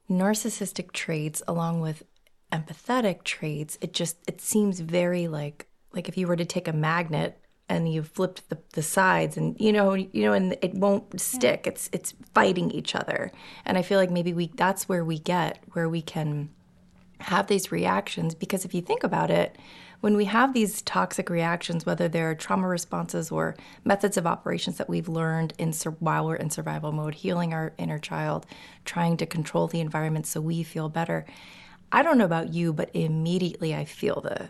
narcissistic 0.10 0.92
traits 0.92 1.42
along 1.48 1.82
with 1.82 2.04
empathetic 2.52 3.24
traits, 3.24 3.78
it 3.82 3.94
just 3.94 4.18
it 4.28 4.42
seems 4.42 4.80
very 4.80 5.28
like 5.28 5.68
like 5.94 6.10
if 6.10 6.18
you 6.18 6.28
were 6.28 6.36
to 6.36 6.46
take 6.46 6.68
a 6.68 6.74
magnet 6.74 7.40
and 7.68 7.92
you 7.92 8.02
flipped 8.02 8.50
the, 8.50 8.58
the 8.74 8.82
sides 8.82 9.38
and 9.38 9.60
you 9.60 9.72
know 9.72 9.94
you 9.94 10.24
know 10.24 10.34
and 10.34 10.58
it 10.62 10.74
won't 10.74 11.20
stick 11.22 11.68
it's 11.68 11.90
it's 11.94 12.14
fighting 12.34 12.72
each 12.72 12.96
other. 12.96 13.32
And 13.66 13.78
i 13.78 13.82
feel 13.82 14.00
like 14.00 14.12
maybe 14.12 14.34
we 14.34 14.48
that's 14.56 14.90
where 14.90 15.06
we 15.06 15.20
get 15.20 15.64
where 15.74 15.90
we 15.90 16.02
can 16.02 16.50
have 17.20 17.48
these 17.48 17.72
reactions 17.72 18.34
because 18.34 18.66
if 18.66 18.74
you 18.74 18.82
think 18.82 19.04
about 19.04 19.30
it 19.30 19.58
when 20.00 20.16
we 20.16 20.24
have 20.24 20.54
these 20.54 20.82
toxic 20.84 21.30
reactions 21.30 21.86
whether 21.86 22.08
they're 22.08 22.34
trauma 22.34 22.68
responses 22.68 23.30
or 23.30 23.56
methods 23.84 24.16
of 24.16 24.26
operations 24.26 24.78
that 24.78 24.88
we've 24.88 25.10
learned 25.10 25.54
in 25.58 25.74
sur- 25.74 25.92
while 26.00 26.26
we're 26.26 26.36
in 26.36 26.50
survival 26.50 26.94
mode 26.94 27.14
healing 27.16 27.54
our 27.54 27.74
inner 27.78 28.00
child 28.00 28.46
trying 28.86 29.18
to 29.18 29.26
control 29.26 29.68
the 29.68 29.82
environment 29.82 30.26
so 30.26 30.40
we 30.40 30.64
feel 30.64 30.88
better 30.88 31.26
i 31.91 32.02
don't 32.04 32.17
know 32.17 32.25
about 32.25 32.54
you 32.54 32.71
but 32.73 32.89
immediately 32.93 33.73
i 33.75 33.86
feel 33.86 34.21
the 34.21 34.49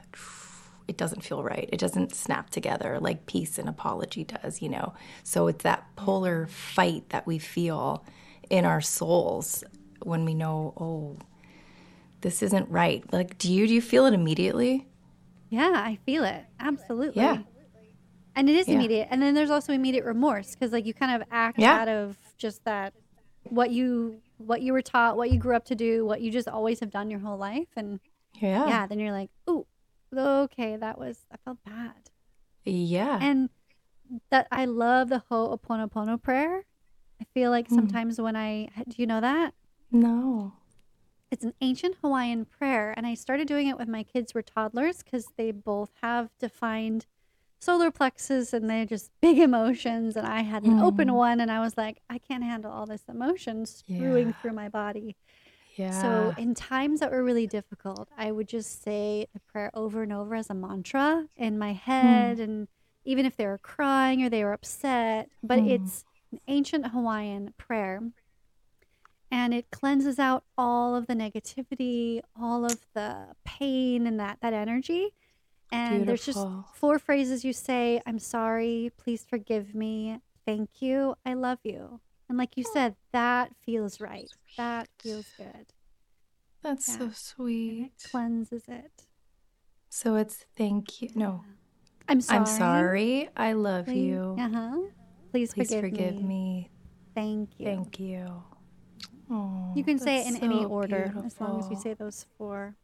it 0.87 0.97
doesn't 0.97 1.21
feel 1.21 1.43
right. 1.43 1.69
It 1.71 1.79
doesn't 1.79 2.15
snap 2.15 2.49
together 2.49 2.97
like 2.99 3.27
peace 3.27 3.59
and 3.59 3.69
apology 3.69 4.23
does, 4.23 4.59
you 4.59 4.69
know? 4.69 4.95
So 5.23 5.45
it's 5.45 5.61
that 5.63 5.85
polar 5.95 6.47
fight 6.47 7.07
that 7.09 7.27
we 7.27 7.37
feel 7.37 8.03
in 8.49 8.65
our 8.65 8.81
souls 8.81 9.63
when 10.01 10.25
we 10.25 10.33
know, 10.33 10.73
oh, 10.77 11.17
this 12.21 12.41
isn't 12.41 12.67
right. 12.71 13.03
Like, 13.13 13.37
do 13.37 13.53
you 13.53 13.67
do 13.67 13.73
you 13.75 13.83
feel 13.83 14.07
it 14.07 14.15
immediately? 14.15 14.87
Yeah, 15.49 15.73
I 15.75 15.99
feel 16.07 16.23
it. 16.23 16.45
Absolutely. 16.59 17.21
Yeah. 17.21 17.37
And 18.35 18.49
it 18.49 18.55
is 18.55 18.67
Yeah. 18.67 18.73
immediate. 18.73 19.09
And 19.11 19.21
then 19.21 19.35
there's 19.35 19.51
also 19.51 19.73
immediate 19.73 20.05
remorse 20.05 20.55
because 20.55 20.71
like 20.71 20.87
you 20.87 20.95
kind 20.95 21.21
of 21.21 21.27
act 21.29 21.59
Yeah. 21.59 21.75
out 21.75 21.87
of 21.87 22.17
just 22.39 22.63
that 22.65 22.93
what 23.43 23.69
you 23.69 24.21
what 24.39 24.61
you 24.61 24.73
were 24.73 24.81
taught, 24.81 25.17
what 25.17 25.31
you 25.31 25.37
grew 25.37 25.55
up 25.55 25.65
to 25.65 25.75
do, 25.75 26.05
what 26.05 26.21
you 26.21 26.31
just 26.31 26.47
always 26.47 26.79
have 26.79 26.89
done 26.89 27.11
your 27.11 27.19
whole 27.19 27.37
life 27.37 27.67
and 27.75 27.99
Yeah. 28.39 28.67
yeah, 28.67 28.87
then 28.87 28.99
you're 28.99 29.11
like, 29.11 29.29
oh, 29.47 29.67
okay, 30.15 30.75
that 30.77 30.97
was 30.97 31.25
I 31.31 31.37
felt 31.37 31.57
bad." 31.63 32.09
Yeah. 32.65 33.19
And 33.21 33.49
that 34.29 34.47
I 34.51 34.65
love 34.65 35.09
the 35.09 35.23
Ho'oponopono 35.29 36.21
prayer. 36.21 36.65
I 37.21 37.25
feel 37.33 37.51
like 37.51 37.67
hmm. 37.67 37.75
sometimes 37.75 38.19
when 38.19 38.35
I 38.35 38.69
do 38.87 38.95
you 38.97 39.07
know 39.07 39.21
that? 39.21 39.53
no. 39.91 40.53
It's 41.31 41.43
an 41.43 41.53
ancient 41.61 41.97
Hawaiian 42.01 42.45
prayer, 42.45 42.91
and 42.97 43.05
I 43.05 43.13
started 43.13 43.47
doing 43.47 43.67
it 43.67 43.77
with 43.77 43.87
my 43.87 44.01
kids 44.01 44.33
were 44.33 44.41
toddlers 44.41 45.03
because 45.03 45.27
they 45.37 45.51
both 45.51 45.91
have 46.01 46.31
defined 46.39 47.05
solar 47.59 47.91
plexus 47.91 48.53
and 48.53 48.69
they're 48.69 48.85
just 48.85 49.11
big 49.21 49.37
emotions. 49.37 50.15
And 50.15 50.25
I 50.25 50.41
had 50.41 50.63
an 50.63 50.79
open 50.79 51.09
mm. 51.09 51.15
one, 51.15 51.39
and 51.41 51.51
I 51.51 51.59
was 51.59 51.77
like, 51.77 52.01
I 52.09 52.17
can't 52.17 52.43
handle 52.43 52.71
all 52.71 52.85
this 52.85 53.03
emotion 53.07 53.65
spewing 53.65 54.29
Yeah. 54.29 54.33
through 54.41 54.53
my 54.53 54.69
body. 54.69 55.15
Yeah. 55.75 56.01
So, 56.01 56.33
in 56.37 56.55
times 56.55 56.99
that 56.99 57.11
were 57.11 57.23
really 57.23 57.47
difficult, 57.47 58.09
I 58.17 58.31
would 58.31 58.49
just 58.49 58.83
say 58.83 59.27
the 59.33 59.39
prayer 59.39 59.71
over 59.73 60.03
and 60.03 60.11
over 60.11 60.35
as 60.35 60.49
a 60.49 60.53
mantra 60.53 61.27
in 61.37 61.57
my 61.57 61.71
mm. 61.71 61.79
head. 61.79 62.39
And 62.39 62.67
even 63.05 63.25
if 63.25 63.37
they 63.37 63.45
were 63.45 63.57
crying 63.59 64.23
or 64.23 64.29
they 64.29 64.43
were 64.43 64.53
upset, 64.53 65.29
but 65.41 65.59
mm. 65.59 65.69
it's 65.71 66.03
an 66.31 66.39
ancient 66.47 66.87
Hawaiian 66.87 67.53
prayer. 67.57 68.01
And 69.31 69.53
it 69.53 69.69
cleanses 69.71 70.17
out 70.17 70.43
all 70.57 70.95
of 70.95 71.07
the 71.07 71.13
negativity, 71.13 72.21
all 72.39 72.65
of 72.65 72.79
the 72.93 73.27
pain 73.45 74.07
and 74.07 74.19
that, 74.19 74.39
that 74.41 74.53
energy. 74.53 75.13
And 75.71 76.07
there's 76.07 76.25
just 76.25 76.45
four 76.73 76.97
phrases 76.97 77.45
you 77.45 77.53
say 77.53 78.01
I'm 78.05 78.19
sorry, 78.19 78.91
please 78.97 79.25
forgive 79.27 79.75
me, 79.75 80.19
thank 80.45 80.81
you, 80.81 81.15
I 81.25 81.33
love 81.33 81.59
you. 81.63 81.99
And 82.27 82.37
like 82.37 82.57
you 82.57 82.63
said, 82.63 82.95
that 83.11 83.51
feels 83.65 83.99
right. 83.99 84.29
That 84.57 84.87
feels 84.99 85.25
good. 85.37 85.73
That's 86.61 86.87
yeah. 86.87 86.97
so 86.97 87.09
sweet. 87.13 87.91
it 87.95 88.09
cleanses 88.11 88.63
it. 88.67 89.05
So 89.89 90.15
it's 90.15 90.45
thank 90.55 91.01
you. 91.01 91.09
No. 91.15 91.43
I'm 92.07 92.21
sorry. 92.21 92.39
I'm 92.39 92.45
sorry. 92.45 93.29
I 93.37 93.53
love 93.53 93.85
Please, 93.85 93.97
you. 93.97 94.35
Uh-huh. 94.39 94.77
Please, 95.31 95.53
Please 95.53 95.69
forgive, 95.69 95.81
forgive 95.81 96.15
me. 96.15 96.23
me. 96.23 96.69
Thank 97.15 97.59
you. 97.59 97.65
Thank 97.65 97.99
you. 97.99 98.43
Oh, 99.31 99.73
you 99.75 99.83
can 99.83 99.99
say 99.99 100.21
it 100.21 100.27
in 100.27 100.37
any 100.37 100.63
so 100.63 100.69
order 100.69 101.13
as 101.23 101.39
long 101.39 101.59
as 101.59 101.69
you 101.69 101.75
say 101.75 101.93
those 101.93 102.25
four. 102.37 102.75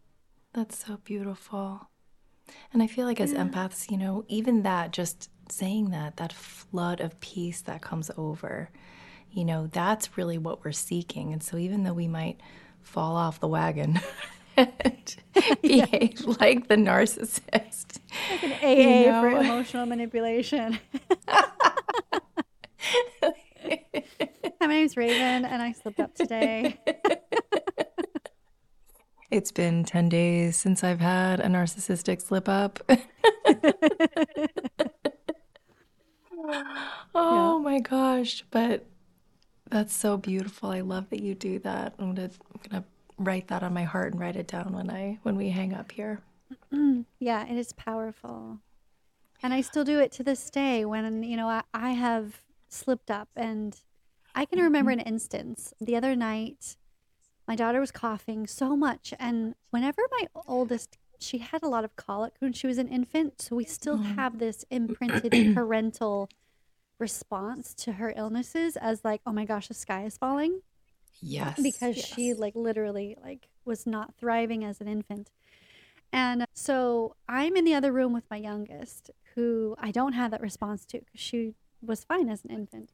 That's 0.53 0.85
so 0.85 0.97
beautiful. 1.03 1.89
And 2.73 2.83
I 2.83 2.87
feel 2.87 3.05
like 3.05 3.21
as 3.21 3.33
empaths, 3.33 3.89
you 3.89 3.97
know, 3.97 4.25
even 4.27 4.63
that, 4.63 4.91
just 4.91 5.29
saying 5.49 5.91
that, 5.91 6.17
that 6.17 6.33
flood 6.33 6.99
of 6.99 7.19
peace 7.19 7.61
that 7.61 7.81
comes 7.81 8.11
over, 8.17 8.69
you 9.31 9.45
know, 9.45 9.67
that's 9.67 10.17
really 10.17 10.37
what 10.37 10.63
we're 10.63 10.71
seeking. 10.71 11.33
And 11.33 11.43
so 11.43 11.57
even 11.57 11.83
though 11.83 11.93
we 11.93 12.07
might 12.07 12.39
fall 12.81 13.15
off 13.15 13.39
the 13.39 13.47
wagon 13.47 13.99
and 14.57 15.15
behave 15.61 16.25
like 16.39 16.67
the 16.67 16.75
narcissist, 16.75 17.99
AA 18.41 19.21
for 19.21 19.31
know? 19.31 19.39
emotional 19.41 19.85
manipulation. 19.85 20.79
Hi, 21.27 21.43
my 24.61 24.67
name's 24.67 24.95
Raven, 24.95 25.45
and 25.45 25.61
I 25.61 25.73
slipped 25.73 25.99
up 25.99 26.15
today. 26.15 26.79
It's 29.35 29.51
been 29.51 29.83
10 29.83 30.09
days 30.09 30.55
since 30.55 30.83
I've 30.83 30.99
had 30.99 31.39
a 31.39 31.47
narcissistic 31.47 32.21
slip 32.21 32.49
up. 32.49 32.79
oh 37.15 37.59
my 37.59 37.79
gosh. 37.79 38.43
But 38.51 38.85
that's 39.69 39.93
so 39.93 40.17
beautiful. 40.17 40.69
I 40.69 40.81
love 40.81 41.09
that 41.09 41.21
you 41.21 41.35
do 41.35 41.59
that. 41.59 41.93
I'm 41.99 42.15
gonna 42.15 42.31
I'm 42.53 42.61
gonna 42.69 42.83
write 43.17 43.47
that 43.49 43.63
on 43.63 43.73
my 43.73 43.83
heart 43.83 44.13
and 44.13 44.21
write 44.21 44.35
it 44.35 44.47
down 44.47 44.73
when 44.73 44.89
I 44.89 45.19
when 45.23 45.35
we 45.35 45.49
hang 45.49 45.73
up 45.73 45.91
here. 45.91 46.21
Yeah, 47.19 47.47
it 47.47 47.57
is 47.57 47.73
powerful. 47.73 48.59
And 49.41 49.53
I 49.53 49.61
still 49.61 49.83
do 49.83 49.99
it 49.99 50.11
to 50.13 50.23
this 50.23 50.49
day 50.49 50.85
when, 50.85 51.23
you 51.23 51.37
know, 51.37 51.47
I, 51.47 51.63
I 51.73 51.91
have 51.91 52.41
slipped 52.69 53.11
up. 53.11 53.29
And 53.35 53.77
I 54.33 54.45
can 54.45 54.59
remember 54.59 54.91
mm-hmm. 54.91 55.01
an 55.01 55.07
instance 55.07 55.73
the 55.79 55.95
other 55.95 56.15
night, 56.15 56.77
my 57.47 57.55
daughter 57.55 57.79
was 57.79 57.91
coughing 57.91 58.47
so 58.47 58.75
much. 58.75 59.13
And 59.19 59.55
whenever 59.69 60.01
my 60.11 60.27
oldest, 60.47 60.97
she 61.19 61.39
had 61.39 61.63
a 61.63 61.67
lot 61.67 61.85
of 61.85 61.95
colic 61.95 62.33
when 62.39 62.53
she 62.53 62.67
was 62.67 62.77
an 62.77 62.87
infant. 62.87 63.41
So 63.41 63.55
we 63.55 63.65
still 63.65 63.99
oh. 63.99 64.15
have 64.15 64.39
this 64.39 64.65
imprinted 64.71 65.55
parental 65.55 66.29
response 66.97 67.73
to 67.75 67.93
her 67.93 68.13
illnesses 68.15 68.77
as, 68.77 69.03
like, 69.03 69.21
oh 69.25 69.33
my 69.33 69.45
gosh, 69.45 69.67
the 69.67 69.73
sky 69.73 70.05
is 70.05 70.17
falling 70.17 70.61
Yes. 71.21 71.59
because 71.61 71.97
she 71.97 72.33
like 72.33 72.55
literally 72.55 73.15
like 73.23 73.47
was 73.63 73.87
not 73.87 74.13
thriving 74.17 74.63
as 74.63 74.81
an 74.81 74.87
infant. 74.87 75.31
And 76.11 76.45
so 76.53 77.15
I'm 77.27 77.55
in 77.55 77.65
the 77.65 77.73
other 77.73 77.91
room 77.91 78.13
with 78.13 78.29
my 78.29 78.37
youngest, 78.37 79.11
who 79.35 79.75
I 79.79 79.91
don't 79.91 80.13
have 80.13 80.31
that 80.31 80.41
response 80.41 80.85
to 80.85 80.99
because 80.99 81.19
she 81.19 81.55
was 81.81 82.03
fine 82.03 82.29
as 82.29 82.43
an 82.45 82.51
infant. 82.51 82.91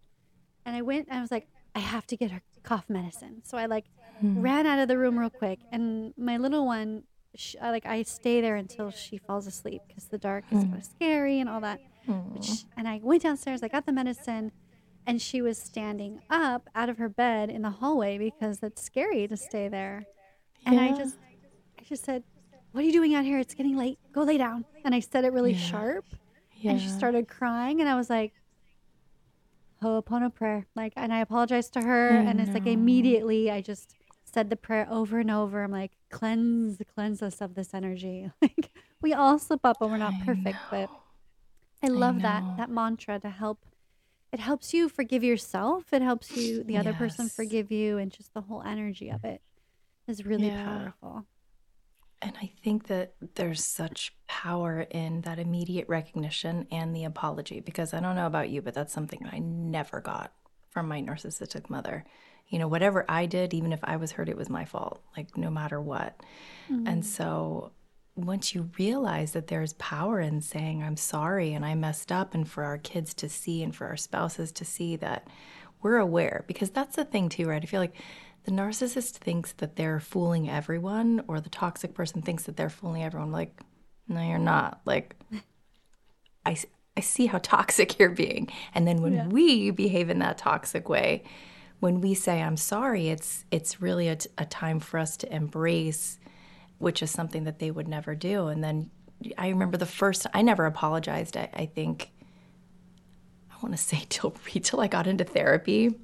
And 0.66 0.76
I 0.76 0.82
went 0.82 1.08
and 1.10 1.18
I 1.18 1.22
was 1.22 1.32
like, 1.32 1.48
I 1.76 1.80
have 1.80 2.08
to 2.08 2.18
get 2.18 2.32
her 2.32 2.42
cough 2.64 2.90
medicine. 2.90 3.42
So 3.44 3.58
I 3.58 3.66
like 3.66 3.86
ran 4.22 4.66
out 4.68 4.80
of 4.80 4.88
the 4.88 4.98
room 4.98 5.18
real 5.20 5.30
quick. 5.30 5.60
And 5.72 6.14
my 6.18 6.38
little 6.38 6.66
one, 6.66 7.04
sh 7.36 7.56
I, 7.62 7.72
like 7.72 7.86
I 7.86 8.04
stay 8.04 8.42
there 8.42 8.56
until 8.56 8.92
she 8.92 9.18
falls 9.18 9.48
asleep 9.48 9.82
because 9.88 10.06
the 10.06 10.18
dark 10.18 10.44
is 10.52 10.64
kind 10.64 10.76
of 10.76 10.84
scary 10.84 11.40
and 11.40 11.50
all 11.50 11.62
that. 11.62 11.80
Sh- 12.42 12.64
and 12.78 12.88
I 12.88 13.00
went 13.04 13.24
downstairs. 13.24 13.62
I 13.64 13.68
got 13.68 13.86
the 13.86 13.92
medicine 13.94 14.52
and 15.08 15.22
she 15.22 15.42
was 15.42 15.58
standing 15.58 16.20
up 16.30 16.70
out 16.76 16.90
of 16.90 16.98
her 16.98 17.10
bed 17.10 17.50
in 17.50 17.62
the 17.64 17.70
hallway 17.70 18.18
because 18.18 18.60
it's 18.64 18.82
scary 18.84 19.28
to 19.28 19.38
stay 19.38 19.68
there. 19.68 20.04
And 20.66 20.80
I 20.80 20.96
just 20.96 21.18
I 21.80 21.84
just 21.84 22.04
said, 22.06 22.24
"What 22.72 22.84
are 22.84 22.88
you 22.88 22.94
doing 22.94 23.16
out 23.16 23.24
here? 23.26 23.40
It's 23.40 23.54
getting 23.56 23.76
late. 23.78 23.98
Go 24.14 24.24
lay 24.24 24.38
down." 24.38 24.66
And 24.86 24.94
I 24.94 25.00
said 25.00 25.26
it 25.26 25.34
really 25.34 25.54
Yeah. 25.54 25.58
sharp, 25.60 26.06
yeah. 26.58 26.72
and 26.72 26.82
she 26.82 26.88
started 26.88 27.28
crying 27.28 27.82
and 27.82 27.90
I 27.90 27.96
was 27.96 28.10
like, 28.10 28.34
"Ho'opono 29.82 30.34
prayer." 30.34 30.68
Like 30.76 30.94
and 30.96 31.12
I 31.14 31.22
apologized 31.22 31.74
to 31.74 31.82
her 31.82 32.10
and 32.10 32.40
it's 32.40 32.52
like 32.52 32.68
immediately 32.68 33.50
I 33.50 33.62
just 33.62 33.96
said 34.34 34.50
the 34.50 34.56
prayer 34.56 34.88
over 34.90 35.20
and 35.20 35.32
over. 35.32 35.64
I'm 35.64 35.72
like, 35.72 35.94
"Cleanse 36.12 36.82
cleanse 36.96 37.22
us 37.22 37.42
of 37.42 37.56
this 37.56 37.74
energy." 37.74 38.30
Like 38.42 38.72
we 39.02 39.14
all 39.14 39.40
slip 39.40 39.62
up 39.66 39.82
and 39.82 39.90
we're 39.92 39.98
not 39.98 40.20
perfect, 40.20 40.62
but 40.70 40.92
I 41.84 41.88
love 41.90 42.22
that 42.22 42.46
that 42.58 42.70
mantra 42.70 43.20
to 43.20 43.30
help 43.30 43.66
it 44.32 44.40
helps 44.40 44.74
you 44.74 44.90
forgive 44.90 45.24
yourself 45.24 45.94
it 45.94 46.02
helps 46.02 46.36
you 46.36 46.64
the 46.68 46.78
other 46.78 46.94
person 46.94 47.30
forgive 47.30 47.72
you 47.72 47.98
and 47.98 48.12
just 48.12 48.34
the 48.34 48.42
whole 48.42 48.62
energy 48.64 49.10
of 49.10 49.24
it 49.26 49.42
is 50.08 50.26
really 50.26 50.50
Yeah. 50.50 50.52
powerful 50.52 51.28
And 52.22 52.38
I 52.40 52.52
think 52.64 52.88
that 52.88 53.16
there's 53.36 53.66
such 53.66 54.16
power 54.28 54.82
in 54.82 55.22
that 55.22 55.40
immediate 55.40 55.88
recognition 55.90 56.68
and 56.72 56.96
the 56.96 57.04
apology 57.06 57.62
because 57.62 57.94
I 57.94 58.00
don't 58.00 58.16
know 58.16 58.28
about 58.28 58.50
you, 58.50 58.62
but 58.62 58.76
that's 58.76 58.94
something 58.94 59.28
I 59.32 59.40
never 59.40 60.02
got 60.02 60.32
from 60.70 60.88
my 60.88 61.02
narcissistic 61.02 61.70
mother. 61.70 62.06
You 62.52 62.60
know, 62.60 62.68
whatever 62.68 63.06
I 63.10 63.26
did, 63.26 63.54
even 63.56 63.74
if 63.74 63.80
I 63.84 63.96
was 63.96 64.12
hurt, 64.12 64.30
it 64.30 64.38
was 64.38 64.50
my 64.50 64.66
fault, 64.66 65.02
like 65.18 65.36
no 65.36 65.50
matter 65.50 65.82
what. 65.82 66.20
And 66.70 67.02
mm. 67.02 67.04
so 67.04 67.72
once 68.16 68.54
you 68.54 68.70
realize 68.78 69.32
that 69.32 69.48
there's 69.48 69.74
power 69.74 70.20
in 70.20 70.42
saying, 70.42 70.84
I'm 70.84 70.98
sorry 70.98 71.54
and 71.54 71.66
I 71.66 71.76
messed 71.76 72.12
up, 72.12 72.34
and 72.34 72.48
for 72.48 72.64
our 72.64 72.78
kids 72.78 73.14
to 73.16 73.30
see 73.30 73.64
and 73.64 73.76
for 73.76 73.88
our 73.88 73.98
spouses 73.98 74.52
to 74.54 74.66
see 74.66 74.96
that 74.98 75.28
we're 75.82 75.98
aware, 75.98 76.44
because 76.48 76.70
that's 76.70 76.96
the 76.96 77.06
thing 77.06 77.30
too, 77.30 77.48
right? 77.48 77.64
I 77.64 77.66
feel 77.66 77.80
like 77.80 77.96
the 78.44 78.52
narcissist 78.52 79.12
thinks 79.12 79.54
that 79.54 79.76
they're 79.76 80.00
fooling 80.00 80.50
everyone, 80.50 81.24
or 81.28 81.40
the 81.40 81.50
toxic 81.50 81.94
person 81.94 82.22
thinks 82.22 82.44
that 82.44 82.58
they're 82.58 82.70
fooling 82.70 83.04
everyone. 83.04 83.32
Like, 83.32 83.60
no, 84.08 84.22
you're 84.22 84.40
not. 84.40 84.82
Like, 84.86 85.16
I, 86.46 86.58
I 86.98 87.02
see 87.02 87.28
how 87.28 87.38
toxic 87.38 87.98
you're 88.00 88.10
being. 88.10 88.52
And 88.74 88.88
then 88.88 89.02
when 89.02 89.30
we 89.30 89.72
behave 89.72 90.10
in 90.10 90.20
that 90.20 90.38
toxic 90.38 90.90
way, 90.90 91.24
when 91.82 92.00
we 92.00 92.14
say 92.14 92.42
I'm 92.42 92.58
sorry, 92.58 93.10
it's 93.10 93.44
it's 93.52 93.82
really 93.82 94.08
a 94.08 94.16
time 94.46 94.80
for 94.80 95.00
us 95.00 95.18
to 95.18 95.36
embrace, 95.36 96.20
which 96.78 97.02
is 97.02 97.10
something 97.10 97.44
that 97.44 97.58
they 97.60 97.72
would 97.72 97.88
never 97.88 98.16
do. 98.16 98.48
And 98.48 98.64
then 98.64 98.92
I 99.38 99.50
remember 99.50 99.78
the 99.78 99.88
first 99.88 100.28
I 100.34 100.44
never 100.44 100.66
apologized. 100.68 101.36
I, 101.36 101.50
I 101.54 101.66
think 101.66 102.12
I 103.52 103.56
want 103.64 103.76
to 103.76 103.82
say 103.82 104.06
till 104.10 104.32
till 104.62 104.80
I 104.80 104.88
got 104.88 105.08
into 105.08 105.24
therapy 105.24 105.96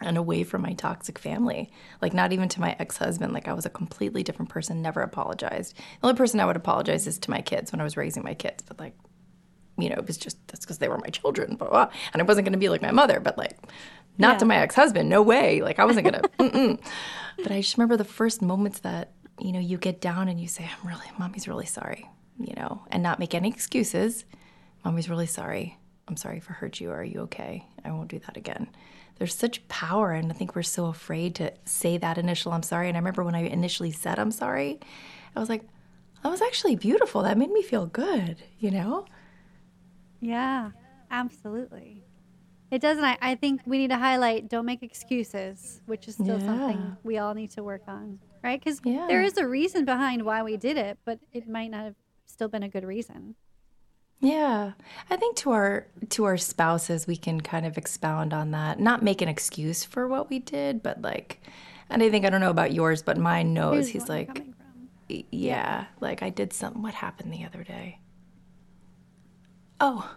and 0.00 0.18
away 0.18 0.42
from 0.42 0.62
my 0.62 0.72
toxic 0.72 1.16
family. 1.16 1.70
Like 2.02 2.12
not 2.12 2.32
even 2.32 2.48
to 2.50 2.60
my 2.60 2.74
ex-husband. 2.80 3.32
Like 3.32 3.46
I 3.46 3.52
was 3.52 3.66
a 3.66 3.70
completely 3.70 4.24
different 4.24 4.48
person, 4.48 4.82
never 4.82 5.00
apologized. 5.02 5.76
The 5.76 6.08
only 6.08 6.18
person 6.18 6.40
I 6.40 6.44
would 6.44 6.56
apologize 6.56 7.06
is 7.06 7.20
to 7.20 7.30
my 7.30 7.40
kids 7.40 7.70
when 7.70 7.80
I 7.80 7.84
was 7.84 7.96
raising 7.96 8.24
my 8.24 8.34
kids. 8.34 8.64
But 8.66 8.80
like, 8.80 8.96
you 9.76 9.90
know, 9.90 9.96
it 9.96 10.08
was 10.08 10.16
just 10.16 10.38
that's 10.48 10.64
because 10.64 10.78
they 10.78 10.88
were 10.88 10.98
my 10.98 11.10
children, 11.10 11.54
blah, 11.54 11.68
blah. 11.68 11.90
and 12.12 12.20
I 12.20 12.24
wasn't 12.24 12.46
gonna 12.46 12.58
be 12.58 12.68
like 12.68 12.82
my 12.82 12.90
mother, 12.90 13.20
but 13.20 13.38
like 13.38 13.56
not 14.18 14.38
to 14.40 14.44
my 14.44 14.56
ex-husband, 14.56 15.08
no 15.08 15.22
way. 15.22 15.62
Like 15.62 15.78
I 15.78 15.84
wasn't 15.84 16.04
gonna. 16.06 16.78
But 17.40 17.52
I 17.52 17.60
just 17.60 17.76
remember 17.76 17.96
the 17.96 18.02
first 18.02 18.42
moments 18.42 18.80
that, 18.80 19.12
you 19.38 19.52
know, 19.52 19.60
you 19.60 19.78
get 19.78 20.00
down 20.00 20.26
and 20.26 20.40
you 20.40 20.48
say, 20.48 20.64
I'm 20.68 20.88
really 20.88 21.06
mommy's 21.20 21.46
really 21.46 21.66
sorry, 21.66 22.10
you 22.36 22.52
know, 22.56 22.82
and 22.90 23.00
not 23.00 23.20
make 23.20 23.32
any 23.32 23.48
excuses. 23.48 24.24
Mommy's 24.84 25.08
really 25.08 25.26
sorry. 25.26 25.78
I'm 26.08 26.16
sorry 26.16 26.38
if 26.38 26.50
I 26.50 26.54
hurt 26.54 26.80
you. 26.80 26.90
Are 26.90 27.04
you 27.04 27.20
okay? 27.20 27.64
I 27.84 27.92
won't 27.92 28.08
do 28.08 28.18
that 28.26 28.36
again. 28.36 28.68
There's 29.18 29.36
such 29.36 29.66
power, 29.68 30.10
and 30.10 30.32
I 30.32 30.34
think 30.34 30.56
we're 30.56 30.62
so 30.62 30.86
afraid 30.86 31.36
to 31.36 31.52
say 31.64 31.96
that 31.98 32.18
initial 32.18 32.50
I'm 32.50 32.64
sorry. 32.64 32.88
And 32.88 32.96
I 32.96 33.00
remember 33.00 33.22
when 33.22 33.36
I 33.36 33.42
initially 33.42 33.92
said 33.92 34.18
I'm 34.18 34.32
sorry, 34.32 34.80
I 35.36 35.38
was 35.38 35.48
like, 35.48 35.62
that 36.24 36.28
was 36.28 36.42
actually 36.42 36.74
beautiful. 36.74 37.22
That 37.22 37.38
made 37.38 37.52
me 37.52 37.62
feel 37.62 37.86
good, 37.86 38.42
you 38.58 38.72
know? 38.72 39.06
yeah 40.20 40.70
absolutely 41.10 42.04
it 42.70 42.80
doesn't 42.80 43.04
I, 43.04 43.16
I 43.22 43.34
think 43.34 43.62
we 43.66 43.78
need 43.78 43.88
to 43.90 43.96
highlight 43.96 44.48
don't 44.48 44.66
make 44.66 44.82
excuses 44.82 45.80
which 45.86 46.06
is 46.08 46.14
still 46.14 46.38
Yeah. 46.40 46.46
something 46.46 46.96
we 47.04 47.18
all 47.18 47.34
need 47.34 47.50
to 47.52 47.62
work 47.62 47.82
on 47.88 48.18
right 48.42 48.60
because 48.62 48.80
Yeah. 48.84 49.06
there 49.08 49.22
is 49.22 49.36
a 49.36 49.46
reason 49.46 49.84
behind 49.84 50.24
why 50.24 50.42
we 50.42 50.56
did 50.56 50.76
it 50.76 50.98
but 51.04 51.18
it 51.32 51.48
might 51.48 51.70
not 51.70 51.84
have 51.84 51.94
still 52.26 52.48
been 52.48 52.62
a 52.62 52.68
good 52.68 52.84
reason 52.84 53.34
Yeah. 54.20 54.72
I 55.10 55.16
think 55.16 55.36
to 55.36 55.50
our 55.52 55.86
to 56.10 56.24
our 56.24 56.36
spouses 56.36 57.06
we 57.06 57.16
can 57.16 57.40
kind 57.40 57.64
of 57.64 57.78
expound 57.78 58.32
on 58.34 58.50
that. 58.50 58.80
Not 58.80 59.00
make 59.02 59.22
an 59.22 59.28
excuse 59.28 59.84
for 59.84 60.08
what 60.08 60.28
we 60.28 60.40
did, 60.40 60.82
but 60.82 61.00
like 61.02 61.40
and 61.88 62.02
I 62.02 62.10
think 62.10 62.24
I 62.26 62.30
don't 62.30 62.40
know 62.40 62.50
about 62.50 62.72
yours, 62.74 63.00
but 63.02 63.16
mine 63.16 63.54
knows. 63.54 63.74
Here's 63.74 63.88
He's 63.90 64.08
like 64.08 64.28
coming 64.34 64.52
from. 64.54 64.88
Y- 65.08 65.24
Yeah, 65.30 65.84
like 66.00 66.22
I 66.22 66.30
did 66.30 66.52
something. 66.52 66.82
What 66.82 66.94
happened 66.94 67.32
the 67.32 67.44
other 67.44 67.62
day? 67.62 68.00
Oh, 69.80 70.10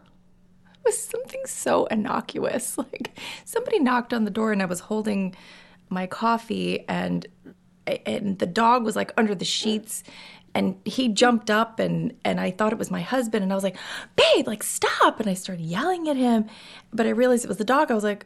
was 0.86 1.02
something 1.02 1.41
so 1.46 1.86
innocuous. 1.86 2.78
Like 2.91 3.17
somebody 3.46 3.80
knocked 3.80 4.13
on 4.13 4.26
the 4.26 4.32
door 4.32 4.52
and 4.52 4.62
I 4.62 4.65
was 4.65 4.80
holding 4.80 5.36
my 5.89 6.08
coffee 6.08 6.86
and 6.88 7.28
and 8.06 8.39
the 8.39 8.46
dog 8.46 8.84
was 8.84 8.96
like 8.96 9.12
under 9.17 9.36
the 9.36 9.46
sheets 9.46 10.04
and 10.56 10.76
he 10.84 11.10
jumped 11.10 11.50
up 11.50 11.80
and 11.80 12.13
and 12.26 12.39
I 12.39 12.52
thought 12.52 12.74
it 12.74 12.80
was 12.80 12.91
my 12.91 13.02
husband 13.02 13.44
and 13.44 13.52
I 13.52 13.56
was 13.56 13.63
like, 13.63 13.78
"Babe, 14.15 14.48
like 14.48 14.63
stop." 14.63 15.20
And 15.20 15.30
I 15.30 15.34
started 15.36 15.63
yelling 15.63 16.10
at 16.10 16.17
him, 16.17 16.48
but 16.91 17.06
I 17.06 17.10
realized 17.10 17.46
it 17.46 17.50
was 17.50 17.58
the 17.58 17.63
dog. 17.63 17.91
I 17.91 17.94
was 17.94 18.04
like, 18.04 18.26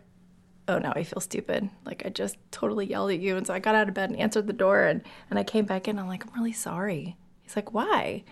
oh 0.68 0.80
now 0.80 0.94
I 0.96 1.04
feel 1.04 1.20
stupid. 1.20 1.70
Like 1.86 2.04
I 2.06 2.10
just 2.10 2.38
totally 2.52 2.88
yelled 2.88 3.12
at 3.12 3.20
you. 3.20 3.38
And 3.38 3.46
so 3.46 3.54
I 3.54 3.60
got 3.60 3.76
out 3.76 3.88
of 3.88 3.94
bed 3.94 4.10
and 4.10 4.20
answered 4.20 4.48
the 4.48 4.54
door 4.54 4.84
and, 4.84 5.02
and 5.30 5.38
I 5.40 5.44
came 5.44 5.66
back 5.66 5.88
in. 5.88 6.00
I'm 6.00 6.08
like, 6.08 6.26
I'm 6.26 6.34
really 6.34 6.54
sorry. 6.54 7.18
He's 7.42 7.56
like, 7.56 7.74
why? 7.74 8.24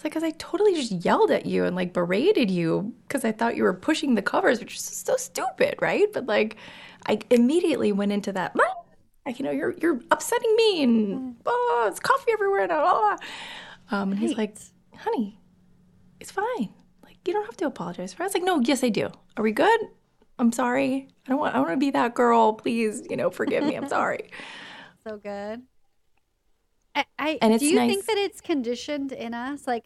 I 0.00 0.02
was 0.02 0.04
like, 0.04 0.12
because 0.14 0.22
I 0.24 0.30
totally 0.38 0.74
just 0.74 0.92
yelled 1.04 1.30
at 1.30 1.44
you 1.44 1.64
and 1.66 1.76
like 1.76 1.92
berated 1.92 2.50
you 2.50 2.94
because 3.06 3.22
I 3.24 3.32
thought 3.32 3.54
you 3.56 3.64
were 3.64 3.74
pushing 3.74 4.14
the 4.14 4.22
covers, 4.22 4.58
which 4.60 4.76
is 4.76 4.80
so 4.82 5.16
stupid, 5.16 5.74
right? 5.80 6.10
But 6.12 6.24
like 6.26 6.56
I 7.06 7.18
immediately 7.30 7.92
went 7.92 8.10
into 8.12 8.32
that, 8.32 8.56
like, 9.26 9.38
you 9.38 9.44
know, 9.44 9.50
you're 9.50 9.74
you're 9.82 10.00
upsetting 10.10 10.56
me 10.56 10.82
and 10.82 11.36
oh, 11.44 11.84
it's 11.90 12.00
coffee 12.00 12.32
everywhere 12.32 12.60
and 12.62 12.68
blah. 12.70 13.16
Um, 13.90 14.12
and 14.12 14.18
he's 14.18 14.36
like, 14.38 14.56
honey, 14.96 15.38
it's 16.18 16.30
fine. 16.30 16.72
Like, 17.02 17.18
you 17.26 17.34
don't 17.34 17.44
have 17.44 17.56
to 17.58 17.66
apologize 17.66 18.14
for 18.14 18.22
it. 18.22 18.24
I 18.24 18.28
was 18.28 18.34
like, 18.34 18.44
no, 18.44 18.60
yes, 18.60 18.82
I 18.82 18.88
do. 18.88 19.10
Are 19.36 19.42
we 19.42 19.52
good? 19.52 19.80
I'm 20.38 20.52
sorry. 20.52 21.08
I 21.26 21.30
don't 21.30 21.40
want, 21.40 21.54
I 21.54 21.58
want 21.58 21.72
to 21.72 21.76
be 21.76 21.90
that 21.90 22.14
girl. 22.14 22.54
Please, 22.54 23.02
you 23.10 23.16
know, 23.16 23.28
forgive 23.28 23.64
me. 23.64 23.74
I'm 23.76 23.88
sorry. 23.98 24.30
So 25.06 25.18
good. 25.18 25.60
I, 26.94 27.04
I 27.18 27.38
And 27.42 27.50
do 27.50 27.54
it's 27.56 27.64
you 27.64 27.76
nice- 27.76 27.90
think 27.90 28.06
that 28.06 28.16
it's 28.16 28.40
conditioned 28.40 29.12
in 29.12 29.34
us, 29.34 29.66
like 29.66 29.84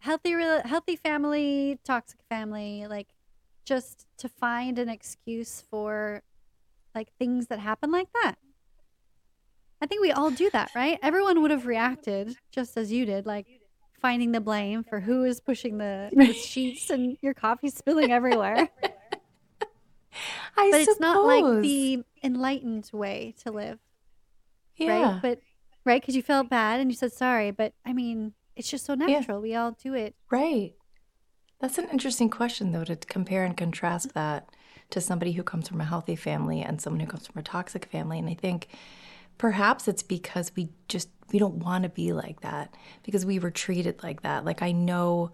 healthy, 0.00 0.32
healthy 0.64 0.96
family, 0.96 1.78
toxic 1.84 2.20
family, 2.28 2.86
like 2.88 3.08
just 3.64 4.06
to 4.18 4.28
find 4.28 4.78
an 4.78 4.88
excuse 4.88 5.62
for 5.70 6.22
like 6.94 7.12
things 7.18 7.46
that 7.46 7.58
happen 7.60 7.90
like 7.90 8.08
that? 8.22 8.36
I 9.82 9.86
think 9.86 10.02
we 10.02 10.12
all 10.12 10.30
do 10.30 10.50
that, 10.50 10.70
right? 10.74 10.98
Everyone 11.02 11.40
would 11.40 11.50
have 11.50 11.66
reacted 11.66 12.36
just 12.50 12.76
as 12.76 12.92
you 12.92 13.06
did, 13.06 13.24
like 13.24 13.46
finding 14.00 14.32
the 14.32 14.40
blame 14.40 14.82
for 14.82 15.00
who 15.00 15.24
is 15.24 15.40
pushing 15.40 15.78
the, 15.78 16.10
the 16.12 16.32
sheets 16.32 16.90
and 16.90 17.16
your 17.22 17.34
coffee 17.34 17.70
spilling 17.70 18.10
everywhere. 18.10 18.68
I 20.56 20.70
But 20.70 20.80
it's 20.80 21.00
not 21.00 21.24
like 21.24 21.62
the 21.62 22.02
enlightened 22.22 22.90
way 22.92 23.34
to 23.44 23.52
live. 23.52 23.78
yeah. 24.76 25.12
right? 25.12 25.22
But 25.22 25.40
right, 25.84 26.02
because 26.02 26.16
you 26.16 26.22
felt 26.22 26.50
bad 26.50 26.80
and 26.80 26.90
you 26.90 26.96
said 26.96 27.12
sorry. 27.12 27.50
But 27.50 27.72
I 27.86 27.92
mean, 27.92 28.34
it's 28.60 28.70
just 28.70 28.84
so 28.84 28.94
natural. 28.94 29.40
We 29.40 29.54
all 29.54 29.72
do 29.72 29.94
it. 29.94 30.14
Right. 30.30 30.74
That's 31.60 31.78
an 31.78 31.88
interesting 31.90 32.30
question, 32.30 32.72
though, 32.72 32.84
to 32.84 32.94
compare 32.96 33.44
and 33.44 33.56
contrast 33.56 34.14
that 34.14 34.48
to 34.90 35.00
somebody 35.00 35.32
who 35.32 35.42
comes 35.42 35.68
from 35.68 35.80
a 35.80 35.84
healthy 35.84 36.16
family 36.16 36.62
and 36.62 36.80
someone 36.80 37.00
who 37.00 37.06
comes 37.06 37.26
from 37.26 37.40
a 37.40 37.42
toxic 37.42 37.86
family. 37.86 38.18
And 38.18 38.28
I 38.28 38.34
think 38.34 38.68
perhaps 39.38 39.88
it's 39.88 40.02
because 40.02 40.52
we 40.56 40.68
just 40.88 41.08
we 41.32 41.38
don't 41.38 41.56
want 41.56 41.84
to 41.84 41.88
be 41.88 42.12
like 42.12 42.40
that 42.40 42.74
because 43.02 43.24
we 43.24 43.38
were 43.38 43.50
treated 43.50 44.02
like 44.02 44.22
that. 44.22 44.44
Like 44.44 44.62
I 44.62 44.72
know 44.72 45.32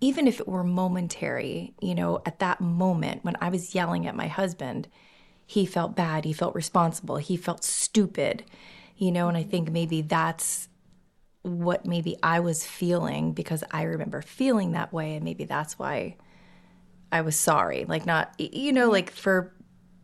even 0.00 0.26
if 0.26 0.40
it 0.40 0.48
were 0.48 0.64
momentary, 0.64 1.74
you 1.80 1.94
know, 1.94 2.20
at 2.26 2.38
that 2.38 2.60
moment 2.60 3.24
when 3.24 3.36
I 3.40 3.48
was 3.48 3.74
yelling 3.74 4.06
at 4.06 4.14
my 4.14 4.28
husband, 4.28 4.88
he 5.46 5.64
felt 5.64 5.96
bad, 5.96 6.24
he 6.24 6.32
felt 6.32 6.54
responsible, 6.54 7.16
he 7.16 7.36
felt 7.36 7.64
stupid, 7.64 8.44
you 8.96 9.10
know, 9.10 9.28
and 9.28 9.36
I 9.36 9.42
think 9.42 9.70
maybe 9.70 10.02
that's 10.02 10.68
what 11.48 11.86
maybe 11.86 12.16
I 12.22 12.40
was 12.40 12.64
feeling 12.64 13.32
because 13.32 13.64
I 13.70 13.82
remember 13.82 14.22
feeling 14.22 14.72
that 14.72 14.92
way, 14.92 15.14
and 15.16 15.24
maybe 15.24 15.44
that's 15.44 15.78
why 15.78 16.16
I 17.10 17.22
was 17.22 17.36
sorry. 17.36 17.84
Like, 17.84 18.06
not, 18.06 18.34
you 18.38 18.72
know, 18.72 18.84
mm-hmm. 18.84 18.92
like 18.92 19.10
for 19.10 19.54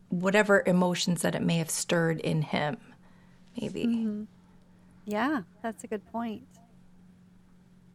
whatever 0.09 0.63
emotions 0.65 1.21
that 1.21 1.35
it 1.35 1.41
may 1.41 1.57
have 1.57 1.69
stirred 1.69 2.19
in 2.19 2.41
him, 2.41 2.77
maybe. 3.59 3.85
Mm-hmm. 3.85 4.23
Yeah, 5.05 5.41
that's 5.61 5.83
a 5.83 5.87
good 5.87 6.05
point. 6.11 6.43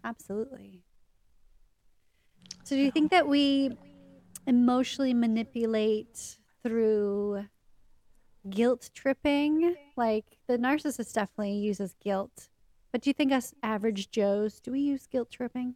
Absolutely. 0.05 0.83
So, 2.65 2.77
do 2.77 2.83
you 2.83 2.91
think 2.91 3.11
that 3.11 3.27
we 3.27 3.77
emotionally 4.47 5.13
manipulate 5.13 6.37
through 6.63 7.45
guilt 8.49 8.91
tripping? 8.95 9.75
Like 9.97 10.25
the 10.47 10.57
narcissist 10.57 11.13
definitely 11.15 11.55
uses 11.55 11.95
guilt. 12.03 12.49
But 12.93 13.03
do 13.03 13.11
you 13.11 13.15
think 13.15 13.33
us 13.33 13.55
average 13.63 14.11
Joes, 14.11 14.61
do 14.61 14.73
we 14.73 14.81
use 14.81 15.07
guilt 15.07 15.31
tripping? 15.31 15.75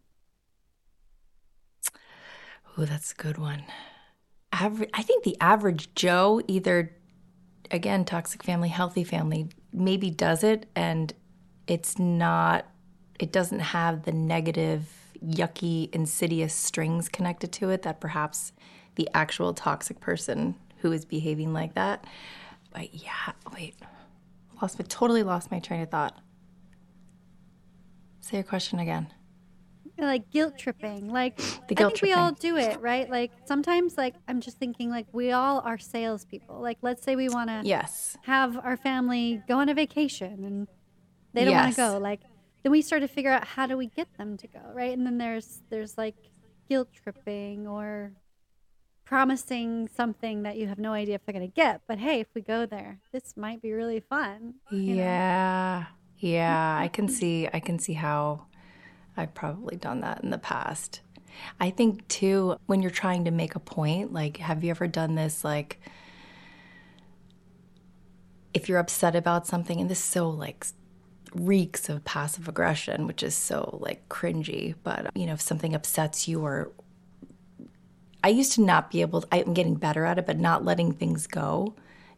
Oh, 2.76 2.84
that's 2.84 3.12
a 3.12 3.14
good 3.14 3.38
one. 3.38 3.64
Aver- 4.52 4.88
I 4.92 5.02
think 5.02 5.24
the 5.24 5.36
average 5.40 5.94
Joe, 5.94 6.40
either 6.48 6.96
again, 7.70 8.04
toxic 8.04 8.42
family, 8.42 8.68
healthy 8.68 9.04
family, 9.04 9.48
maybe 9.72 10.10
does 10.10 10.42
it 10.42 10.66
and 10.74 11.12
it's 11.66 11.98
not, 11.98 12.66
it 13.18 13.32
doesn't 13.32 13.60
have 13.60 14.04
the 14.04 14.12
negative, 14.12 14.88
yucky, 15.24 15.92
insidious 15.94 16.52
strings 16.52 17.08
connected 17.08 17.52
to 17.52 17.70
it 17.70 17.82
that 17.82 18.00
perhaps 18.00 18.52
the 18.96 19.08
actual 19.14 19.54
toxic 19.54 20.00
person 20.00 20.56
who 20.78 20.92
is 20.92 21.04
behaving 21.04 21.52
like 21.52 21.74
that. 21.74 22.04
But 22.72 22.92
yeah, 22.92 23.32
wait, 23.54 23.76
lost, 24.60 24.78
my 24.78 24.84
totally 24.88 25.22
lost 25.22 25.50
my 25.50 25.60
train 25.60 25.80
of 25.80 25.90
thought. 25.90 26.20
Say 28.24 28.38
your 28.38 28.44
question 28.44 28.78
again. 28.78 29.12
like 29.98 30.30
guilt 30.30 30.54
tripping 30.58 31.08
like 31.12 31.36
The 31.36 31.44
i 31.70 31.74
guilt 31.74 31.92
think 31.92 32.02
we 32.02 32.12
all 32.14 32.32
do 32.32 32.56
it 32.56 32.80
right 32.80 33.08
like 33.08 33.30
sometimes 33.46 33.98
like 33.98 34.14
i'm 34.26 34.40
just 34.40 34.56
thinking 34.56 34.88
like 34.90 35.06
we 35.12 35.30
all 35.30 35.60
are 35.60 35.76
salespeople 35.78 36.60
like 36.62 36.78
let's 36.80 37.02
say 37.04 37.16
we 37.16 37.28
want 37.28 37.50
to 37.50 37.60
Yes. 37.64 38.16
have 38.22 38.56
our 38.58 38.76
family 38.78 39.42
go 39.46 39.58
on 39.58 39.68
a 39.68 39.74
vacation 39.74 40.42
and 40.42 40.68
they 41.34 41.44
don't 41.44 41.54
wanna 41.54 41.74
go 41.76 41.98
like 41.98 42.20
then 42.62 42.72
we 42.72 42.80
start 42.80 43.02
to 43.02 43.08
figure 43.08 43.30
out 43.30 43.46
how 43.46 43.66
do 43.66 43.76
we 43.76 43.88
get 43.88 44.08
them 44.16 44.36
to 44.38 44.48
go 44.48 44.60
right 44.72 44.96
and 44.96 45.04
then 45.06 45.18
there's 45.18 45.60
there's 45.70 45.96
like 45.98 46.16
guilt 46.68 46.88
tripping 46.94 47.66
or 47.68 48.14
promising 49.04 49.86
something 49.94 50.44
that 50.44 50.56
you 50.56 50.66
have 50.66 50.78
no 50.78 50.92
idea 50.94 51.14
if 51.16 51.24
they're 51.26 51.34
going 51.34 51.46
to 51.46 51.54
get 51.54 51.82
but 51.86 51.98
hey 51.98 52.20
if 52.20 52.28
we 52.34 52.40
go 52.40 52.64
there 52.64 53.00
this 53.12 53.36
might 53.36 53.60
be 53.60 53.70
really 53.72 54.00
fun 54.00 54.54
Yeah. 54.70 55.78
know? 55.80 55.86
Yeah. 56.18 56.78
I 56.80 56.88
can 56.88 57.08
see 57.08 57.48
I 57.52 57.60
can 57.60 57.78
see 57.78 57.94
how 57.94 58.46
I've 59.16 59.34
probably 59.34 59.76
done 59.76 60.00
that 60.00 60.22
in 60.22 60.30
the 60.30 60.38
past. 60.38 61.00
I 61.60 61.70
think 61.70 62.06
too 62.08 62.56
when 62.66 62.82
you're 62.82 62.90
trying 62.90 63.24
to 63.24 63.30
make 63.30 63.54
a 63.54 63.60
point, 63.60 64.12
like 64.12 64.38
have 64.38 64.64
you 64.64 64.70
ever 64.70 64.86
done 64.86 65.14
this 65.14 65.44
like 65.44 65.80
if 68.52 68.68
you're 68.68 68.78
upset 68.78 69.16
about 69.16 69.46
something 69.46 69.80
and 69.80 69.90
this 69.90 70.02
so 70.02 70.30
like 70.30 70.66
reeks 71.34 71.88
of 71.88 72.04
passive 72.04 72.48
aggression, 72.48 73.06
which 73.06 73.22
is 73.22 73.34
so 73.34 73.78
like 73.82 74.08
cringy, 74.08 74.74
but 74.84 75.10
you 75.16 75.26
know, 75.26 75.34
if 75.34 75.40
something 75.40 75.74
upsets 75.74 76.28
you 76.28 76.40
or 76.40 76.70
I 78.22 78.28
used 78.28 78.52
to 78.52 78.62
not 78.62 78.90
be 78.90 79.02
able 79.02 79.20
to, 79.20 79.28
I'm 79.32 79.52
getting 79.52 79.74
better 79.74 80.04
at 80.06 80.18
it, 80.18 80.26
but 80.26 80.38
not 80.38 80.64
letting 80.64 80.92
things 80.92 81.26
go. 81.26 81.74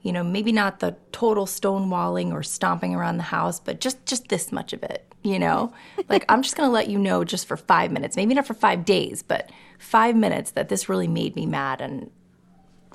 You 0.06 0.12
know, 0.12 0.22
maybe 0.22 0.52
not 0.52 0.78
the 0.78 0.94
total 1.10 1.46
stonewalling 1.46 2.30
or 2.30 2.44
stomping 2.44 2.94
around 2.94 3.16
the 3.16 3.24
house, 3.24 3.58
but 3.58 3.80
just 3.80 4.06
just 4.06 4.28
this 4.28 4.52
much 4.52 4.72
of 4.72 4.84
it, 4.84 5.12
you 5.24 5.36
know? 5.36 5.72
like 6.08 6.24
I'm 6.28 6.42
just 6.42 6.54
going 6.54 6.68
to 6.68 6.72
let 6.72 6.86
you 6.88 6.96
know 6.96 7.24
just 7.24 7.44
for 7.48 7.56
5 7.56 7.90
minutes, 7.90 8.14
maybe 8.14 8.32
not 8.32 8.46
for 8.46 8.54
5 8.54 8.84
days, 8.84 9.24
but 9.24 9.50
5 9.80 10.14
minutes 10.14 10.52
that 10.52 10.68
this 10.68 10.88
really 10.88 11.08
made 11.08 11.34
me 11.34 11.44
mad 11.44 11.80
and 11.80 12.08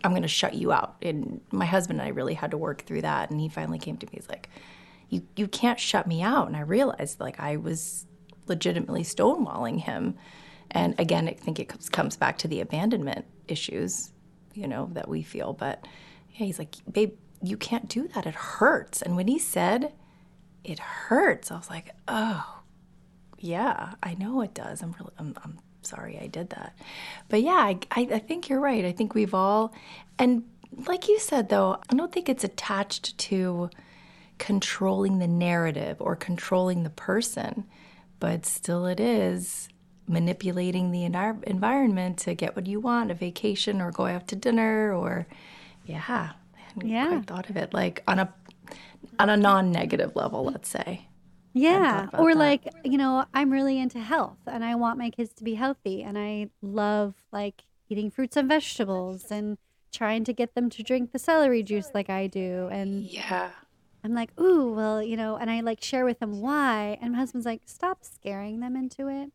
I'm 0.06 0.12
going 0.12 0.22
to 0.22 0.30
shut 0.30 0.54
you 0.54 0.72
out. 0.72 0.96
And 1.02 1.42
my 1.52 1.66
husband 1.66 2.00
and 2.00 2.08
I 2.08 2.12
really 2.12 2.34
had 2.34 2.52
to 2.52 2.58
work 2.58 2.84
through 2.84 3.02
that 3.02 3.30
and 3.30 3.42
he 3.42 3.50
finally 3.50 3.78
came 3.78 3.98
to 3.98 4.06
me 4.06 4.14
he's 4.14 4.30
like, 4.30 4.48
"You 5.10 5.24
you 5.36 5.50
can't 5.50 5.82
shut 5.82 6.08
me 6.08 6.22
out." 6.22 6.48
And 6.48 6.56
I 6.56 6.62
realized 6.62 7.20
like 7.20 7.42
I 7.42 7.58
was 7.58 8.06
legitimately 8.48 9.04
stonewalling 9.04 9.82
him. 9.82 10.16
And 10.72 10.98
again, 10.98 11.28
I 11.28 11.34
think 11.34 11.60
it 11.60 11.68
comes, 11.68 11.90
comes 11.90 12.16
back 12.16 12.38
to 12.38 12.48
the 12.48 12.62
abandonment 12.62 13.26
issues, 13.50 14.14
you 14.54 14.66
know, 14.66 14.90
that 14.94 15.10
we 15.10 15.24
feel. 15.24 15.52
But 15.52 15.86
yeah, 16.34 16.46
he's 16.46 16.60
like, 16.60 16.76
babe, 16.92 17.14
you 17.42 17.58
can't 17.58 17.88
do 17.88 18.08
that. 18.10 18.26
It 18.26 18.36
hurts. 18.36 19.02
And 19.02 19.16
when 19.16 19.28
he 19.28 19.40
said, 19.40 19.94
it 20.64 20.80
hurts, 20.80 21.52
I 21.52 21.58
was 21.58 21.70
like, 21.70 21.92
oh, 22.08 22.62
yeah, 23.40 23.94
I 24.04 24.14
know 24.14 24.42
it 24.42 24.54
does. 24.54 24.82
I'm 24.82 24.94
really, 25.00 25.14
I'm, 25.18 25.36
I'm 25.44 25.60
sorry 25.82 26.20
I 26.22 26.28
did 26.28 26.52
that. 26.52 26.78
But 27.30 27.42
yeah, 27.42 27.52
I, 27.54 27.80
I, 27.92 28.08
I 28.14 28.20
think 28.20 28.50
you're 28.50 28.60
right. 28.60 28.86
I 28.86 28.92
think 28.92 29.16
we've 29.16 29.34
all, 29.34 29.74
and 30.20 30.44
like 30.88 31.08
you 31.08 31.20
said, 31.20 31.50
though, 31.50 31.82
I 31.90 31.96
don't 31.96 32.12
think 32.12 32.30
it's 32.30 32.44
attached 32.44 33.18
to 33.18 33.70
controlling 34.38 35.20
the 35.20 35.28
narrative 35.28 35.98
or 36.00 36.16
controlling 36.16 36.84
the 36.84 36.90
person, 36.90 37.66
but 38.20 38.46
still 38.46 38.86
it 38.86 39.00
is 39.00 39.68
manipulating 40.08 40.92
the 40.92 41.08
envir- 41.08 41.44
environment 41.44 42.18
to 42.20 42.34
get 42.34 42.56
what 42.56 42.68
you 42.68 42.80
want 42.80 43.12
a 43.12 43.14
vacation 43.14 43.82
or 43.82 43.92
go 43.92 44.06
out 44.06 44.28
to 44.28 44.36
dinner 44.36 44.94
or 44.94 45.28
yeah 45.86 46.32
I 46.56 46.60
hadn't 46.60 46.88
Yeah. 46.90 47.08
quite 47.08 47.28
thought 47.28 47.50
of 47.50 47.58
it 47.58 47.74
like 47.74 48.04
on 48.08 48.20
a 48.20 48.34
on 49.20 49.30
a 49.30 49.38
non-negative 49.38 50.16
level 50.16 50.44
let's 50.46 50.70
say 50.70 51.08
Yeah. 51.54 52.08
Or 52.14 52.34
that. 52.34 52.40
like, 52.40 52.64
you 52.86 52.98
know, 52.98 53.26
I'm 53.34 53.52
really 53.52 53.78
into 53.78 54.00
health 54.00 54.38
and 54.48 54.64
I 54.64 54.76
want 54.76 54.98
my 54.98 55.10
kids 55.10 55.34
to 55.36 55.44
be 55.44 55.56
healthy 55.56 56.02
and 56.02 56.18
I 56.18 56.50
love 56.62 57.16
like 57.34 57.64
eating 57.90 58.10
fruits 58.10 58.38
and 58.38 58.48
vegetables 58.48 59.30
and 59.32 59.58
trying 59.92 60.24
to 60.24 60.34
get 60.34 60.56
them 60.56 60.70
to 60.70 60.82
drink 60.82 61.12
the 61.12 61.20
celery 61.20 61.62
juice 61.62 61.90
like 61.94 62.10
I 62.10 62.28
do. 62.28 62.70
And 62.72 63.04
yeah 63.04 63.52
I'm 64.04 64.16
like, 64.16 64.32
ooh, 64.40 64.72
well, 64.72 65.04
you 65.04 65.18
know, 65.18 65.36
and 65.36 65.52
I 65.52 65.60
like 65.60 65.84
share 65.84 66.06
with 66.06 66.20
them 66.20 66.40
why. 66.42 66.98
And 67.02 67.12
my 67.12 67.20
husband's 67.20 67.46
like, 67.46 67.64
stop 67.66 68.00
scaring 68.04 68.62
them 68.62 68.76
into 68.78 69.10
it. 69.10 69.30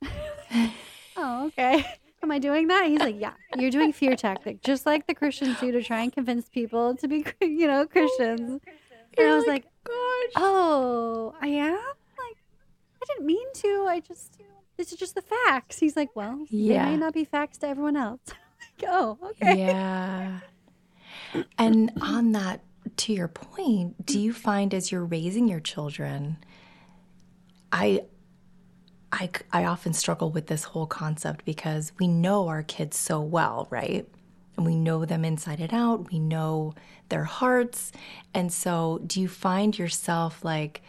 oh, 1.16 1.46
okay. 1.48 1.84
Am 2.26 2.32
I 2.32 2.40
doing 2.40 2.66
that? 2.66 2.88
He's 2.88 2.98
like, 2.98 3.20
yeah, 3.20 3.34
you're 3.56 3.70
doing 3.70 3.92
fear 3.92 4.16
tactic, 4.16 4.60
just 4.60 4.84
like 4.84 5.06
the 5.06 5.14
Christians 5.14 5.60
do 5.60 5.70
to 5.70 5.80
try 5.80 6.00
and 6.00 6.12
convince 6.12 6.48
people 6.48 6.96
to 6.96 7.06
be, 7.06 7.24
you 7.40 7.68
know, 7.68 7.86
Christians. 7.86 8.60
And 9.16 9.28
I 9.28 9.36
was 9.36 9.46
like, 9.46 9.62
gosh 9.84 10.32
oh, 10.34 11.36
I 11.40 11.46
am? 11.46 11.76
Like, 11.76 12.36
I 13.00 13.06
didn't 13.06 13.26
mean 13.26 13.46
to. 13.54 13.86
I 13.88 14.00
just, 14.00 14.40
this 14.76 14.90
is 14.90 14.98
just 14.98 15.14
the 15.14 15.22
facts. 15.22 15.78
He's 15.78 15.94
like, 15.94 16.16
well, 16.16 16.44
yeah. 16.50 16.86
they 16.86 16.90
may 16.90 16.96
not 16.96 17.14
be 17.14 17.24
facts 17.24 17.58
to 17.58 17.68
everyone 17.68 17.96
else. 17.96 18.22
like, 18.26 18.90
oh, 18.90 19.18
okay. 19.22 19.58
Yeah. 19.58 20.40
And 21.58 21.92
on 22.02 22.32
that, 22.32 22.62
to 22.96 23.12
your 23.12 23.28
point, 23.28 24.04
do 24.04 24.18
mm. 24.18 24.22
you 24.22 24.32
find 24.32 24.74
as 24.74 24.90
you're 24.90 25.04
raising 25.04 25.46
your 25.46 25.60
children, 25.60 26.38
I 27.70 28.02
I, 29.12 29.30
I 29.52 29.64
often 29.64 29.92
struggle 29.92 30.30
with 30.30 30.46
this 30.48 30.64
whole 30.64 30.86
concept 30.86 31.44
because 31.44 31.92
we 31.98 32.08
know 32.08 32.48
our 32.48 32.62
kids 32.62 32.96
so 32.96 33.20
well, 33.20 33.66
right? 33.70 34.06
And 34.56 34.66
we 34.66 34.74
know 34.74 35.04
them 35.04 35.24
inside 35.24 35.60
and 35.60 35.72
out. 35.72 36.10
We 36.10 36.18
know 36.18 36.74
their 37.08 37.24
hearts. 37.24 37.92
And 38.34 38.52
so, 38.52 39.00
do 39.06 39.20
you 39.20 39.28
find 39.28 39.78
yourself 39.78 40.44
like 40.44 40.82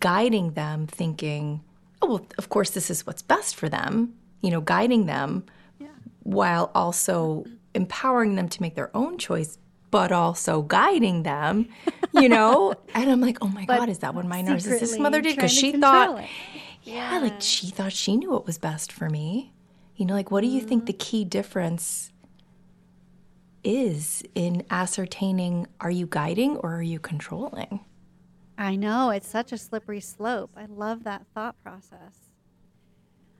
guiding 0.00 0.52
them, 0.52 0.86
thinking, 0.86 1.62
oh, 2.02 2.06
well, 2.08 2.26
of 2.36 2.48
course, 2.48 2.70
this 2.70 2.90
is 2.90 3.06
what's 3.06 3.22
best 3.22 3.54
for 3.56 3.68
them, 3.68 4.14
you 4.42 4.50
know, 4.50 4.60
guiding 4.60 5.06
them 5.06 5.44
while 6.24 6.70
also 6.74 7.44
empowering 7.74 8.34
them 8.34 8.48
to 8.48 8.62
make 8.62 8.74
their 8.74 8.94
own 8.96 9.18
choice, 9.18 9.58
but 9.90 10.12
also 10.12 10.62
guiding 10.62 11.22
them, 11.22 11.68
you 12.12 12.28
know? 12.28 12.74
and 12.94 13.10
I'm 13.10 13.20
like, 13.20 13.38
oh 13.40 13.48
my 13.48 13.64
God, 13.64 13.88
is 13.88 14.00
that 14.00 14.14
what 14.14 14.26
my 14.26 14.42
narcissist 14.42 14.98
mother 14.98 15.20
did? 15.20 15.36
Because 15.36 15.52
she 15.52 15.72
thought, 15.72 16.20
it. 16.20 16.28
Yeah, 16.82 17.18
like 17.18 17.40
she 17.40 17.68
thought 17.68 17.92
she 17.92 18.16
knew 18.16 18.30
what 18.30 18.46
was 18.46 18.58
best 18.58 18.92
for 18.92 19.08
me. 19.08 19.52
You 19.96 20.06
know, 20.06 20.14
like 20.14 20.30
what 20.30 20.40
do 20.40 20.48
you 20.48 20.60
think 20.60 20.86
the 20.86 20.92
mm-hmm. 20.92 21.00
key 21.00 21.24
difference 21.24 22.12
is 23.64 24.22
in 24.34 24.64
ascertaining 24.70 25.66
are 25.80 25.90
you 25.90 26.06
guiding 26.06 26.56
or 26.56 26.74
are 26.76 26.82
you 26.82 26.98
controlling? 26.98 27.80
I 28.58 28.76
know 28.76 29.10
it's 29.10 29.28
such 29.28 29.52
a 29.52 29.58
slippery 29.58 30.00
slope. 30.00 30.50
I 30.56 30.66
love 30.66 31.04
that 31.04 31.26
thought 31.34 31.60
process. 31.62 32.30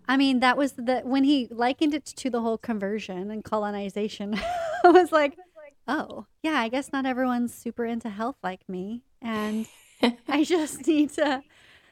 I 0.08 0.16
mean, 0.16 0.40
that 0.40 0.56
was 0.56 0.72
the 0.72 1.00
when 1.04 1.24
he 1.24 1.48
likened 1.50 1.94
it 1.94 2.04
to 2.04 2.30
the 2.30 2.40
whole 2.40 2.58
conversion 2.58 3.30
and 3.30 3.44
colonization. 3.44 4.38
I 4.84 4.90
was 4.90 5.12
like, 5.12 5.36
oh, 5.86 6.26
yeah, 6.42 6.60
I 6.60 6.68
guess 6.68 6.92
not 6.92 7.06
everyone's 7.06 7.54
super 7.54 7.84
into 7.84 8.10
health 8.10 8.36
like 8.42 8.68
me, 8.68 9.02
and 9.20 9.66
I 10.28 10.44
just 10.44 10.86
need 10.86 11.10
to 11.14 11.42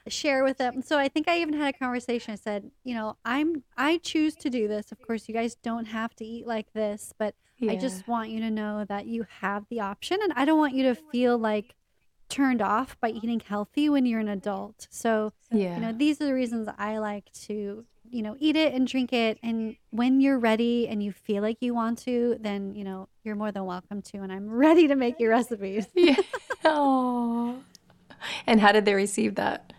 share 0.08 0.42
with 0.44 0.58
them. 0.58 0.82
So 0.82 0.98
I 0.98 1.08
think 1.08 1.28
I 1.28 1.40
even 1.40 1.54
had 1.54 1.74
a 1.74 1.78
conversation. 1.78 2.32
I 2.32 2.36
said, 2.36 2.70
you 2.84 2.94
know, 2.94 3.16
I'm 3.24 3.62
I 3.76 3.98
choose 3.98 4.34
to 4.36 4.50
do 4.50 4.66
this. 4.68 4.92
Of 4.92 5.00
course, 5.02 5.28
you 5.28 5.34
guys 5.34 5.54
don't 5.56 5.86
have 5.86 6.14
to 6.16 6.24
eat 6.24 6.46
like 6.46 6.72
this, 6.72 7.12
but 7.18 7.34
I 7.68 7.76
just 7.76 8.08
want 8.08 8.30
you 8.30 8.40
to 8.40 8.50
know 8.50 8.86
that 8.88 9.04
you 9.06 9.26
have 9.40 9.66
the 9.68 9.80
option, 9.80 10.18
and 10.22 10.32
I 10.34 10.46
don't 10.46 10.58
want 10.58 10.74
you 10.74 10.82
to 10.84 10.94
feel 10.94 11.36
like 11.36 11.74
turned 12.30 12.62
off 12.62 12.96
by 13.00 13.10
eating 13.10 13.40
healthy 13.40 13.90
when 13.90 14.06
you're 14.06 14.20
an 14.20 14.28
adult. 14.28 14.86
So, 14.90 15.32
Yeah. 15.50 15.74
you 15.74 15.82
know, 15.82 15.92
these 15.92 16.20
are 16.22 16.24
the 16.26 16.32
reasons 16.32 16.68
I 16.78 16.96
like 16.98 17.30
to, 17.46 17.84
you 18.08 18.22
know, 18.22 18.36
eat 18.38 18.56
it 18.56 18.72
and 18.72 18.86
drink 18.86 19.12
it. 19.12 19.38
And 19.42 19.76
when 19.90 20.20
you're 20.20 20.38
ready 20.38 20.86
and 20.88 21.02
you 21.02 21.10
feel 21.12 21.42
like 21.42 21.58
you 21.60 21.74
want 21.74 21.98
to, 22.04 22.36
then, 22.40 22.74
you 22.76 22.84
know, 22.84 23.08
you're 23.24 23.34
more 23.34 23.50
than 23.52 23.64
welcome 23.66 24.00
to. 24.02 24.18
And 24.18 24.32
I'm 24.32 24.48
ready 24.66 24.86
to 24.88 24.94
make 24.94 25.18
your 25.20 25.30
recipes 25.30 25.86
Yeah. 25.94 26.14
Oh. 26.64 27.56
And 28.46 28.60
how 28.60 28.72
did 28.72 28.84
they 28.84 28.94
receive 28.94 29.34
that? 29.34 29.72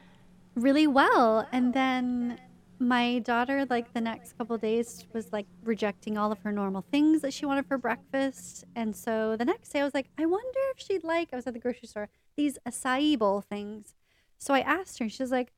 Really 0.56 0.88
well. 0.88 1.48
And 1.52 1.74
then 1.74 2.40
my 2.80 3.20
daughter, 3.20 3.66
like 3.70 3.94
the 3.94 4.02
next 4.02 4.38
couple 4.38 4.56
of 4.56 4.62
days, 4.62 5.06
was 5.14 5.32
like 5.32 5.46
rejecting 5.64 6.18
all 6.18 6.32
of 6.32 6.40
her 6.40 6.52
normal 6.52 6.84
things 6.92 7.22
that 7.22 7.34
she 7.34 7.46
wanted 7.46 7.66
for 7.68 7.78
breakfast. 7.78 8.66
And 8.76 8.96
so 8.96 9.36
the 9.36 9.46
next 9.46 9.70
day, 9.70 9.82
I 9.82 9.84
was 9.84 9.94
like, 9.94 10.08
I 10.18 10.26
wonder 10.26 10.60
if 10.76 10.80
she'd 10.84 11.04
like, 11.04 11.30
I 11.32 11.36
was 11.36 11.46
at 11.48 11.54
the 11.54 11.60
grocery 11.60 11.88
store, 11.88 12.10
these 12.36 12.58
acai 12.68 13.18
bowl 13.18 13.42
things. 13.42 13.94
So 14.40 14.54
I 14.56 14.62
asked 14.62 14.98
her, 15.00 15.04
and 15.04 15.12
she 15.12 15.22
was 15.22 15.32
like, 15.32 15.52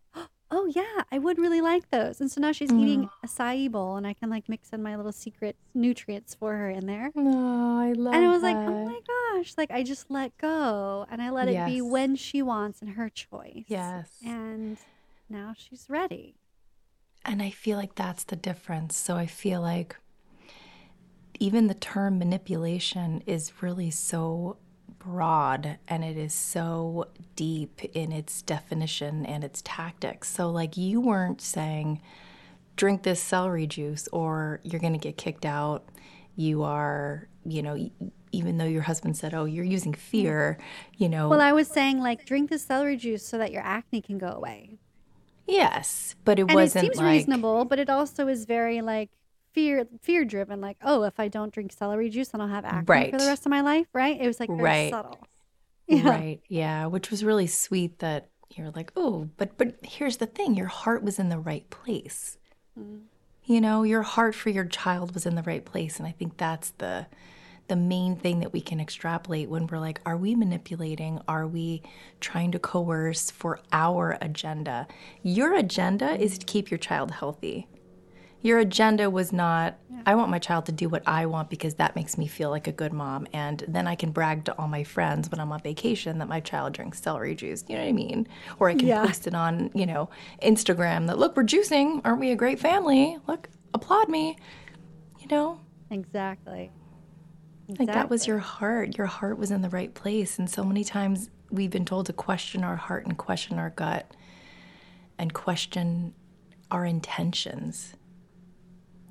Oh, 0.56 0.68
yeah, 0.76 1.02
I 1.12 1.18
would 1.18 1.40
really 1.40 1.62
like 1.62 1.90
those. 1.90 2.22
And 2.22 2.30
so 2.30 2.40
now 2.40 2.52
she's 2.52 2.72
eating 2.72 3.10
acai 3.26 3.72
bowl, 3.72 3.96
and 3.96 4.06
I 4.06 4.14
can 4.14 4.30
like 4.30 4.48
mix 4.48 4.70
in 4.70 4.84
my 4.84 4.96
little 4.96 5.12
secret 5.12 5.56
nutrients 5.74 6.36
for 6.36 6.54
her 6.56 6.70
in 6.70 6.86
there. 6.86 7.10
No, 7.16 7.80
I 7.80 7.94
love 7.94 8.14
And 8.14 8.24
I 8.26 8.30
was 8.30 8.44
like, 8.44 8.56
oh 8.58 8.86
my 8.86 9.00
gosh, 9.34 9.54
like 9.58 9.72
I 9.72 9.84
just 9.84 10.10
let 10.10 10.38
go 10.38 11.06
and 11.10 11.22
I 11.22 11.30
let 11.30 11.48
it 11.48 11.66
be 11.66 11.82
when 11.82 12.16
she 12.16 12.42
wants 12.42 12.82
and 12.82 12.92
her 12.92 13.10
choice. 13.10 13.66
Yes. 13.68 14.10
And 14.26 14.78
now 15.30 15.54
she's 15.58 15.86
ready. 15.90 16.36
And 17.26 17.42
I 17.42 17.50
feel 17.50 17.78
like 17.78 17.96
that's 17.96 18.24
the 18.24 18.36
difference. 18.36 18.98
So 18.98 19.16
I 19.16 19.26
feel 19.26 19.62
like 19.62 19.96
even 21.40 21.68
the 21.68 21.74
term 21.74 22.20
manipulation 22.20 23.24
is 23.26 23.62
really 23.62 23.92
so 23.92 24.58
broad 25.00 25.78
and 25.88 26.04
it 26.04 26.18
is 26.18 26.34
so 26.34 27.08
deep 27.36 27.84
in 27.94 28.12
its 28.12 28.42
definition 28.42 29.26
and 29.26 29.44
its 29.44 29.62
tactics. 29.64 30.30
So, 30.30 30.50
like, 30.50 30.78
you 30.78 31.02
weren't 31.02 31.42
saying, 31.42 32.02
drink 32.76 33.04
this 33.04 33.22
celery 33.22 33.68
juice 33.68 34.08
or 34.12 34.60
you're 34.64 34.80
going 34.80 34.94
to 34.94 35.00
get 35.00 35.18
kicked 35.18 35.46
out. 35.46 35.90
You 36.36 36.64
are, 36.64 37.28
you 37.46 37.62
know, 37.62 37.90
even 38.34 38.58
though 38.58 38.66
your 38.66 38.84
husband 38.84 39.18
said, 39.18 39.34
oh, 39.34 39.46
you're 39.46 39.64
using 39.66 39.94
mm-hmm. 39.94 40.02
fear, 40.02 40.60
you 40.98 41.10
know. 41.10 41.30
Well, 41.30 41.42
I 41.42 41.52
was 41.54 41.70
saying 41.70 42.00
like 42.00 42.26
drink 42.26 42.50
the 42.50 42.60
celery 42.60 42.98
juice 42.98 43.26
so 43.26 43.38
that 43.38 43.52
your 43.52 43.64
acne 43.64 44.02
can 44.02 44.18
go 44.18 44.28
away. 44.30 44.80
yes, 45.48 46.16
but 46.26 46.40
it 46.40 46.50
And 46.50 46.54
wasn't 46.54 46.86
It 46.88 46.96
seems 46.96 47.02
like. 47.02 47.28
reasonable, 47.28 47.66
but 47.66 47.80
it 47.80 47.90
also 47.90 48.28
is 48.28 48.46
very 48.46 48.82
like 48.82 49.12
fear 49.54 49.88
fear 50.02 50.26
driven 50.26 50.62
like, 50.62 50.78
oh, 50.84 51.04
if 51.04 51.20
I 51.20 51.28
don't 51.28 51.54
drink 51.54 51.72
celery 51.74 52.10
juice, 52.10 52.30
then 52.30 52.42
I'll 52.42 52.48
have 52.48 52.66
acne 52.66 53.06
for 53.06 53.18
the 53.18 53.26
rest 53.26 53.46
of 53.46 53.50
my 53.52 53.62
life, 53.62 53.88
right? 53.94 54.20
It 54.20 54.28
was 54.28 54.40
like 54.40 54.54
very 54.58 54.64
Right. 54.64 54.92
subtle. 54.92 55.28
Yeah. 55.88 56.10
Right. 56.10 56.42
Yeah, 56.48 56.86
which 56.88 57.12
was 57.12 57.24
really 57.26 57.48
sweet 57.48 58.00
that 58.00 58.30
you're 58.56 58.72
like, 58.72 58.92
"Oh, 58.96 59.30
but 59.38 59.58
but 59.58 59.76
here's 59.84 60.18
the 60.18 60.26
thing, 60.28 60.56
your 60.56 60.68
heart 60.68 61.04
was 61.04 61.20
in 61.20 61.30
the 61.30 61.40
right 61.40 61.70
place." 61.70 62.38
Mm-hmm. 62.80 63.00
You 63.46 63.60
know, 63.62 63.84
your 63.84 64.04
heart 64.04 64.36
for 64.36 64.50
your 64.50 64.66
child 64.66 65.14
was 65.14 65.26
in 65.26 65.36
the 65.36 65.44
right 65.44 65.66
place, 65.66 65.98
and 66.00 66.08
I 66.08 66.12
think 66.12 66.38
that's 66.38 66.72
the 66.78 67.08
the 67.68 67.76
main 67.76 68.16
thing 68.16 68.40
that 68.42 68.52
we 68.52 68.62
can 68.62 68.80
extrapolate 68.80 69.50
when 69.50 69.68
we're 69.68 69.80
like, 69.80 70.02
are 70.06 70.18
we 70.18 70.36
manipulating? 70.36 71.20
Are 71.28 71.48
we 71.48 71.82
trying 72.20 72.52
to 72.52 72.60
coerce 72.60 73.32
for 73.32 73.60
our 73.72 74.18
agenda? 74.22 74.88
Your 75.22 75.56
agenda 75.56 76.20
is 76.22 76.38
to 76.38 76.46
keep 76.46 76.70
your 76.70 76.78
child 76.78 77.12
healthy. 77.12 77.68
Your 78.42 78.60
agenda 78.60 79.10
was 79.10 79.32
not, 79.32 79.78
I 80.06 80.16
want 80.16 80.30
my 80.30 80.40
child 80.40 80.66
to 80.66 80.74
do 80.74 80.90
what 80.90 81.04
I 81.08 81.26
want 81.28 81.50
because 81.50 81.76
that 81.76 81.96
makes 81.96 82.18
me 82.18 82.28
feel 82.28 82.50
like 82.50 82.68
a 82.68 82.74
good 82.74 82.92
mom. 82.92 83.26
And 83.32 83.64
then 83.70 83.88
I 83.88 83.96
can 83.96 84.12
brag 84.12 84.44
to 84.46 84.58
all 84.58 84.68
my 84.68 84.84
friends 84.84 85.32
when 85.32 85.40
I'm 85.40 85.50
on 85.54 85.62
vacation 85.62 86.18
that 86.18 86.28
my 86.28 86.42
child 86.42 86.74
drinks 86.74 87.02
celery 87.02 87.36
juice. 87.36 87.64
You 87.70 87.78
know 87.78 87.84
what 87.84 87.88
I 87.88 87.94
mean? 87.94 88.28
Or 88.60 88.68
I 88.68 88.76
can 88.76 88.90
Yeah. 88.90 89.06
post 89.06 89.28
it 89.28 89.34
on, 89.34 89.72
you 89.74 89.86
know, 89.86 90.10
Instagram 90.42 91.08
that, 91.08 91.18
look, 91.18 91.38
we're 91.38 91.46
juicing. 91.46 92.02
Aren't 92.04 92.20
we 92.20 92.32
a 92.32 92.36
great 92.36 92.60
family? 92.60 93.18
Look, 93.28 93.48
applaud 93.74 94.10
me. 94.10 94.36
You 95.22 95.28
know? 95.28 95.62
Exactly. 95.90 96.70
Like 97.68 97.88
that 97.88 98.10
was 98.10 98.28
your 98.28 98.40
heart. 98.40 98.98
Your 98.98 99.08
heart 99.08 99.38
was 99.38 99.52
in 99.52 99.62
the 99.62 99.70
right 99.70 99.94
place. 99.94 100.38
And 100.38 100.50
so 100.50 100.64
many 100.64 100.84
times 100.84 101.30
we've 101.50 101.70
been 101.70 101.86
told 101.86 102.08
to 102.08 102.14
question 102.14 102.64
our 102.64 102.76
heart 102.76 103.06
and 103.06 103.18
question 103.18 103.58
our 103.58 103.70
gut 103.70 104.12
and 105.18 105.34
question 105.34 106.14
our 106.72 106.86
intentions. 106.86 107.94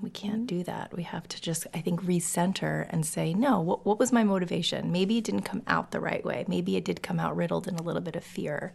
We 0.00 0.11
can't 0.11 0.38
mm-hmm. 0.38 0.46
do 0.46 0.62
that. 0.64 0.94
We 0.94 1.05
have 1.05 1.28
to 1.28 1.40
just, 1.40 1.66
I 1.72 1.80
think, 1.80 2.03
recenter 2.03 2.86
and 2.90 3.07
say, 3.07 3.32
no, 3.32 3.61
what, 3.61 3.86
what 3.86 4.00
was 4.00 4.12
my 4.12 4.24
motivation? 4.24 4.90
Maybe 4.90 5.16
it 5.18 5.24
didn't 5.24 5.42
come 5.42 5.62
out 5.68 5.92
the 5.92 6.00
right 6.00 6.24
way. 6.24 6.44
Maybe 6.48 6.76
it 6.76 6.84
did 6.84 7.03
come 7.03 7.20
out 7.20 7.36
riddled 7.36 7.68
in 7.68 7.76
a 7.76 7.82
little 7.82 8.03
bit 8.03 8.16
of 8.16 8.24
fear 8.24 8.74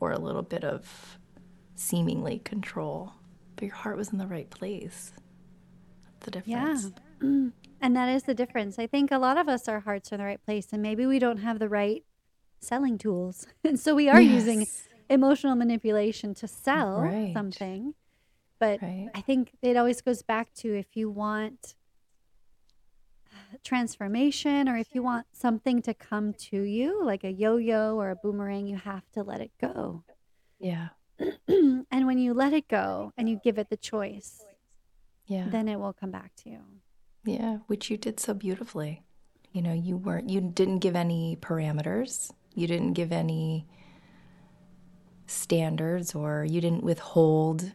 or 0.00 0.12
a 0.12 0.18
little 0.18 0.42
bit 0.42 0.64
of 0.64 1.18
seemingly 1.74 2.40
control. 2.40 3.14
But 3.56 3.64
your 3.64 3.74
heart 3.74 3.96
was 3.96 4.12
in 4.12 4.18
the 4.18 4.26
right 4.26 4.50
place. 4.50 5.12
That's 6.20 6.26
the 6.26 6.42
Yeah. 6.44 6.76
Difference. 7.20 7.52
And 7.80 7.96
that 7.96 8.08
is 8.08 8.22
the 8.24 8.34
difference. 8.34 8.78
I 8.78 8.86
think 8.86 9.10
a 9.12 9.18
lot 9.18 9.36
of 9.38 9.48
us, 9.48 9.68
our 9.68 9.80
hearts 9.80 10.10
are 10.10 10.14
in 10.16 10.20
the 10.20 10.24
right 10.24 10.44
place, 10.44 10.68
and 10.72 10.82
maybe 10.82 11.06
we 11.06 11.18
don't 11.18 11.38
have 11.38 11.58
the 11.58 11.68
right 11.68 12.04
selling 12.60 12.98
tools. 12.98 13.46
And 13.64 13.78
so 13.78 13.94
we 13.94 14.08
are 14.08 14.20
using 14.20 14.66
emotional 15.10 15.54
manipulation 15.54 16.34
to 16.34 16.48
sell 16.48 17.00
Right. 17.00 17.32
something. 17.34 17.94
But 18.58 18.82
Right. 18.82 19.10
I 19.14 19.20
think 19.20 19.52
it 19.62 19.76
always 19.76 20.00
goes 20.00 20.22
back 20.22 20.52
to 20.54 20.74
if 20.74 20.96
you 20.96 21.10
want 21.10 21.74
transformation 23.62 24.68
or 24.68 24.76
if 24.76 24.94
you 24.94 25.02
want 25.02 25.26
something 25.32 25.82
to 25.82 25.94
come 25.94 26.32
to 26.34 26.62
you, 26.62 27.04
like 27.04 27.24
a 27.24 27.30
yo 27.30 27.56
yo 27.56 27.96
or 27.96 28.10
a 28.10 28.16
boomerang, 28.16 28.66
you 28.66 28.76
have 28.76 29.10
to 29.12 29.22
let 29.22 29.40
it 29.40 29.52
go. 29.60 30.04
Yeah. 30.58 30.88
and 31.48 32.06
when 32.06 32.18
you 32.18 32.32
let 32.34 32.52
it 32.52 32.68
go 32.68 33.12
and 33.16 33.28
you 33.28 33.38
give 33.42 33.58
it 33.58 33.68
the 33.70 33.76
choice, 33.76 34.44
Yeah. 35.26 35.48
then 35.48 35.68
it 35.68 35.78
will 35.78 35.92
come 35.92 36.10
back 36.10 36.32
to 36.36 36.50
you. 36.50 36.60
Yeah, 37.26 37.58
which 37.66 37.90
you 37.90 37.96
did 37.96 38.20
so 38.20 38.34
beautifully. 38.34 39.02
You 39.52 39.62
know, 39.62 39.72
you 39.72 39.96
weren't 39.96 40.30
you 40.30 40.40
didn't 40.40 40.78
give 40.78 40.96
any 40.96 41.36
parameters. 41.40 42.30
You 42.54 42.66
didn't 42.66 42.92
give 42.92 43.12
any 43.12 43.66
standards 45.26 46.14
or 46.14 46.44
you 46.44 46.60
didn't 46.60 46.84
withhold 46.84 47.72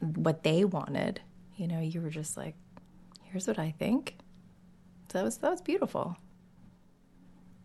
what 0.00 0.42
they 0.42 0.64
wanted. 0.64 1.20
You 1.56 1.68
know, 1.68 1.80
you 1.80 2.00
were 2.00 2.10
just 2.10 2.36
like, 2.36 2.54
here's 3.22 3.46
what 3.46 3.58
I 3.58 3.74
think. 3.78 4.16
So 5.12 5.18
that 5.18 5.24
was 5.24 5.38
that 5.38 5.50
was 5.50 5.60
beautiful. 5.60 6.16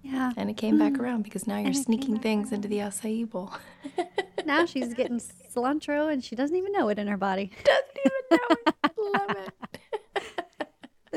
Yeah. 0.04 0.32
And 0.36 0.50
it 0.50 0.58
came 0.58 0.80
back 0.80 0.94
mm-hmm. 0.94 1.02
around 1.02 1.24
because 1.24 1.46
now 1.48 1.60
you're 1.60 1.74
sneaking 1.74 2.20
things 2.20 2.52
into 2.52 2.68
the 2.68 2.78
acai 2.78 3.30
bowl. 3.30 3.54
now 4.46 4.66
she's 4.66 4.94
getting 4.94 5.22
cilantro 5.54 6.12
and 6.12 6.24
she 6.24 6.36
doesn't 6.36 6.56
even 6.56 6.72
know 6.72 6.90
it 6.90 6.98
in 6.98 7.08
her 7.08 7.18
body. 7.18 7.52
Doesn't 7.64 7.86
even 8.06 8.22
know 8.32 8.56
it. 8.66 8.92
Love 9.20 9.38
it. 9.38 9.41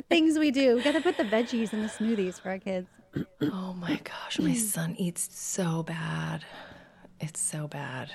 Things 0.08 0.38
we 0.38 0.50
do. 0.50 0.76
We 0.76 0.82
got 0.82 0.92
to 0.92 1.00
put 1.00 1.16
the 1.16 1.24
veggies 1.24 1.72
in 1.72 1.80
the 1.80 1.88
smoothies 1.88 2.40
for 2.40 2.50
our 2.50 2.58
kids. 2.58 2.88
Oh 3.42 3.74
my 3.74 4.00
gosh, 4.04 4.38
my 4.40 4.54
son 4.54 4.94
eats 4.98 5.28
so 5.32 5.82
bad. 5.82 6.44
It's 7.20 7.40
so 7.40 7.66
bad. 7.68 8.10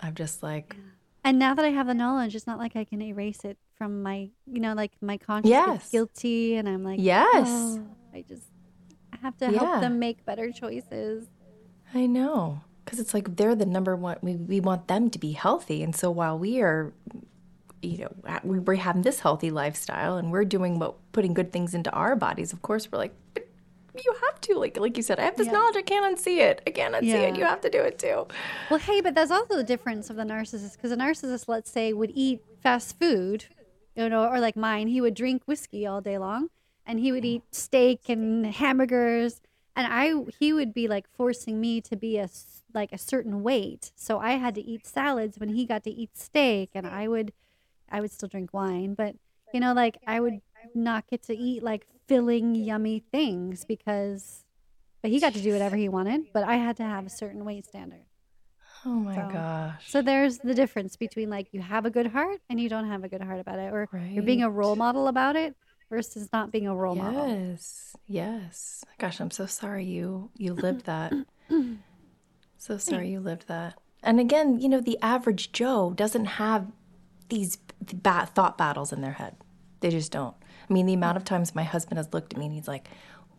I'm 0.00 0.14
just 0.14 0.42
like, 0.42 0.76
And 1.24 1.38
now 1.38 1.54
that 1.54 1.64
I 1.64 1.68
have 1.68 1.86
the 1.86 1.94
knowledge, 1.94 2.34
it's 2.34 2.46
not 2.46 2.58
like 2.58 2.76
I 2.76 2.84
can 2.84 3.00
erase 3.02 3.44
it 3.44 3.58
from 3.76 4.02
my, 4.02 4.30
you 4.46 4.60
know, 4.60 4.74
like 4.74 4.92
my 5.00 5.16
conscience 5.16 5.50
Yes. 5.50 5.90
guilty, 5.90 6.56
and 6.56 6.68
I'm 6.68 6.84
like, 6.84 7.00
Yes. 7.00 7.32
"Oh, 7.34 7.80
I 8.14 8.24
just 8.28 8.46
I 9.12 9.16
have 9.22 9.36
to 9.38 9.46
Yeah. 9.50 9.58
help 9.58 9.80
them 9.80 9.98
make 9.98 10.24
better 10.24 10.50
choices. 10.52 11.28
I 11.94 12.06
know. 12.06 12.62
Because 12.84 12.98
it's 12.98 13.14
like 13.14 13.36
they're 13.36 13.54
the 13.54 13.66
number 13.66 13.94
one, 13.94 14.18
we, 14.22 14.34
we 14.36 14.60
want 14.60 14.88
them 14.88 15.08
to 15.10 15.18
be 15.18 15.32
healthy. 15.32 15.82
And 15.82 15.94
so 15.94 16.10
while 16.10 16.36
we 16.38 16.60
are, 16.60 16.92
you 17.82 17.98
know, 17.98 18.40
we- 18.44 18.58
we're 18.60 18.76
having 18.76 19.02
this 19.02 19.20
healthy 19.20 19.50
lifestyle 19.50 20.16
and 20.16 20.30
we're 20.30 20.44
doing 20.44 20.78
what, 20.78 20.94
putting 21.12 21.34
good 21.34 21.52
things 21.52 21.74
into 21.74 21.90
our 21.90 22.14
bodies, 22.16 22.52
of 22.52 22.62
course, 22.62 22.90
we're 22.90 22.98
like, 22.98 23.14
but 23.34 23.46
you 24.04 24.14
have 24.24 24.40
to. 24.42 24.54
Like, 24.54 24.78
like 24.78 24.96
you 24.96 25.02
said, 25.02 25.18
I 25.18 25.24
have 25.24 25.36
this 25.36 25.46
Yeah. 25.48 25.52
knowledge, 25.54 25.76
I 25.76 25.82
can't 25.82 26.16
unsee 26.16 26.38
it. 26.38 26.62
I 26.66 26.70
can't 26.70 26.94
unsee 26.94 27.28
it. 27.28 27.36
You 27.36 27.44
have 27.44 27.60
to 27.62 27.70
do 27.70 27.80
it 27.80 27.98
too. 27.98 28.26
Well, 28.70 28.78
hey, 28.80 29.00
but 29.00 29.14
that's 29.14 29.30
also 29.30 29.56
the 29.56 29.64
difference 29.64 30.08
of 30.08 30.16
the 30.16 30.22
narcissist 30.22 30.76
because 30.76 30.92
a 30.92 30.96
narcissist, 30.96 31.46
let's 31.48 31.70
say, 31.70 31.92
would 31.92 32.12
eat 32.14 32.40
fast 32.62 32.98
food, 32.98 33.46
you 33.94 34.08
know, 34.08 34.26
or 34.26 34.40
like 34.40 34.56
mine, 34.56 34.86
he 34.88 35.00
would 35.00 35.14
drink 35.14 35.42
whiskey 35.46 35.86
all 35.86 36.00
day 36.00 36.16
long, 36.16 36.48
and 36.86 37.00
he 37.00 37.12
would 37.12 37.24
eat 37.24 37.42
steak 37.50 38.08
and 38.08 38.46
hamburgers, 38.46 39.40
and 39.76 39.86
I 39.90 40.14
he 40.38 40.52
would 40.52 40.72
be 40.72 40.88
like 40.88 41.06
forcing 41.14 41.60
me 41.60 41.80
to 41.82 41.96
be 41.96 42.16
a 42.18 42.28
like 42.74 42.92
a 42.92 42.98
certain 42.98 43.42
weight, 43.42 43.92
so 43.96 44.18
I 44.18 44.32
had 44.32 44.54
to 44.54 44.62
eat 44.62 44.86
salads 44.86 45.38
when 45.38 45.50
he 45.50 45.66
got 45.66 45.84
to 45.84 45.90
eat 45.90 46.16
steak, 46.16 46.70
and 46.74 46.86
I 46.86 47.08
would 47.08 47.32
I 47.92 48.00
would 48.00 48.10
still 48.10 48.28
drink 48.28 48.52
wine, 48.52 48.94
but 48.94 49.14
you 49.52 49.60
know, 49.60 49.72
like 49.74 49.98
I 50.06 50.18
would 50.18 50.40
not 50.74 51.06
get 51.08 51.22
to 51.24 51.36
eat 51.36 51.62
like 51.62 51.86
filling, 52.08 52.54
yummy 52.54 53.04
things 53.12 53.64
because, 53.64 54.44
but 55.02 55.10
he 55.10 55.20
got 55.20 55.34
to 55.34 55.42
do 55.42 55.52
whatever 55.52 55.76
he 55.76 55.88
wanted, 55.88 56.32
but 56.32 56.44
I 56.44 56.56
had 56.56 56.76
to 56.78 56.82
have 56.84 57.06
a 57.06 57.10
certain 57.10 57.44
weight 57.44 57.66
standard. 57.66 58.06
Oh 58.84 58.90
my 58.94 59.14
So- 59.14 59.28
gosh. 59.32 59.90
So 59.90 60.02
there's 60.02 60.38
the 60.38 60.54
difference 60.54 60.96
between 60.96 61.28
like 61.30 61.48
you 61.52 61.60
have 61.60 61.84
a 61.86 61.90
good 61.90 62.06
heart 62.08 62.40
and 62.48 62.58
you 62.58 62.68
don't 62.68 62.88
have 62.88 63.04
a 63.04 63.08
good 63.08 63.20
heart 63.22 63.38
about 63.40 63.58
it, 63.58 63.72
or 63.72 63.88
you're 64.10 64.24
being 64.24 64.42
a 64.42 64.50
role 64.50 64.74
model 64.76 65.06
about 65.06 65.36
it 65.36 65.54
versus 65.90 66.30
not 66.32 66.50
being 66.50 66.66
a 66.66 66.74
role 66.74 66.94
model. 66.96 67.28
Yes. 67.28 67.94
Yes. 68.08 68.82
Gosh, 68.98 69.20
I'm 69.20 69.30
so 69.30 69.44
sorry 69.46 69.84
you 69.84 70.30
you 70.36 70.54
lived 70.54 70.86
that. 70.92 71.12
so 72.56 72.78
sorry 72.78 73.10
you 73.10 73.20
lived 73.20 73.46
that. 73.48 73.78
And 74.02 74.18
again, 74.18 74.58
you 74.58 74.68
know, 74.68 74.80
the 74.80 74.98
average 75.02 75.52
Joe 75.52 75.92
doesn't 75.94 76.24
have 76.24 76.66
these 77.28 77.56
bad 77.82 78.26
thought 78.30 78.58
battles 78.58 78.92
in 78.92 79.00
their 79.00 79.12
head. 79.12 79.36
They 79.80 79.90
just 79.90 80.12
don't. 80.12 80.34
I 80.68 80.72
mean, 80.72 80.86
the 80.86 80.94
amount 80.94 81.16
of 81.16 81.24
times 81.24 81.54
my 81.54 81.64
husband 81.64 81.98
has 81.98 82.12
looked 82.12 82.32
at 82.32 82.38
me 82.38 82.46
and 82.46 82.54
he's 82.54 82.68
like, 82.68 82.88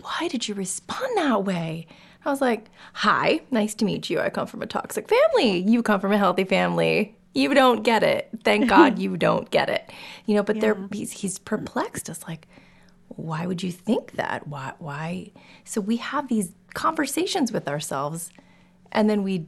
"Why 0.01 0.27
did 0.27 0.47
you 0.47 0.55
respond 0.55 1.17
that 1.17 1.43
way?" 1.45 1.87
I 2.25 2.29
was 2.29 2.41
like, 2.41 2.69
"Hi, 2.93 3.41
nice 3.51 3.73
to 3.75 3.85
meet 3.85 4.09
you. 4.09 4.19
I 4.19 4.29
come 4.29 4.47
from 4.47 4.61
a 4.61 4.67
toxic 4.67 5.09
family. 5.09 5.57
You 5.59 5.81
come 5.83 5.99
from 5.99 6.11
a 6.11 6.17
healthy 6.17 6.43
family. 6.43 7.15
You 7.33 7.53
don't 7.53 7.83
get 7.83 8.03
it. 8.03 8.29
Thank 8.43 8.67
God 8.75 8.99
you 8.99 9.17
don't 9.17 9.49
get 9.51 9.69
it." 9.69 9.91
You 10.25 10.35
know, 10.35 10.43
but 10.43 10.59
they're 10.59 10.77
he's, 10.91 11.11
he's 11.11 11.39
perplexed. 11.39 12.09
It's 12.09 12.27
like, 12.27 12.47
why 13.07 13.45
would 13.45 13.63
you 13.63 13.71
think 13.71 14.13
that? 14.13 14.47
Why? 14.47 14.73
Why? 14.79 15.31
So 15.63 15.81
we 15.81 15.97
have 15.97 16.27
these 16.27 16.53
conversations 16.73 17.51
with 17.51 17.67
ourselves, 17.67 18.31
and 18.91 19.09
then 19.09 19.23
we 19.23 19.47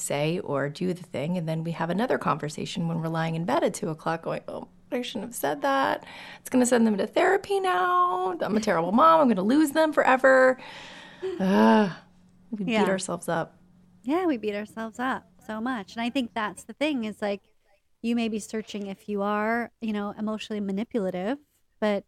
say 0.00 0.38
or 0.40 0.68
do 0.68 0.92
the 0.92 1.02
thing, 1.02 1.36
and 1.36 1.48
then 1.48 1.62
we 1.64 1.72
have 1.72 1.90
another 1.90 2.18
conversation 2.18 2.88
when 2.88 3.00
we're 3.00 3.08
lying 3.08 3.34
in 3.34 3.44
bed 3.44 3.62
at 3.64 3.74
two 3.74 3.88
o'clock, 3.90 4.22
going, 4.22 4.42
"Oh, 4.48 4.68
I 4.90 5.02
shouldn't 5.02 5.26
have 5.26 5.34
said 5.34 5.62
that. 5.62 6.04
It's 6.40 6.50
going 6.50 6.62
to 6.62 6.66
send 6.66 6.86
them 6.86 6.96
to 6.98 7.06
therapy 7.06 7.60
now. 7.60 8.36
I'm 8.40 8.56
a 8.56 8.60
terrible 8.60 8.92
mom. 8.92 9.20
I'm 9.20 9.26
going 9.26 9.36
to 9.36 9.42
lose 9.42 9.70
them 9.72 9.92
forever." 9.92 10.58
Ugh. 11.38 11.90
we 12.50 12.64
Yeah. 12.64 12.84
beat 12.84 12.90
ourselves 12.90 13.28
up. 13.28 13.56
Yeah, 14.02 14.26
we 14.26 14.36
beat 14.36 14.54
ourselves 14.54 14.98
up 14.98 15.26
so 15.46 15.60
much. 15.60 15.94
And 15.94 16.02
I 16.02 16.10
think 16.10 16.32
that's 16.34 16.64
the 16.64 16.72
thing 16.72 17.04
is 17.04 17.20
like 17.20 17.42
you 18.02 18.16
may 18.16 18.28
be 18.28 18.38
searching 18.38 18.86
if 18.86 19.08
you 19.08 19.22
are, 19.22 19.70
you 19.80 19.92
know, 19.92 20.14
emotionally 20.18 20.60
manipulative, 20.60 21.38
but 21.80 22.04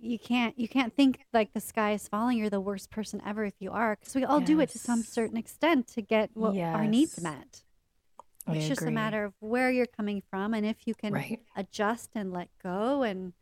you 0.00 0.18
can't 0.18 0.58
you 0.58 0.68
can't 0.68 0.94
think 0.94 1.20
like 1.32 1.52
the 1.52 1.60
sky 1.60 1.92
is 1.92 2.08
falling 2.08 2.38
you're 2.38 2.50
the 2.50 2.60
worst 2.60 2.90
person 2.90 3.20
ever 3.26 3.44
if 3.44 3.54
you 3.58 3.70
are 3.70 3.96
because 3.98 4.14
we 4.14 4.24
all 4.24 4.40
do 4.40 4.60
it 4.60 4.70
to 4.70 4.78
some 4.78 5.02
certain 5.02 5.36
extent 5.36 5.88
to 5.88 6.02
get 6.02 6.30
what 6.34 6.54
our 6.74 6.86
needs 6.86 7.20
met. 7.20 7.62
I 8.46 8.52
It's 8.54 8.68
just 8.68 8.82
a 8.82 8.90
matter 8.90 9.24
of 9.24 9.34
where 9.40 9.70
you're 9.70 9.86
coming 9.86 10.22
from 10.30 10.54
and 10.54 10.64
if 10.64 10.86
you 10.86 10.94
can 10.94 11.12
Right. 11.12 11.40
adjust 11.56 12.10
and 12.14 12.32
let 12.32 12.48
go 12.62 13.02
and 13.02 13.32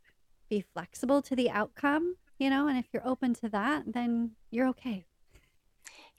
be 0.49 0.61
flexible 0.61 1.23
to 1.23 1.37
the 1.37 1.51
outcome, 1.51 2.17
you 2.39 2.51
know, 2.51 2.69
and 2.69 2.79
if 2.79 2.87
you're 2.93 3.07
open 3.07 3.35
to 3.35 3.49
that, 3.51 3.93
then 3.93 4.33
you're 4.51 4.69
okay. 4.69 5.07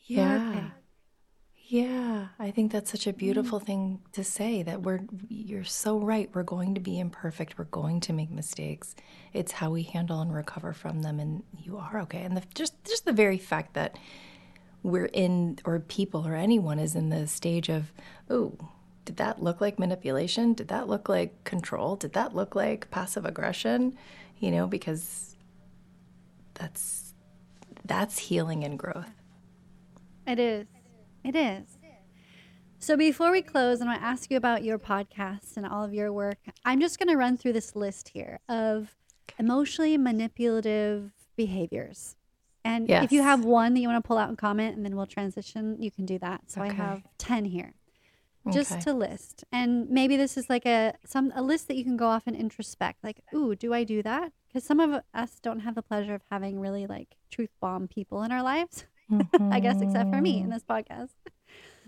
You're 0.07 0.25
Yeah. 0.25 0.49
okay. 0.49 0.71
Yeah, 1.69 2.27
I 2.39 2.51
think 2.51 2.71
that's 2.71 2.89
such 2.89 3.07
a 3.07 3.09
mm-hmm. 3.09 3.19
beautiful 3.19 3.59
thing 3.59 3.99
to 4.13 4.23
say 4.23 4.63
that 4.63 4.83
we're 4.83 5.01
you're 5.27 5.65
so 5.65 5.99
right. 5.99 6.29
We're 6.33 6.43
going 6.43 6.75
to 6.75 6.81
be 6.81 6.97
imperfect. 6.97 7.57
We're 7.57 7.65
going 7.65 7.99
to 8.01 8.13
make 8.13 8.31
mistakes. 8.31 8.95
It's 9.33 9.51
how 9.51 9.71
we 9.71 9.83
handle 9.83 10.21
and 10.21 10.33
recover 10.33 10.71
from 10.71 11.01
them 11.01 11.19
and 11.19 11.43
you 11.61 11.77
are 11.77 11.99
okay. 12.01 12.21
And 12.21 12.37
the, 12.37 12.43
just 12.55 12.73
just 12.85 13.03
the 13.03 13.11
very 13.11 13.37
fact 13.37 13.73
that 13.73 13.99
we're 14.81 15.07
in 15.11 15.59
or 15.65 15.79
people 15.79 16.25
or 16.25 16.35
anyone 16.35 16.79
is 16.79 16.95
in 16.95 17.09
the 17.09 17.27
stage 17.27 17.67
of, 17.67 17.91
"Oh, 18.29 18.57
did 19.03 19.17
that 19.17 19.43
look 19.43 19.59
like 19.59 19.77
manipulation? 19.77 20.53
Did 20.53 20.69
that 20.69 20.87
look 20.87 21.09
like 21.09 21.43
control? 21.43 21.97
Did 21.97 22.13
that 22.13 22.33
look 22.33 22.55
like 22.55 22.89
passive 22.91 23.25
aggression?" 23.25 23.97
You 24.39 24.51
know, 24.51 24.67
because 24.67 25.35
that's 26.53 27.13
that's 27.83 28.17
healing 28.17 28.63
and 28.63 28.79
growth. 28.79 29.11
It 30.25 30.39
is. 30.39 30.67
It 31.27 31.35
is. 31.35 31.77
So 32.79 32.95
before 32.95 33.31
we 33.31 33.41
close, 33.41 33.81
and 33.81 33.89
I'm 33.89 33.97
going 33.97 34.01
to 34.01 34.07
ask 34.07 34.31
you 34.31 34.37
about 34.37 34.63
your 34.63 34.79
podcast 34.79 35.57
and 35.57 35.65
all 35.65 35.83
of 35.83 35.93
your 35.93 36.13
work. 36.13 36.37
I'm 36.63 36.79
just 36.79 36.99
going 36.99 37.09
to 37.09 37.17
run 37.17 37.35
through 37.35 37.51
this 37.53 37.75
list 37.75 38.09
here 38.09 38.39
of 38.47 38.95
emotionally 39.37 39.97
manipulative 39.97 41.11
behaviors. 41.35 42.15
And 42.63 42.89
if 42.89 43.11
you 43.11 43.23
have 43.23 43.43
one 43.43 43.73
that 43.73 43.81
you 43.81 43.89
want 43.89 44.01
to 44.01 44.07
pull 44.07 44.17
out 44.17 44.29
and 44.29 44.37
comment, 44.37 44.77
and 44.77 44.85
then 44.85 44.95
we'll 44.95 45.05
transition, 45.05 45.81
you 45.81 45.91
can 45.91 46.05
do 46.05 46.17
that. 46.19 46.49
So 46.51 46.61
I 46.61 46.71
have 46.71 47.03
10 47.17 47.45
here. 47.45 47.73
Just 48.49 48.71
Okay. 48.71 48.81
to 48.83 48.93
list. 48.93 49.43
And 49.51 49.89
maybe 49.89 50.15
this 50.15 50.37
is 50.37 50.49
like 50.49 50.65
a 50.65 50.93
some 51.03 51.33
a 51.35 51.41
list 51.41 51.67
that 51.67 51.75
you 51.75 51.83
can 51.83 51.97
go 51.97 52.07
off 52.07 52.23
and 52.27 52.35
introspect. 52.37 53.03
Like, 53.03 53.19
ooh, 53.33 53.55
do 53.55 53.73
I 53.73 53.83
do 53.83 54.01
that? 54.03 54.31
Because 54.47 54.63
some 54.63 54.79
of 54.79 55.01
us 55.13 55.39
don't 55.41 55.59
have 55.59 55.75
the 55.75 55.81
pleasure 55.81 56.13
of 56.13 56.21
having 56.31 56.57
really 56.61 56.87
like 56.87 57.17
truth 57.29 57.49
bomb 57.59 57.89
people 57.89 58.23
in 58.23 58.31
our 58.31 58.41
lives. 58.41 58.85
I 59.51 59.59
guess 59.59 59.81
except 59.81 60.11
for 60.11 60.21
me 60.21 60.37
in 60.37 60.43
mm-hmm. 60.43 60.51
this 60.51 60.63
podcast. 60.63 61.09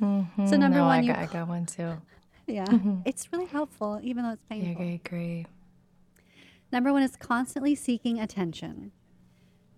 Mm-hmm. 0.01 0.47
So 0.47 0.55
Mhm. 0.55 0.59
number 0.59 0.78
No, 0.78 0.86
one, 0.86 0.99
I 0.99 1.01
you 1.01 1.13
got, 1.13 1.20
I 1.20 1.26
got 1.26 1.47
one 1.47 1.65
too. 1.65 1.93
Yeah, 2.47 2.65
mm-hmm. 2.65 3.01
it's 3.05 3.32
really 3.32 3.45
helpful, 3.45 3.99
even 4.01 4.24
though 4.24 4.32
it's 4.32 4.45
painful. 4.49 4.84
Yeah. 4.84 4.91
I 4.91 4.99
agree. 5.05 5.45
Number 6.72 6.93
one 6.93 7.03
is 7.03 7.15
constantly 7.15 7.76
seeking 7.76 8.20
attention. 8.20 8.91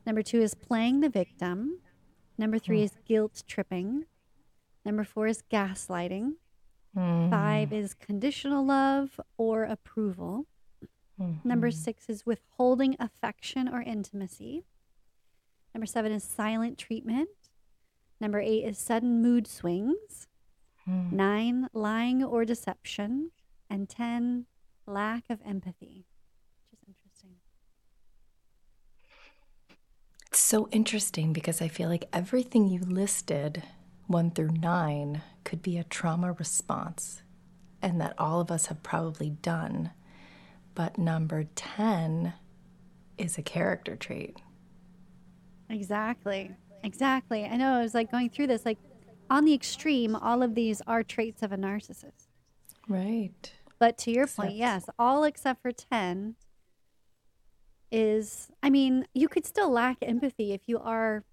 Number 0.06 0.22
two 0.22 0.42
is 0.42 0.56
playing 0.56 1.00
the 1.00 1.10
victim. 1.10 1.80
Number 2.38 2.60
three 2.60 2.82
mm. 2.82 2.86
is 2.86 2.98
guilt 3.06 3.44
tripping. 3.48 4.06
Number 4.86 5.04
four 5.04 5.28
is 5.28 5.44
gaslighting. 5.52 6.34
Five 6.96 7.70
mm. 7.70 7.74
is 7.74 7.94
conditional 7.94 8.66
love 8.66 9.20
or 9.38 9.64
approval. 9.64 10.48
Number 11.44 11.70
six 11.70 12.10
is 12.10 12.26
withholding 12.26 12.96
affection 13.00 13.68
or 13.68 13.82
intimacy. 13.82 14.64
Number 15.74 15.86
seven 15.86 16.12
is 16.12 16.24
silent 16.24 16.78
treatment. 16.78 17.30
Number 18.20 18.40
eight 18.40 18.66
is 18.66 18.78
sudden 18.78 19.22
mood 19.22 19.48
swings. 19.48 20.28
Hmm. 20.86 21.16
Nine, 21.16 21.68
lying 21.74 22.24
or 22.24 22.46
deception. 22.46 23.32
And 23.70 23.88
10, 23.88 24.46
lack 24.86 25.24
of 25.30 25.40
empathy, 25.46 26.06
which 26.72 26.82
is 26.84 26.90
interesting. 26.90 27.38
It's 30.28 30.42
so 30.42 30.68
interesting 30.72 31.32
because 31.32 31.62
I 31.62 31.70
feel 31.70 31.88
like 31.88 32.10
everything 32.12 32.68
you 32.68 32.82
listed, 32.82 33.64
one 34.08 34.32
through 34.32 34.52
nine, 34.52 35.22
could 35.46 35.62
be 35.62 35.78
a 35.78 35.86
trauma 35.86 36.34
response, 36.34 37.22
and 37.82 38.02
that 38.02 38.14
all 38.18 38.42
of 38.42 38.52
us 38.52 38.66
have 38.66 38.84
probably 38.84 39.30
done. 39.30 39.92
But 40.76 40.98
number 40.98 41.46
10 41.56 42.34
is 43.18 43.38
a 43.38 43.42
character 43.42 43.96
trait. 43.96 44.42
Exactly. 45.72 46.52
Exactly. 46.84 47.46
I 47.46 47.56
know. 47.56 47.74
I 47.74 47.82
was 47.82 47.94
like 47.94 48.12
going 48.12 48.30
through 48.30 48.48
this, 48.48 48.66
like 48.66 48.78
on 49.30 49.46
the 49.46 49.54
extreme, 49.54 50.16
all 50.16 50.44
of 50.44 50.56
these 50.56 50.82
are 50.88 51.04
traits 51.04 51.42
of 51.42 51.52
a 51.52 51.58
narcissist. 51.58 52.28
Right. 52.88 53.52
But 53.80 53.98
to 54.00 54.12
your 54.12 54.28
point, 54.28 54.56
yes, 54.56 54.86
all 55.00 55.24
except 55.24 55.62
for 55.62 55.72
10 55.72 56.36
is, 57.92 58.50
I 58.62 58.70
mean, 58.70 59.08
you 59.14 59.28
could 59.28 59.46
still 59.46 59.70
lack 59.70 59.98
empathy 60.02 60.54
if 60.54 60.62
you 60.68 60.80
are 60.80 61.24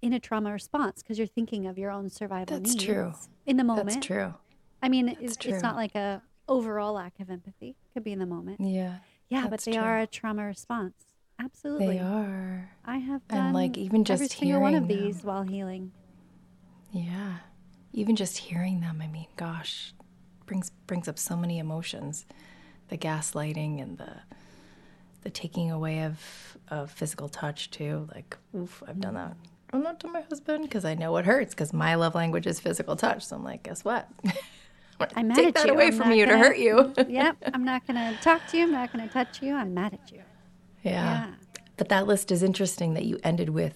in 0.00 0.12
a 0.12 0.20
trauma 0.20 0.52
response 0.52 1.02
because 1.02 1.18
you're 1.18 1.26
thinking 1.26 1.66
of 1.66 1.76
your 1.76 1.90
own 1.90 2.08
survival 2.08 2.58
That's 2.58 2.74
needs 2.74 2.84
true. 2.84 3.12
in 3.46 3.56
the 3.56 3.64
moment. 3.64 3.88
That's 3.88 4.06
true. 4.06 4.34
I 4.82 4.88
mean, 4.88 5.16
it's, 5.20 5.36
true. 5.36 5.52
it's 5.52 5.62
not 5.62 5.76
like 5.76 5.94
a 5.94 6.22
overall 6.48 6.94
lack 6.94 7.18
of 7.20 7.28
empathy. 7.30 7.76
Could 7.92 8.04
be 8.04 8.12
in 8.12 8.18
the 8.18 8.26
moment. 8.26 8.60
Yeah. 8.60 8.98
Yeah, 9.28 9.48
but 9.48 9.60
they 9.60 9.72
true. 9.72 9.82
are 9.82 9.98
a 10.00 10.06
trauma 10.06 10.44
response. 10.46 11.07
Absolutely. 11.40 11.86
They 11.86 11.98
are. 12.00 12.70
I 12.84 12.98
have 12.98 13.22
And, 13.30 13.38
done 13.38 13.52
like, 13.52 13.76
even 13.78 14.00
every 14.02 14.26
just 14.26 14.38
single 14.38 14.60
one 14.60 14.74
of 14.74 14.88
them. 14.88 14.96
these 15.04 15.22
while 15.22 15.42
healing. 15.44 15.92
Yeah. 16.92 17.38
Even 17.92 18.16
just 18.16 18.38
hearing 18.38 18.80
them, 18.80 19.00
I 19.02 19.06
mean, 19.06 19.26
gosh, 19.36 19.94
brings 20.46 20.70
brings 20.86 21.08
up 21.08 21.18
so 21.18 21.36
many 21.36 21.58
emotions, 21.58 22.26
the 22.88 22.98
gaslighting 22.98 23.80
and 23.82 23.98
the 23.98 24.16
the 25.22 25.30
taking 25.30 25.70
away 25.70 26.02
of 26.04 26.56
of 26.68 26.90
physical 26.90 27.28
touch 27.28 27.70
too. 27.70 28.08
Like, 28.14 28.36
oof, 28.56 28.82
I've 28.86 29.00
done 29.00 29.14
that. 29.14 29.36
I'm 29.72 29.82
not 29.82 30.00
to 30.00 30.08
my 30.08 30.22
husband 30.22 30.62
because 30.64 30.84
I 30.84 30.94
know 30.94 31.12
what 31.12 31.24
hurts 31.26 31.54
because 31.54 31.72
my 31.72 31.94
love 31.94 32.14
language 32.14 32.46
is 32.46 32.58
physical 32.60 32.96
touch. 32.96 33.24
So 33.26 33.36
I'm 33.36 33.44
like, 33.44 33.62
guess 33.64 33.84
what? 33.84 34.08
I'm 35.14 35.28
mad 35.28 35.36
Take 35.36 35.48
at 35.48 35.54
that 35.54 35.66
you. 35.66 35.74
away 35.74 35.86
I'm 35.88 35.92
from 35.92 36.12
you 36.12 36.24
to 36.26 36.32
gonna- 36.32 36.42
hurt 36.44 36.58
you. 36.58 36.92
yep. 37.08 37.36
I'm 37.54 37.64
not 37.64 37.86
going 37.86 37.96
to 37.96 38.20
talk 38.22 38.46
to 38.48 38.56
you. 38.56 38.64
I'm 38.64 38.72
not 38.72 38.92
going 38.92 39.06
to 39.06 39.12
touch 39.12 39.42
you. 39.42 39.54
I'm 39.54 39.72
mad 39.74 39.92
at 39.94 40.10
you. 40.10 40.22
Yeah. 40.90 41.26
Yeah. 41.26 41.34
But 41.76 41.88
that 41.90 42.06
list 42.06 42.32
is 42.32 42.42
interesting 42.42 42.94
that 42.94 43.04
you 43.04 43.18
ended 43.22 43.50
with 43.50 43.74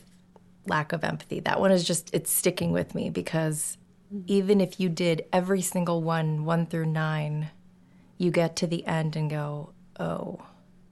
lack 0.66 0.92
of 0.92 1.04
empathy. 1.04 1.40
That 1.40 1.60
one 1.60 1.72
is 1.72 1.84
just, 1.84 2.12
it's 2.12 2.30
sticking 2.30 2.72
with 2.72 2.94
me 2.94 3.10
because 3.10 3.78
mm-hmm. 4.12 4.24
even 4.26 4.60
if 4.60 4.80
you 4.80 4.88
did 4.88 5.24
every 5.32 5.62
single 5.62 6.02
one, 6.02 6.44
one 6.44 6.66
through 6.66 6.86
nine, 6.86 7.50
you 8.18 8.30
get 8.30 8.56
to 8.56 8.66
the 8.66 8.86
end 8.86 9.16
and 9.16 9.30
go, 9.30 9.70
oh, 9.98 10.40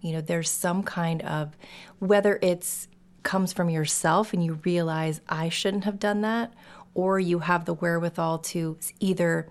you 0.01 0.13
know, 0.13 0.21
there's 0.21 0.51
some 0.51 0.83
kind 0.83 1.23
of, 1.23 1.57
whether 1.99 2.39
it's 2.43 2.89
comes 3.23 3.53
from 3.53 3.69
yourself 3.69 4.33
and 4.33 4.45
you 4.45 4.55
realize 4.65 5.21
I 5.29 5.49
shouldn't 5.49 5.85
have 5.85 5.99
done 5.99 6.23
that, 6.23 6.55
or 6.95 7.21
you 7.21 7.41
have 7.41 7.65
the 7.65 7.75
wherewithal 7.75 8.39
to 8.39 8.79
either 8.99 9.49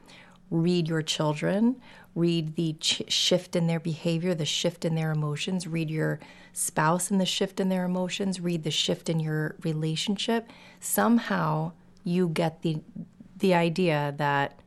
read 0.50 0.88
your 0.88 1.02
children, 1.02 1.80
read 2.20 2.56
the 2.56 2.74
ch- 2.74 3.04
shift 3.08 3.56
in 3.56 3.68
their 3.68 3.80
behavior, 3.80 4.36
the 4.36 4.46
shift 4.46 4.86
in 4.86 4.96
their 4.96 5.12
emotions, 5.12 5.68
read 5.68 5.90
your 5.90 6.20
spouse 6.54 7.10
and 7.10 7.20
the 7.20 7.26
shift 7.26 7.60
in 7.60 7.70
their 7.70 7.86
emotions, 7.86 8.40
read 8.40 8.64
the 8.64 8.72
shift 8.72 9.10
in 9.10 9.20
your 9.20 9.56
relationship. 9.64 10.50
Somehow 10.80 11.72
you 12.04 12.30
get 12.30 12.62
the 12.62 12.82
the 13.38 13.54
idea 13.54 14.14
that 14.18 14.60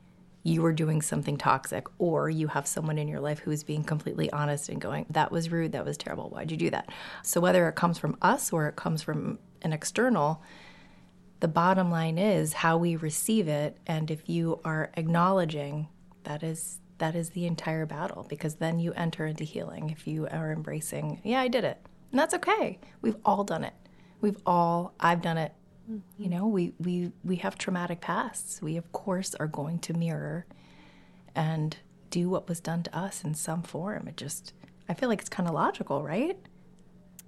you 0.44 0.64
are 0.64 0.72
doing 0.72 1.02
something 1.02 1.36
toxic 1.36 1.86
or 1.98 2.30
you 2.30 2.48
have 2.48 2.66
someone 2.66 2.98
in 2.98 3.06
your 3.06 3.20
life 3.20 3.38
who 3.40 3.50
is 3.50 3.62
being 3.62 3.84
completely 3.84 4.30
honest 4.32 4.70
and 4.70 4.80
going 4.80 5.06
that 5.10 5.30
was 5.30 5.50
rude. 5.50 5.72
That 5.72 5.84
was 5.84 5.96
terrible. 5.96 6.30
Why'd 6.30 6.50
you 6.50 6.56
do 6.56 6.70
that? 6.70 6.88
So 7.22 7.40
whether 7.40 7.68
it 7.68 7.74
comes 7.74 7.98
from 7.98 8.16
us 8.22 8.52
or 8.52 8.66
it 8.66 8.76
comes 8.76 9.02
from 9.02 9.38
an 9.60 9.72
external 9.72 10.42
the 11.42 11.48
bottom 11.48 11.90
line 11.90 12.18
is 12.18 12.52
how 12.52 12.76
we 12.76 12.94
receive 12.94 13.48
it. 13.48 13.76
And 13.84 14.12
if 14.12 14.28
you 14.28 14.60
are 14.64 14.92
acknowledging 14.94 15.88
that 16.22 16.44
is 16.44 16.78
that 17.02 17.16
is 17.16 17.30
the 17.30 17.46
entire 17.46 17.84
battle 17.84 18.24
because 18.28 18.54
then 18.54 18.78
you 18.78 18.92
enter 18.92 19.26
into 19.26 19.42
healing 19.42 19.90
if 19.90 20.06
you 20.06 20.28
are 20.28 20.52
embracing 20.52 21.20
yeah 21.24 21.40
i 21.40 21.48
did 21.48 21.64
it. 21.64 21.78
And 22.12 22.18
that's 22.20 22.34
okay. 22.34 22.78
We've 23.00 23.16
all 23.24 23.42
done 23.42 23.64
it. 23.64 23.72
We've 24.20 24.36
all 24.46 24.94
i've 25.00 25.20
done 25.20 25.36
it. 25.36 25.52
You 26.16 26.28
know 26.28 26.46
we 26.46 26.74
we 26.78 27.10
we 27.24 27.36
have 27.36 27.58
traumatic 27.58 28.00
pasts. 28.00 28.62
We 28.62 28.76
of 28.76 28.92
course 28.92 29.34
are 29.34 29.48
going 29.48 29.80
to 29.80 29.94
mirror 29.94 30.46
and 31.34 31.76
do 32.10 32.28
what 32.30 32.48
was 32.48 32.60
done 32.60 32.82
to 32.84 32.96
us 32.96 33.24
in 33.24 33.34
some 33.34 33.62
form. 33.62 34.06
It 34.06 34.16
just 34.16 34.52
i 34.88 34.94
feel 34.94 35.08
like 35.08 35.20
it's 35.20 35.28
kind 35.38 35.48
of 35.48 35.54
logical 35.54 36.04
right? 36.04 36.38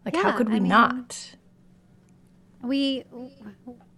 Like 0.05 0.14
how 0.14 0.37
could 0.37 0.49
we 0.51 0.57
I 0.57 0.61
mean- 0.61 0.68
not? 0.68 1.35
we 2.62 3.05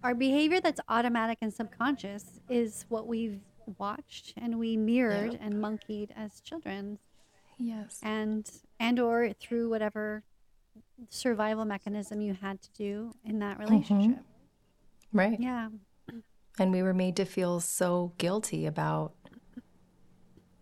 our 0.03 0.15
behavior 0.15 0.59
that's 0.59 0.81
automatic 0.89 1.37
and 1.41 1.53
subconscious 1.53 2.39
is 2.49 2.85
what 2.89 3.05
we've 3.07 3.39
watched 3.77 4.33
and 4.37 4.59
we 4.59 4.77
mirrored 4.77 5.37
and 5.41 5.59
monkeyed 5.61 6.13
as 6.15 6.39
children. 6.41 6.99
Yes. 7.57 7.99
And 8.03 8.49
and 8.79 8.99
or 8.99 9.33
through 9.33 9.69
whatever 9.69 10.23
survival 11.09 11.65
mechanism 11.65 12.21
you 12.21 12.33
had 12.33 12.61
to 12.61 12.69
do 12.73 13.13
in 13.23 13.39
that 13.39 13.59
mm-hmm. 13.59 13.71
relationship. 13.71 14.23
Right. 15.13 15.39
Yeah. 15.39 15.69
And 16.59 16.71
we 16.71 16.81
were 16.81 16.93
made 16.93 17.15
to 17.17 17.25
feel 17.25 17.59
so 17.59 18.13
guilty 18.17 18.65
about 18.65 19.13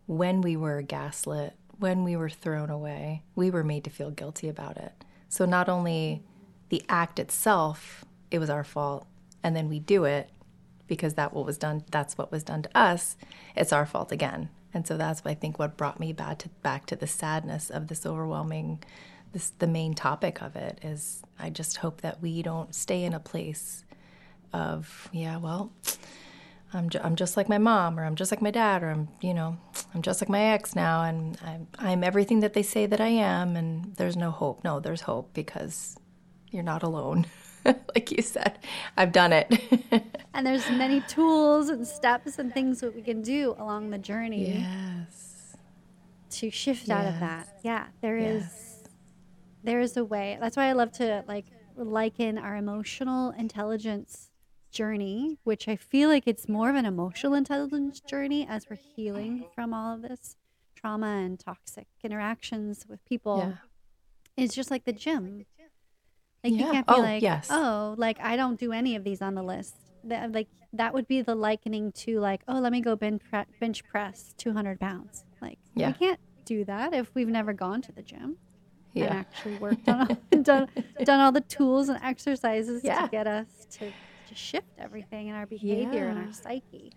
when 0.08 0.42
we 0.42 0.58
were 0.58 0.82
gaslit, 0.82 1.54
when 1.80 2.04
we 2.04 2.16
were 2.16 2.30
thrown 2.30 2.70
away. 2.70 3.24
We 3.36 3.50
were 3.50 3.64
made 3.64 3.86
to 3.86 3.90
feel 3.90 4.12
guilty 4.12 4.50
about 4.50 4.78
it. 4.78 4.92
So 5.30 5.46
not 5.46 5.70
only 5.70 6.24
the 6.70 6.84
act 6.90 7.18
itself, 7.20 8.04
it 8.30 8.40
was 8.40 8.50
our 8.50 8.64
fault, 8.64 9.08
and 9.42 9.56
then 9.56 9.70
we 9.70 9.80
do 9.80 10.04
it 10.04 10.30
because 10.88 11.16
that 11.16 11.34
what 11.34 11.46
was 11.46 11.58
done 11.58 11.84
that's 11.92 12.18
what 12.18 12.32
was 12.32 12.44
done 12.44 12.64
to 12.64 12.78
us, 12.78 13.18
it's 13.56 13.74
our 13.74 13.86
fault 13.86 14.12
again. 14.12 14.50
And 14.74 14.86
so 14.86 14.98
that's 14.98 15.22
I 15.26 15.34
think 15.36 15.58
what 15.60 15.78
brought 15.78 16.00
me 16.00 16.14
back 16.14 16.40
to 16.40 16.50
back 16.64 16.86
to 16.88 16.96
the 16.96 17.08
sadness 17.08 17.70
of 17.70 17.88
this 17.88 18.06
overwhelming 18.06 18.84
this 19.34 19.52
the 19.60 19.68
main 19.68 19.94
topic 19.94 20.42
of 20.42 20.56
it 20.56 20.80
is 20.84 21.24
I 21.40 21.50
just 21.50 21.78
hope 21.78 22.02
that 22.02 22.22
we 22.22 22.42
don't 22.42 22.74
stay 22.76 23.04
in 23.04 23.14
a 23.14 23.20
place 23.20 23.84
of 24.54 25.10
yeah 25.12 25.38
well 25.38 25.72
I'm, 26.74 26.90
ju- 26.90 27.00
I'm 27.04 27.16
just 27.16 27.38
like 27.38 27.48
my 27.50 27.58
mom 27.58 28.00
or 28.00 28.06
i'm 28.06 28.16
just 28.16 28.32
like 28.32 28.42
my 28.42 28.52
dad 28.52 28.84
or 28.84 28.90
i'm 28.90 29.08
you 29.22 29.34
know 29.34 29.58
i'm 29.94 30.02
just 30.02 30.22
like 30.22 30.30
my 30.30 30.42
ex 30.42 30.76
now 30.76 31.04
and 31.04 31.38
I'm, 31.44 31.68
I'm 31.78 32.04
everything 32.04 32.42
that 32.42 32.54
they 32.54 32.64
say 32.64 32.86
that 32.86 33.00
i 33.02 33.08
am 33.08 33.56
and 33.56 33.96
there's 33.96 34.18
no 34.18 34.32
hope 34.32 34.64
no 34.64 34.80
there's 34.80 35.02
hope 35.02 35.34
because 35.34 35.98
you're 36.52 36.64
not 36.64 36.84
alone 36.84 37.28
like 37.96 38.12
you 38.12 38.22
said 38.22 38.60
i've 38.98 39.12
done 39.12 39.34
it. 39.34 39.52
And 40.36 40.46
there's 40.46 40.70
many 40.70 41.00
tools 41.08 41.70
and 41.70 41.88
steps 41.88 42.40
and 42.40 42.54
things 42.54 42.82
that 42.82 42.94
we 42.94 43.02
can 43.02 43.22
do 43.22 43.56
along 43.58 43.90
the 43.92 43.98
journey 43.98 44.60
yes. 44.60 45.56
to 46.32 46.52
shift 46.52 46.90
out 46.90 47.06
of 47.06 47.22
that. 47.22 47.60
Yeah 47.64 47.86
there 48.02 48.18
is 48.18 48.84
there 49.64 49.80
is 49.80 49.96
a 49.96 50.04
way. 50.04 50.38
That's 50.42 50.58
why 50.58 50.66
i 50.66 50.74
love 50.74 50.92
to 50.94 51.24
like 51.26 51.46
liken 51.78 52.38
our 52.38 52.58
emotional 52.58 53.32
intelligence 53.32 54.30
journey 54.76 55.38
which 55.46 55.70
i 55.70 55.76
feel 55.78 56.10
like 56.10 56.24
it's 56.26 56.50
more 56.50 56.70
of 56.70 56.76
an 56.76 56.86
emotional 56.86 57.34
intelligence 57.34 58.02
journey 58.02 58.46
as 58.50 58.70
we're 58.70 58.76
healing 58.76 59.46
from 59.56 59.74
all 59.74 59.94
of 59.94 60.02
this 60.02 60.36
trauma 60.76 61.22
and 61.24 61.40
toxic 61.40 61.88
interactions 62.04 62.86
with 62.90 63.04
people 63.06 63.38
yeah. 63.38 64.44
it's 64.44 64.54
just 64.54 64.70
like 64.70 64.84
the 64.84 64.92
gym 64.92 65.46
like 66.52 66.60
you 66.60 66.72
can't 66.72 66.88
be 66.88 66.94
Oh, 66.94 67.00
like 67.02 67.22
yes. 67.22 67.48
oh 67.52 67.96
like 67.98 68.20
i 68.22 68.36
don't 68.36 68.60
do 68.60 68.72
any 68.72 68.96
of 68.96 69.04
these 69.04 69.22
on 69.22 69.36
the 69.36 69.44
list 69.44 69.76
that, 70.04 70.26
uh, 70.26 70.30
like 70.32 70.48
that 70.74 70.94
would 70.94 71.08
be 71.08 71.22
the 71.22 71.36
likening 71.36 71.92
to 71.94 72.20
like 72.20 72.42
oh 72.48 72.60
let 72.60 72.72
me 72.72 72.82
go 72.82 72.96
bench, 72.96 73.22
pre- 73.30 73.46
bench 73.60 73.84
press 73.86 74.34
200 74.38 74.80
pounds 74.80 75.24
like 75.42 75.58
Yeah. 75.76 75.88
we 75.88 75.94
can't 76.08 76.20
do 76.46 76.64
that 76.66 76.94
if 76.94 77.14
we've 77.16 77.28
never 77.28 77.54
gone 77.54 77.82
to 77.84 77.92
the 77.92 78.02
gym 78.04 78.38
and 78.94 79.04
yeah 79.06 79.14
actually 79.14 79.58
worked 79.58 79.88
on 79.90 80.02
all, 80.10 80.18
done 80.44 80.68
done 81.04 81.20
all 81.20 81.32
the 81.32 81.42
tools 81.42 81.90
and 81.90 82.00
exercises 82.04 82.84
Yeah. 82.84 83.02
to 83.04 83.08
get 83.10 83.28
us 83.28 83.48
to, 83.72 83.92
to 84.28 84.36
shift 84.36 84.68
everything 84.78 85.28
in 85.28 85.36
our 85.36 85.46
behavior 85.46 86.08
and 86.08 86.20
our 86.28 86.32
psyche 86.34 86.94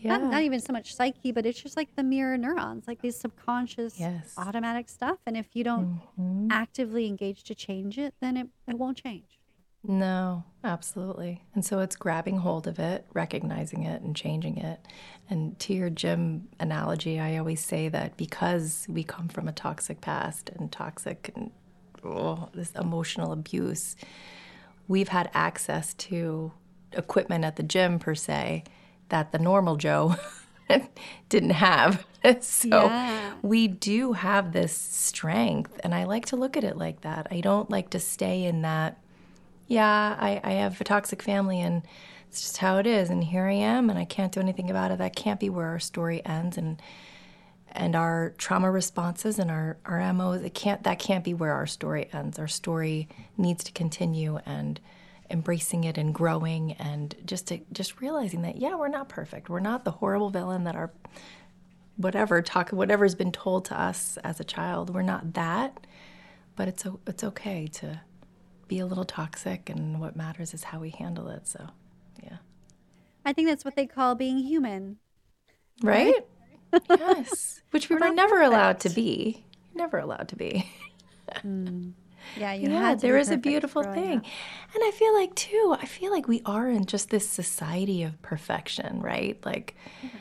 yeah 0.00 0.16
not, 0.16 0.30
not 0.30 0.42
even 0.42 0.60
so 0.60 0.72
much 0.72 0.94
psyche 0.94 1.32
but 1.32 1.44
it's 1.46 1.60
just 1.62 1.76
like 1.76 1.94
the 1.96 2.02
mirror 2.02 2.36
neurons 2.38 2.86
like 2.86 3.00
these 3.02 3.16
subconscious 3.18 3.98
Yes. 3.98 4.34
automatic 4.36 4.88
stuff 4.88 5.18
and 5.26 5.36
if 5.36 5.54
you 5.54 5.64
don't 5.64 5.88
Mhm. 6.18 6.48
actively 6.50 7.06
engage 7.06 7.42
to 7.44 7.54
change 7.54 7.98
it 7.98 8.14
then 8.20 8.36
it, 8.36 8.48
it 8.66 8.78
won't 8.78 8.96
change 8.96 9.38
No, 9.84 10.42
absolutely. 10.64 11.44
And 11.54 11.64
so 11.64 11.78
it's 11.78 11.94
grabbing 11.94 12.38
hold 12.38 12.66
of 12.66 12.80
it, 12.80 13.06
recognizing 13.14 13.84
it, 13.84 14.02
and 14.02 14.14
changing 14.14 14.58
it. 14.58 14.80
And 15.30 15.56
to 15.60 15.72
your 15.72 15.88
gym 15.88 16.48
analogy, 16.58 17.20
I 17.20 17.36
always 17.38 17.64
say 17.64 17.88
that 17.88 18.16
because 18.16 18.86
we 18.88 19.04
come 19.04 19.28
from 19.28 19.46
a 19.46 19.52
toxic 19.52 20.00
past 20.00 20.50
and 20.50 20.70
toxic 20.72 21.30
and 21.36 21.52
oh, 22.04 22.48
this 22.52 22.72
emotional 22.72 23.30
abuse, 23.32 23.94
we've 24.88 25.08
had 25.08 25.30
access 25.32 25.94
to 25.94 26.52
equipment 26.92 27.44
at 27.44 27.54
the 27.56 27.62
gym, 27.62 27.98
per 28.00 28.16
se, 28.16 28.64
that 29.08 29.32
the 29.32 29.38
normal 29.38 29.76
Joe 29.76 30.16
didn't 31.28 31.50
have. 31.50 32.06
so 32.40 32.68
Yeah. 32.68 33.32
we 33.42 33.68
do 33.68 34.12
have 34.12 34.52
this 34.52 34.72
strength. 34.74 35.80
And 35.84 35.94
I 35.94 36.04
like 36.04 36.26
to 36.26 36.36
look 36.36 36.56
at 36.56 36.64
it 36.64 36.76
like 36.76 37.02
that. 37.02 37.26
I 37.30 37.40
don't 37.40 37.70
like 37.70 37.90
to 37.90 38.00
stay 38.00 38.44
in 38.44 38.62
that 38.62 38.98
yeah, 39.70 40.16
I, 40.18 40.40
I 40.42 40.52
have 40.52 40.80
a 40.80 40.84
toxic 40.84 41.22
family 41.22 41.60
and 41.60 41.82
it's 42.30 42.40
just 42.40 42.56
how 42.56 42.78
it 42.78 42.86
is 42.86 43.10
and 43.10 43.22
here 43.22 43.44
I 43.44 43.52
am 43.52 43.90
and 43.90 43.98
I 43.98 44.06
can't 44.06 44.32
do 44.32 44.40
anything 44.40 44.70
about 44.70 44.90
it. 44.90 44.98
That 44.98 45.14
can't 45.14 45.38
be 45.38 45.50
where 45.50 45.66
our 45.66 45.78
story 45.78 46.24
ends 46.24 46.56
and 46.56 46.80
and 47.72 47.94
our 47.94 48.32
trauma 48.38 48.70
responses 48.70 49.38
and 49.38 49.50
our, 49.50 49.76
our 49.84 50.12
MOs, 50.14 50.40
it 50.40 50.54
can't 50.54 50.82
that 50.84 50.98
can't 50.98 51.22
be 51.22 51.34
where 51.34 51.52
our 51.52 51.66
story 51.66 52.08
ends. 52.14 52.38
Our 52.38 52.48
story 52.48 53.08
needs 53.36 53.62
to 53.64 53.72
continue 53.72 54.38
and 54.46 54.80
embracing 55.30 55.84
it 55.84 55.98
and 55.98 56.14
growing 56.14 56.72
and 56.72 57.14
just 57.24 57.48
to 57.48 57.60
just 57.72 58.00
realizing 58.00 58.42
that 58.42 58.56
yeah, 58.56 58.76
we're 58.76 58.88
not 58.88 59.08
perfect. 59.08 59.48
We're 59.48 59.60
not 59.60 59.84
the 59.84 59.90
horrible 59.90 60.30
villain 60.30 60.64
that 60.64 60.76
our 60.76 60.92
whatever 61.96 62.40
talk 62.42 62.70
whatever's 62.70 63.14
been 63.14 63.32
told 63.32 63.66
to 63.66 63.80
us 63.80 64.18
as 64.24 64.40
a 64.40 64.44
child. 64.44 64.94
We're 64.94 65.02
not 65.02 65.34
that. 65.34 65.86
But 66.56 66.68
it's 66.68 66.86
it's 67.06 67.24
okay 67.24 67.68
to 67.74 68.00
be 68.66 68.80
a 68.80 68.86
little 68.86 69.04
toxic 69.04 69.70
and 69.70 70.00
what 70.00 70.16
matters 70.16 70.52
is 70.54 70.64
how 70.64 70.80
we 70.80 70.90
handle 70.90 71.28
it. 71.28 71.46
So 71.46 71.68
yeah. 72.22 72.38
I 73.24 73.32
think 73.32 73.48
that's 73.48 73.64
what 73.64 73.76
they 73.76 73.86
call 73.86 74.14
being 74.14 74.38
human. 74.38 74.98
Right? 75.82 76.26
Yes. 76.90 77.62
Which 77.70 77.88
we 77.88 77.96
We're 77.96 78.08
were 78.08 78.14
never 78.14 78.42
allowed 78.42 78.80
to 78.80 78.90
be. 78.90 79.44
Never 79.74 79.98
allowed 79.98 80.28
to 80.28 80.36
be 80.36 80.68
hmm. 81.42 81.90
Yeah 82.36 82.52
you 82.52 82.68
yeah 82.68 82.80
had 82.80 82.98
to 82.98 83.06
there 83.06 83.16
is 83.16 83.30
a 83.30 83.36
beautiful 83.36 83.82
thing 83.82 84.18
up. 84.18 84.24
and 84.74 84.84
i 84.84 84.90
feel 84.92 85.14
like 85.14 85.34
too 85.34 85.76
i 85.80 85.86
feel 85.86 86.10
like 86.10 86.28
we 86.28 86.42
are 86.44 86.68
in 86.68 86.84
just 86.84 87.10
this 87.10 87.28
society 87.28 88.02
of 88.02 88.20
perfection 88.22 89.00
right 89.00 89.44
like 89.44 89.74
mm-hmm. 90.02 90.16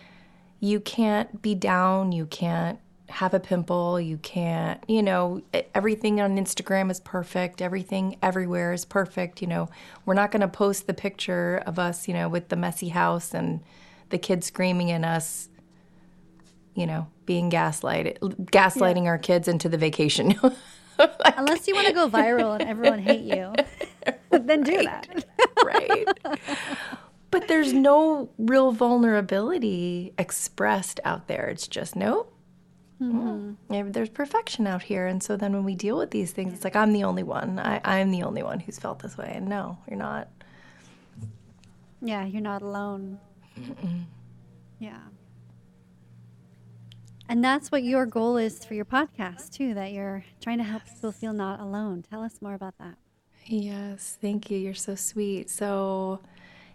you 0.60 0.80
can't 0.80 1.42
be 1.42 1.54
down, 1.56 2.12
you 2.12 2.26
can't 2.26 2.80
have 3.10 3.34
a 3.34 3.40
pimple, 3.40 4.00
you 4.00 4.18
can't, 4.18 4.84
you 4.88 5.02
know, 5.02 5.42
everything 5.74 6.20
on 6.20 6.38
Instagram 6.38 6.92
is 6.92 7.00
perfect, 7.00 7.62
everything 7.62 8.18
everywhere 8.22 8.74
is 8.74 8.86
perfect, 8.86 9.42
you 9.42 9.48
know. 9.48 9.70
We're 10.06 10.14
not 10.14 10.32
going 10.32 10.42
to 10.42 10.48
post 10.48 10.88
the 10.88 10.94
picture 10.94 11.64
of 11.66 11.80
us, 11.80 12.08
you 12.08 12.14
know, 12.14 12.28
with 12.28 12.50
the 12.50 12.56
messy 12.56 12.90
house 12.90 13.34
and 13.34 13.62
the 14.10 14.18
kids 14.18 14.48
screaming 14.48 14.92
at 14.92 15.04
us, 15.06 15.50
you 16.76 16.86
know, 16.86 17.08
being 17.26 17.50
gaslighted, 17.50 18.20
gaslighting 18.52 19.06
our 19.06 19.18
kids 19.18 19.48
into 19.48 19.70
the 19.70 19.78
vacation. 19.78 20.36
Unless 21.38 21.68
you 21.68 21.76
want 21.76 21.88
to 21.88 21.94
go 21.94 22.10
viral 22.20 22.60
and 22.60 22.68
everyone 22.70 23.00
hate 23.00 23.22
you, 23.22 23.54
then 24.32 24.64
do 24.64 24.84
that. 24.84 25.26
right. 25.64 26.08
But 27.30 27.48
there's 27.48 27.74
no 27.74 28.30
real 28.38 28.72
vulnerability 28.72 30.14
expressed 30.18 31.00
out 31.04 31.28
there. 31.28 31.48
It's 31.48 31.68
just 31.68 31.96
nope. 31.96 32.34
Mm-hmm. 33.02 33.20
Mm. 33.28 33.56
Yeah, 33.70 33.84
There's 33.86 34.10
perfection 34.10 34.66
out 34.66 34.82
here, 34.82 35.06
and 35.06 35.22
so 35.22 35.38
then 35.38 35.54
when 35.54 35.64
we 35.64 35.76
deal 35.76 35.98
with 35.98 36.10
these 36.10 36.32
things, 36.32 36.54
it's 36.54 36.64
like 36.64 36.76
I'm 36.76 36.94
the 36.94 37.04
only 37.04 37.22
one. 37.22 37.60
I, 37.60 37.80
I'm 37.84 38.10
the 38.10 38.24
only 38.24 38.42
one 38.42 38.60
who's 38.60 38.80
felt 38.80 39.00
this 39.00 39.16
way, 39.18 39.34
and 39.36 39.48
no, 39.48 39.78
you're 39.88 40.00
not. 40.00 40.30
Yeah, 42.02 42.26
you're 42.26 42.42
not 42.42 42.62
alone. 42.64 43.20
Yeah. 44.80 44.98
And 47.30 47.44
that's 47.44 47.72
what 47.72 47.84
your 47.84 48.06
goal 48.06 48.38
is 48.38 48.64
for 48.64 48.74
your 48.74 48.86
podcast, 48.86 49.52
too, 49.52 49.74
that 49.74 49.92
you're 49.92 50.24
trying 50.42 50.60
to 50.60 50.64
help 50.64 50.84
people 50.86 51.12
feel 51.12 51.34
not 51.34 51.60
alone. 51.60 52.04
Tell 52.10 52.24
us 52.24 52.42
more 52.42 52.54
about 52.54 52.78
that. 52.80 52.96
Yes, 53.46 54.18
thank 54.22 54.50
you. 54.50 54.58
You're 54.58 54.74
so 54.74 54.96
sweet. 54.96 55.50
So, 55.50 56.20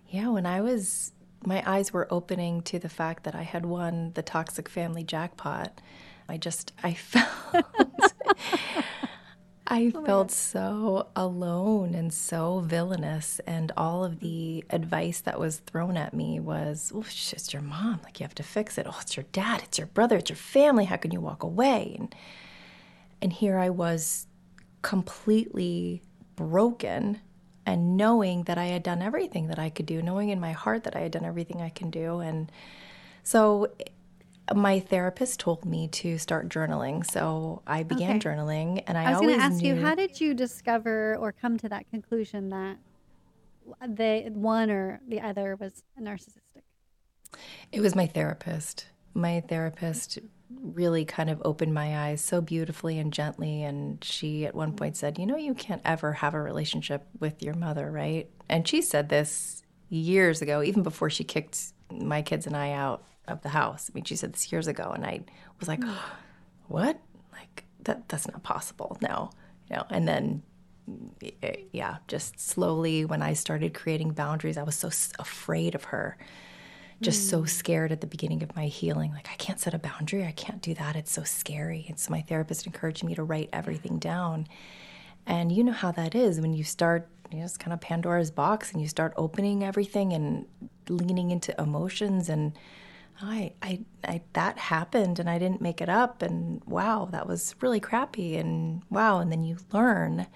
yeah, 0.08 0.28
when 0.28 0.44
I 0.44 0.60
was, 0.60 1.12
my 1.44 1.62
eyes 1.66 1.92
were 1.92 2.06
opening 2.10 2.60
to 2.62 2.78
the 2.78 2.88
fact 2.88 3.24
that 3.24 3.34
I 3.34 3.42
had 3.42 3.64
won 3.64 4.12
the 4.14 4.22
toxic 4.22 4.68
family 4.68 5.04
jackpot. 5.04 5.80
I 6.28 6.36
just, 6.36 6.72
I 6.82 6.94
felt, 6.94 7.56
I 9.66 9.92
oh 9.94 10.04
felt 10.04 10.30
so 10.30 11.08
alone 11.14 11.94
and 11.94 12.12
so 12.12 12.60
villainous. 12.60 13.40
And 13.46 13.72
all 13.76 14.04
of 14.04 14.20
the 14.20 14.64
advice 14.70 15.20
that 15.20 15.38
was 15.38 15.58
thrown 15.58 15.96
at 15.96 16.14
me 16.14 16.40
was, 16.40 16.92
oh, 16.94 17.00
it's 17.00 17.30
just 17.30 17.52
your 17.52 17.62
mom. 17.62 18.00
Like, 18.04 18.20
you 18.20 18.24
have 18.24 18.34
to 18.36 18.42
fix 18.42 18.76
it. 18.76 18.86
Oh, 18.88 18.98
it's 19.00 19.16
your 19.16 19.26
dad. 19.32 19.62
It's 19.62 19.78
your 19.78 19.86
brother. 19.86 20.16
It's 20.16 20.30
your 20.30 20.36
family. 20.36 20.86
How 20.86 20.96
can 20.96 21.12
you 21.12 21.20
walk 21.20 21.42
away? 21.42 21.96
And, 21.98 22.14
and 23.20 23.32
here 23.32 23.56
I 23.56 23.70
was 23.70 24.26
completely 24.82 26.02
broken 26.34 27.20
and 27.64 27.96
knowing 27.96 28.42
that 28.44 28.58
I 28.58 28.66
had 28.66 28.82
done 28.82 29.00
everything 29.00 29.46
that 29.46 29.58
I 29.58 29.70
could 29.70 29.86
do, 29.86 30.02
knowing 30.02 30.30
in 30.30 30.40
my 30.40 30.52
heart 30.52 30.82
that 30.84 30.96
I 30.96 31.00
had 31.00 31.12
done 31.12 31.24
everything 31.24 31.62
I 31.62 31.68
can 31.68 31.90
do. 31.90 32.18
And 32.18 32.50
so 33.22 33.68
my 34.54 34.80
therapist 34.80 35.40
told 35.40 35.64
me 35.64 35.88
to 35.88 36.18
start 36.18 36.48
journaling. 36.48 37.08
So 37.08 37.62
I 37.66 37.82
began 37.82 38.16
Okay. 38.16 38.18
journaling 38.18 38.82
and 38.86 38.98
I, 38.98 39.04
I 39.04 39.10
was 39.10 39.20
going 39.20 39.38
to 39.38 39.42
ask 39.42 39.62
you, 39.62 39.76
how 39.76 39.94
did 39.94 40.20
you 40.20 40.34
discover 40.34 41.16
or 41.16 41.32
come 41.32 41.56
to 41.58 41.68
that 41.68 41.88
conclusion 41.90 42.48
that 42.50 42.78
the 43.88 44.30
one 44.32 44.70
or 44.70 45.00
the 45.08 45.20
other 45.20 45.56
was 45.56 45.82
narcissistic? 46.00 46.62
It 47.70 47.80
was 47.80 47.94
my 47.94 48.06
therapist. 48.06 48.86
My 49.14 49.40
therapist 49.40 50.18
really 50.60 51.04
kind 51.04 51.30
of 51.30 51.40
opened 51.44 51.72
my 51.72 52.08
eyes 52.08 52.20
so 52.22 52.40
beautifully 52.40 52.98
and 52.98 53.12
gently. 53.12 53.62
And 53.62 54.02
she 54.04 54.44
at 54.44 54.54
one 54.54 54.74
point 54.74 54.96
said, 54.96 55.18
You 55.18 55.26
know, 55.26 55.36
you 55.36 55.54
can't 55.54 55.82
ever 55.84 56.12
have 56.14 56.34
a 56.34 56.40
relationship 56.40 57.06
with 57.20 57.42
your 57.42 57.54
mother, 57.54 57.90
right? 57.90 58.28
And 58.48 58.66
she 58.68 58.82
said 58.82 59.08
this 59.08 59.62
years 59.88 60.42
ago, 60.42 60.62
even 60.62 60.82
before 60.82 61.10
she 61.10 61.24
kicked 61.24 61.72
my 61.90 62.22
kids 62.22 62.46
and 62.46 62.56
I 62.56 62.72
out 62.72 63.04
of 63.28 63.42
the 63.42 63.50
house. 63.50 63.90
I 63.90 63.94
mean, 63.94 64.04
she 64.04 64.16
said 64.16 64.32
this 64.32 64.50
years 64.52 64.66
ago. 64.66 64.90
And 64.94 65.04
I 65.04 65.20
was 65.58 65.68
like, 65.68 65.82
What? 66.68 66.98
Like, 67.32 67.64
that, 67.84 68.08
that's 68.08 68.28
not 68.28 68.42
possible. 68.42 68.96
No. 69.00 69.30
You 69.70 69.76
know, 69.76 69.86
and 69.90 70.08
then 70.08 70.42
eh, 71.42 71.56
yeah, 71.72 71.98
just 72.08 72.40
slowly 72.40 73.04
when 73.04 73.22
I 73.22 73.34
started 73.34 73.74
creating 73.74 74.12
boundaries, 74.12 74.56
I 74.56 74.62
was 74.62 74.74
so 74.74 74.88
afraid 75.18 75.74
of 75.74 75.84
her 75.84 76.16
just 77.02 77.28
so 77.28 77.44
scared 77.44 77.92
at 77.92 78.00
the 78.00 78.06
beginning 78.06 78.42
of 78.42 78.54
my 78.54 78.66
healing. 78.66 79.12
Like, 79.12 79.28
I 79.30 79.34
can't 79.34 79.58
set 79.58 79.74
a 79.74 79.78
boundary. 79.78 80.24
I 80.24 80.32
can't 80.32 80.62
do 80.62 80.72
that. 80.74 80.96
It's 80.96 81.10
so 81.10 81.24
scary. 81.24 81.84
And 81.88 81.98
so 81.98 82.10
my 82.10 82.22
therapist 82.22 82.64
encouraged 82.64 83.04
me 83.04 83.14
to 83.16 83.24
write 83.24 83.50
everything 83.52 83.98
down. 83.98 84.46
And 85.26 85.52
you 85.52 85.64
know 85.64 85.72
how 85.72 85.92
that 85.92 86.14
is 86.14 86.40
when 86.40 86.54
you 86.54 86.64
start, 86.64 87.08
you 87.30 87.38
know, 87.38 87.44
it's 87.44 87.56
kind 87.56 87.72
of 87.72 87.80
Pandora's 87.80 88.30
box 88.30 88.72
and 88.72 88.80
you 88.80 88.88
start 88.88 89.12
opening 89.16 89.62
everything 89.64 90.12
and 90.12 90.46
leaning 90.88 91.30
into 91.30 91.60
emotions. 91.60 92.28
And 92.28 92.52
I, 93.20 93.52
I, 93.62 93.80
I, 94.04 94.22
that 94.32 94.58
happened 94.58 95.18
and 95.18 95.28
I 95.30 95.38
didn't 95.38 95.60
make 95.60 95.80
it 95.80 95.88
up. 95.88 96.22
And 96.22 96.62
wow, 96.64 97.08
that 97.12 97.26
was 97.26 97.54
really 97.60 97.80
crappy. 97.80 98.36
And 98.36 98.82
wow. 98.90 99.18
And 99.20 99.30
then 99.30 99.44
you 99.44 99.58
learn 99.72 100.26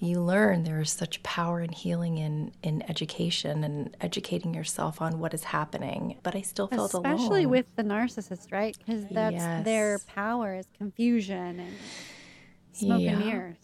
you 0.00 0.20
learn 0.20 0.64
there 0.64 0.80
is 0.80 0.90
such 0.90 1.22
power 1.22 1.60
and 1.60 1.72
healing 1.72 2.18
in 2.18 2.52
in 2.62 2.82
education 2.90 3.64
and 3.64 3.96
educating 4.00 4.52
yourself 4.52 5.00
on 5.00 5.18
what 5.18 5.32
is 5.32 5.44
happening. 5.44 6.18
But 6.22 6.34
I 6.34 6.42
still 6.42 6.66
felt 6.66 6.92
Especially 6.94 7.44
alone. 7.44 7.50
with 7.50 7.76
the 7.76 7.84
narcissist, 7.84 8.52
right? 8.52 8.76
Because 8.76 9.06
that's 9.10 9.64
their 9.64 9.98
power 10.00 10.54
is 10.54 10.66
confusion 10.76 11.60
and 11.60 11.74
smoke 12.72 13.00
Yeah. 13.00 13.12
and 13.12 13.24
mirrors. 13.24 13.56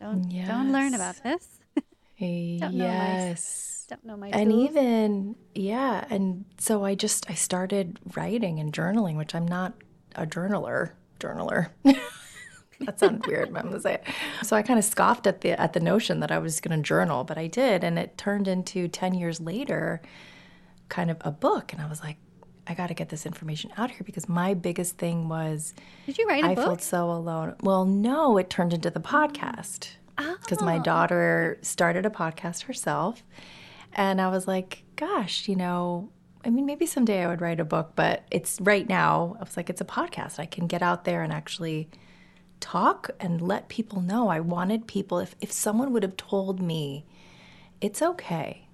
Don't 0.00 0.28
don't 0.46 0.72
learn 0.72 0.94
about 0.94 1.16
this. 1.22 1.58
know 2.20 3.34
don't 3.88 4.04
know 4.04 4.16
my 4.16 4.28
and 4.28 4.50
tools. 4.50 4.68
even 4.70 5.36
yeah 5.54 6.04
and 6.10 6.44
so 6.58 6.84
i 6.84 6.94
just 6.94 7.28
i 7.30 7.34
started 7.34 7.98
writing 8.14 8.58
and 8.60 8.72
journaling 8.72 9.16
which 9.16 9.34
i'm 9.34 9.46
not 9.48 9.72
a 10.14 10.26
journaler 10.26 10.90
journaler 11.20 11.68
that 12.80 12.98
sounds 13.00 13.26
weird 13.26 13.52
but 13.52 13.60
i'm 13.64 13.70
gonna 13.70 13.80
say 13.80 13.94
it 13.94 14.04
so 14.42 14.54
i 14.54 14.62
kind 14.62 14.78
of 14.78 14.84
scoffed 14.84 15.26
at 15.26 15.40
the 15.40 15.58
at 15.60 15.72
the 15.72 15.80
notion 15.80 16.20
that 16.20 16.30
i 16.30 16.38
was 16.38 16.60
going 16.60 16.76
to 16.76 16.82
journal 16.86 17.24
but 17.24 17.36
i 17.38 17.46
did 17.46 17.82
and 17.82 17.98
it 17.98 18.16
turned 18.18 18.46
into 18.46 18.86
10 18.88 19.14
years 19.14 19.40
later 19.40 20.00
kind 20.88 21.10
of 21.10 21.16
a 21.22 21.30
book 21.30 21.72
and 21.72 21.82
i 21.82 21.86
was 21.88 22.00
like 22.02 22.16
i 22.66 22.74
got 22.74 22.88
to 22.88 22.94
get 22.94 23.08
this 23.08 23.24
information 23.26 23.70
out 23.78 23.90
here 23.90 24.02
because 24.04 24.28
my 24.28 24.52
biggest 24.54 24.98
thing 24.98 25.28
was 25.28 25.74
Did 26.06 26.18
you 26.18 26.26
write 26.28 26.44
a 26.44 26.48
I 26.48 26.54
book? 26.54 26.64
I 26.64 26.68
felt 26.68 26.82
so 26.82 27.10
alone. 27.10 27.56
Well, 27.62 27.84
no, 27.86 28.36
it 28.38 28.50
turned 28.50 28.74
into 28.74 28.90
the 28.90 29.00
podcast 29.00 29.88
because 30.16 30.58
Oh. 30.60 30.64
my 30.66 30.78
daughter 30.78 31.58
started 31.62 32.04
a 32.04 32.10
podcast 32.10 32.64
herself. 32.64 33.22
And 33.94 34.20
I 34.20 34.28
was 34.28 34.46
like, 34.46 34.84
gosh, 34.96 35.48
you 35.48 35.56
know, 35.56 36.10
I 36.44 36.50
mean, 36.50 36.66
maybe 36.66 36.86
someday 36.86 37.24
I 37.24 37.26
would 37.26 37.40
write 37.40 37.60
a 37.60 37.64
book, 37.64 37.92
but 37.96 38.22
it's 38.30 38.60
right 38.60 38.88
now, 38.88 39.36
I 39.40 39.44
was 39.44 39.56
like, 39.56 39.68
it's 39.70 39.80
a 39.80 39.84
podcast. 39.84 40.38
I 40.38 40.46
can 40.46 40.66
get 40.66 40.82
out 40.82 41.04
there 41.04 41.22
and 41.22 41.32
actually 41.32 41.88
talk 42.60 43.10
and 43.20 43.40
let 43.40 43.68
people 43.68 44.00
know. 44.00 44.28
I 44.28 44.40
wanted 44.40 44.86
people, 44.86 45.18
if, 45.18 45.34
if 45.40 45.50
someone 45.52 45.92
would 45.92 46.02
have 46.02 46.16
told 46.16 46.60
me, 46.62 47.04
it's 47.80 48.02
okay 48.02 48.64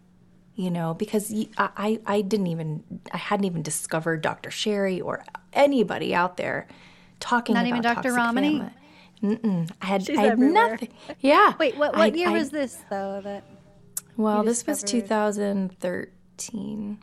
you 0.56 0.70
know 0.70 0.94
because 0.94 1.34
I 1.58 1.98
I 2.06 2.20
didn't 2.20 2.46
even 2.46 2.84
i 3.12 3.16
hadn't 3.16 3.44
even 3.44 3.60
discovered 3.60 4.22
dr 4.22 4.48
sherry 4.52 5.00
or 5.00 5.24
anybody 5.52 6.14
out 6.14 6.36
there 6.36 6.68
talking 7.18 7.54
Not 7.54 7.62
about 7.66 7.68
even 7.68 7.82
Dr. 7.82 7.94
toxic 7.96 8.12
Ramani? 8.12 8.58
family. 8.58 8.72
Mm-mm. 9.36 9.70
i 9.82 9.86
had, 9.86 10.06
She's 10.06 10.16
I 10.16 10.22
had 10.22 10.30
everywhere. 10.32 10.70
nothing 10.70 10.94
yeah 11.18 11.54
Wait, 11.58 11.76
what 11.76 11.96
I- 11.96 11.98
what 11.98 12.16
year 12.16 12.28
I- 12.28 12.32
was 12.38 12.50
this 12.50 12.78
though? 12.88 13.20
That 13.24 13.42
well 14.16 14.42
this 14.42 14.66
was 14.66 14.82
2013 14.82 16.98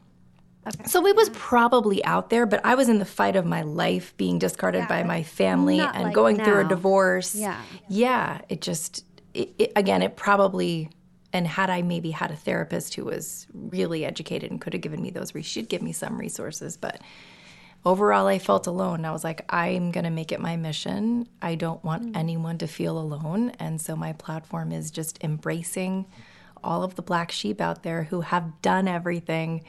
okay. 0.68 0.84
so 0.86 1.06
it 1.06 1.16
was 1.16 1.30
probably 1.30 2.04
out 2.06 2.30
there 2.30 2.46
but 2.46 2.64
i 2.66 2.76
was 2.76 2.90
in 2.90 3.00
the 3.00 3.06
fight 3.06 3.36
of 3.36 3.46
my 3.46 3.62
life 3.62 4.16
being 4.18 4.40
discarded 4.40 4.88
by 4.88 5.04
my 5.04 5.24
family 5.24 5.80
and 5.80 6.04
like 6.04 6.14
going 6.14 6.38
through 6.38 6.60
a 6.60 6.68
divorce. 6.68 7.36
Yeah. 7.36 7.62
yeah 7.88 8.42
it 8.50 8.62
just 8.62 9.06
it, 9.34 9.54
it, 9.58 9.72
again 9.76 10.02
it 10.02 10.16
probably 10.16 10.90
and 11.34 11.48
had 11.48 11.70
i 11.70 11.82
maybe 11.82 12.12
had 12.12 12.32
a 12.32 12.36
therapist 12.36 12.96
who 12.96 13.06
was 13.06 13.48
really 13.54 14.06
educated 14.06 14.52
and 14.52 14.62
could 14.62 14.74
have 14.74 14.82
given 14.82 15.02
me 15.02 15.10
those 15.10 15.34
she'd 15.42 15.70
give 15.70 15.82
me 15.82 15.94
some 15.94 16.18
resources 16.18 16.78
but 16.78 17.02
overall 17.86 18.28
i 18.28 18.38
felt 18.38 18.68
alone. 18.68 19.06
I 19.06 19.12
was 19.12 19.24
like 19.24 19.46
i'm 19.50 19.92
going 19.92 20.04
to 20.04 20.10
make 20.10 20.32
it 20.32 20.40
my 20.40 20.56
mission. 20.56 21.28
I 21.42 21.56
don't 21.56 21.84
want 21.84 22.16
anyone 22.16 22.58
to 22.60 22.68
feel 22.68 22.98
alone. 22.98 23.52
And 23.60 23.82
so 23.82 23.96
my 23.96 24.14
platform 24.14 24.72
is 24.72 24.92
just 24.92 25.24
embracing 25.24 26.06
all 26.64 26.84
of 26.84 26.96
the 26.96 27.02
black 27.02 27.32
sheep 27.32 27.60
out 27.62 27.84
there 27.84 28.04
who 28.04 28.22
have 28.22 28.62
done 28.62 28.88
everything 28.88 29.64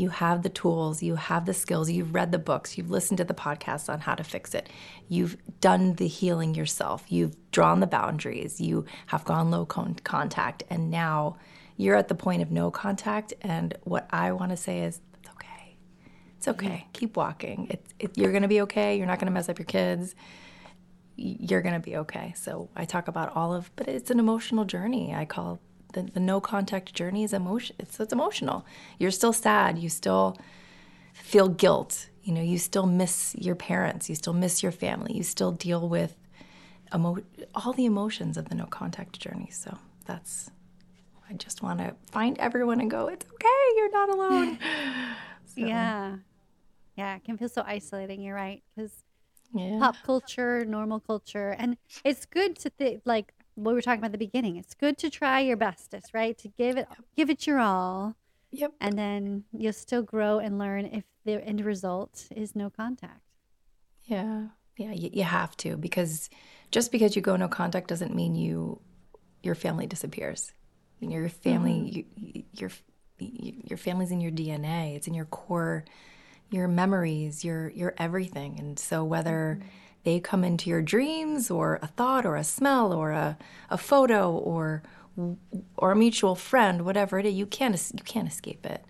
you 0.00 0.08
have 0.08 0.42
the 0.42 0.48
tools, 0.48 1.02
you 1.02 1.16
have 1.16 1.44
the 1.44 1.52
skills, 1.52 1.90
you've 1.90 2.14
read 2.14 2.32
the 2.32 2.38
books, 2.38 2.78
you've 2.78 2.90
listened 2.90 3.18
to 3.18 3.24
the 3.24 3.34
podcasts 3.34 3.92
on 3.92 4.00
how 4.00 4.14
to 4.14 4.24
fix 4.24 4.54
it, 4.54 4.68
you've 5.08 5.36
done 5.60 5.94
the 5.94 6.08
healing 6.08 6.54
yourself, 6.54 7.04
you've 7.08 7.36
drawn 7.50 7.80
the 7.80 7.86
boundaries, 7.86 8.60
you 8.60 8.86
have 9.08 9.24
gone 9.26 9.50
low 9.50 9.66
con- 9.66 9.96
contact, 10.02 10.62
and 10.70 10.90
now 10.90 11.36
you're 11.76 11.96
at 11.96 12.08
the 12.08 12.14
point 12.14 12.40
of 12.40 12.50
no 12.50 12.70
contact. 12.70 13.34
And 13.42 13.76
what 13.84 14.08
I 14.10 14.32
want 14.32 14.50
to 14.52 14.56
say 14.56 14.80
is, 14.80 15.00
it's 15.18 15.28
okay. 15.30 15.76
It's 16.38 16.48
okay. 16.48 16.86
Keep 16.94 17.16
walking. 17.16 17.68
It's 17.70 17.94
it, 17.98 18.16
you're 18.16 18.32
going 18.32 18.42
to 18.42 18.48
be 18.48 18.62
okay. 18.62 18.96
You're 18.96 19.06
not 19.06 19.18
going 19.18 19.26
to 19.26 19.32
mess 19.32 19.50
up 19.50 19.58
your 19.58 19.66
kids. 19.66 20.14
You're 21.16 21.60
going 21.60 21.74
to 21.74 21.80
be 21.80 21.96
okay. 21.96 22.32
So 22.36 22.70
I 22.74 22.86
talk 22.86 23.08
about 23.08 23.36
all 23.36 23.52
of, 23.52 23.70
but 23.76 23.86
it's 23.88 24.10
an 24.10 24.18
emotional 24.18 24.64
journey. 24.64 25.14
I 25.14 25.26
call 25.26 25.60
the, 25.92 26.02
the 26.02 26.20
no 26.20 26.40
contact 26.40 26.94
journey 26.94 27.24
is 27.24 27.32
emotion. 27.32 27.76
It's, 27.78 27.98
it's 28.00 28.12
emotional. 28.12 28.64
You're 28.98 29.10
still 29.10 29.32
sad. 29.32 29.78
You 29.78 29.88
still 29.88 30.36
feel 31.12 31.48
guilt. 31.48 32.08
You 32.22 32.34
know, 32.34 32.42
you 32.42 32.58
still 32.58 32.86
miss 32.86 33.34
your 33.38 33.54
parents, 33.54 34.08
you 34.08 34.14
still 34.14 34.34
miss 34.34 34.62
your 34.62 34.72
family, 34.72 35.14
you 35.14 35.22
still 35.22 35.52
deal 35.52 35.88
with 35.88 36.16
emo- 36.94 37.22
all 37.54 37.72
the 37.72 37.86
emotions 37.86 38.36
of 38.36 38.48
the 38.48 38.54
no 38.54 38.66
contact 38.66 39.18
journey. 39.18 39.48
So 39.50 39.78
that's, 40.04 40.50
I 41.28 41.32
just 41.32 41.62
want 41.62 41.78
to 41.78 41.94
find 42.10 42.38
everyone 42.38 42.80
and 42.80 42.90
go, 42.90 43.06
it's 43.08 43.24
okay, 43.24 43.76
you're 43.76 43.90
not 43.90 44.08
alone. 44.10 44.58
So, 45.46 45.62
Yeah. 45.66 46.16
Yeah, 46.96 47.16
it 47.16 47.24
can 47.24 47.36
feel 47.38 47.48
so 47.48 47.64
isolating. 47.66 48.22
You're 48.22 48.36
right. 48.36 48.62
Because 48.76 48.92
yeah. 49.52 49.78
pop 49.80 49.96
culture, 50.04 50.64
normal 50.64 51.00
culture, 51.00 51.56
and 51.58 51.76
it's 52.04 52.24
good 52.24 52.56
to 52.60 52.70
think 52.70 53.02
like 53.04 53.32
what 53.62 53.72
we 53.72 53.74
were 53.74 53.82
talking 53.82 54.00
about 54.00 54.08
at 54.08 54.12
the 54.12 54.18
beginning. 54.18 54.56
It's 54.56 54.74
good 54.74 54.98
to 54.98 55.10
try 55.10 55.40
your 55.40 55.56
bestest, 55.56 56.12
right? 56.14 56.36
To 56.38 56.48
give 56.48 56.76
it, 56.76 56.88
give 57.16 57.30
it 57.30 57.46
your 57.46 57.60
all, 57.60 58.16
Yep. 58.52 58.72
and 58.80 58.98
then 58.98 59.44
you'll 59.52 59.72
still 59.72 60.02
grow 60.02 60.38
and 60.38 60.58
learn 60.58 60.86
if 60.86 61.04
the 61.24 61.44
end 61.44 61.64
result 61.64 62.26
is 62.34 62.56
no 62.56 62.70
contact. 62.70 63.20
Yeah, 64.04 64.48
yeah, 64.76 64.92
you, 64.92 65.10
you 65.12 65.22
have 65.24 65.56
to 65.58 65.76
because 65.76 66.30
just 66.70 66.90
because 66.90 67.14
you 67.14 67.22
go 67.22 67.36
no 67.36 67.48
contact 67.48 67.88
doesn't 67.88 68.14
mean 68.14 68.34
you 68.34 68.80
your 69.42 69.54
family 69.54 69.86
disappears. 69.86 70.52
Your 71.00 71.28
family, 71.28 71.72
mm-hmm. 71.72 71.96
you, 71.96 72.04
you, 72.34 72.44
your 72.52 72.70
your 73.18 73.78
family's 73.78 74.10
in 74.10 74.20
your 74.20 74.32
DNA. 74.32 74.96
It's 74.96 75.06
in 75.06 75.14
your 75.14 75.26
core, 75.26 75.84
your 76.50 76.68
memories, 76.68 77.44
your 77.44 77.68
your 77.70 77.94
everything. 77.98 78.58
And 78.58 78.78
so 78.78 79.04
whether 79.04 79.58
mm-hmm. 79.58 79.68
They 80.04 80.20
come 80.20 80.44
into 80.44 80.70
your 80.70 80.82
dreams 80.82 81.50
or 81.50 81.78
a 81.82 81.86
thought 81.86 82.24
or 82.24 82.36
a 82.36 82.44
smell 82.44 82.92
or 82.92 83.10
a, 83.12 83.36
a 83.68 83.78
photo 83.78 84.30
or 84.32 84.82
or 85.76 85.92
a 85.92 85.96
mutual 85.96 86.34
friend, 86.34 86.84
whatever 86.84 87.18
it 87.18 87.26
is, 87.26 87.34
you 87.34 87.46
can't 87.46 87.74
you 87.94 88.02
can't 88.04 88.28
escape 88.28 88.64
it. 88.64 88.84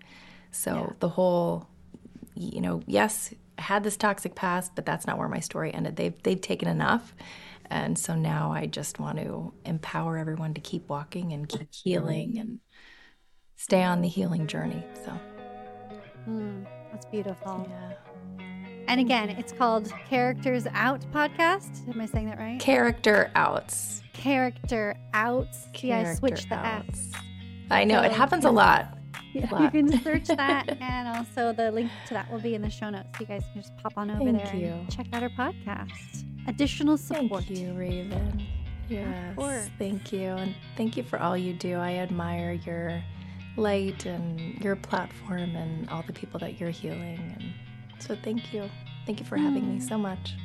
So 0.51 0.95
the 0.99 1.09
whole 1.09 1.67
you 2.35 2.61
know, 2.61 2.81
yes, 2.87 3.33
I 3.57 3.61
had 3.61 3.83
this 3.83 3.97
toxic 3.97 4.35
past, 4.35 4.71
but 4.75 4.85
that's 4.85 5.05
not 5.05 5.17
where 5.17 5.27
my 5.27 5.39
story 5.39 5.73
ended. 5.73 5.95
They've 5.95 6.13
they've 6.23 6.39
taken 6.39 6.67
enough. 6.67 7.13
And 7.69 7.97
so 7.97 8.15
now 8.15 8.51
I 8.51 8.65
just 8.65 8.99
want 8.99 9.17
to 9.19 9.53
empower 9.65 10.17
everyone 10.17 10.53
to 10.55 10.61
keep 10.61 10.89
walking 10.89 11.31
and 11.31 11.47
keep 11.47 11.73
healing 11.73 12.37
and 12.37 12.59
stay 13.55 13.81
on 13.83 14.01
the 14.01 14.09
healing 14.09 14.47
journey. 14.47 14.83
So 15.05 15.13
Mm, 16.29 16.65
that's 16.91 17.05
beautiful. 17.07 17.67
yeah. 17.69 18.10
And 18.87 18.99
again, 18.99 19.29
it's 19.29 19.51
called 19.53 19.91
Characters 20.09 20.67
Out 20.73 21.01
Podcast. 21.13 21.87
Am 21.93 22.01
I 22.01 22.05
saying 22.05 22.27
that 22.27 22.37
right? 22.39 22.59
Character 22.59 23.31
outs. 23.35 24.01
Character 24.13 24.95
Out. 25.13 25.47
See, 25.75 25.91
I 25.93 26.13
switched 26.15 26.49
the 26.49 26.55
Character 26.55 26.87
outs. 26.91 27.11
I 27.69 27.83
know, 27.85 28.01
it 28.01 28.09
So, 28.11 28.15
happens 28.17 28.43
yeah. 28.43 28.49
a 28.49 28.51
lot. 28.51 28.97
You 29.33 29.47
lot. 29.49 29.71
can 29.71 30.01
search 30.01 30.27
that, 30.27 30.77
and 30.81 31.07
also 31.07 31.53
the 31.53 31.71
link 31.71 31.89
to 32.07 32.13
that 32.15 32.29
will 32.29 32.39
be 32.41 32.53
in 32.53 32.61
the 32.61 32.69
show 32.69 32.89
notes. 32.89 33.07
You 33.19 33.25
guys 33.25 33.43
can 33.53 33.61
just 33.61 33.75
pop 33.77 33.93
on 33.95 34.11
over 34.11 34.25
Thank 34.25 34.43
there 34.43 34.55
you. 34.55 34.67
and 34.67 34.91
check 34.91 35.07
out 35.13 35.23
our 35.23 35.29
podcast. 35.29 36.25
Additional 36.47 36.97
support. 36.97 37.45
Thank 37.45 37.57
you, 37.59 37.73
Raven. 37.73 38.45
Yes. 38.89 39.69
Thank 39.79 40.11
you. 40.11 40.27
And 40.31 40.53
thank 40.75 40.97
you 40.97 41.03
for 41.03 41.17
all 41.17 41.37
you 41.37 41.53
do. 41.53 41.75
I 41.75 41.93
admire 41.93 42.53
your 42.65 43.01
light 43.55 44.05
and 44.05 44.61
your 44.61 44.75
platform 44.75 45.55
and 45.55 45.89
all 45.89 46.03
the 46.05 46.11
people 46.13 46.39
that 46.41 46.59
you're 46.59 46.71
healing. 46.71 47.33
And 47.39 47.53
so 48.01 48.15
thank 48.23 48.53
you. 48.53 48.69
Thank 49.05 49.19
you 49.19 49.25
for 49.25 49.37
having 49.37 49.67
me 49.73 49.79
Mm. 49.79 49.87
so 49.89 49.97
much. 49.97 50.35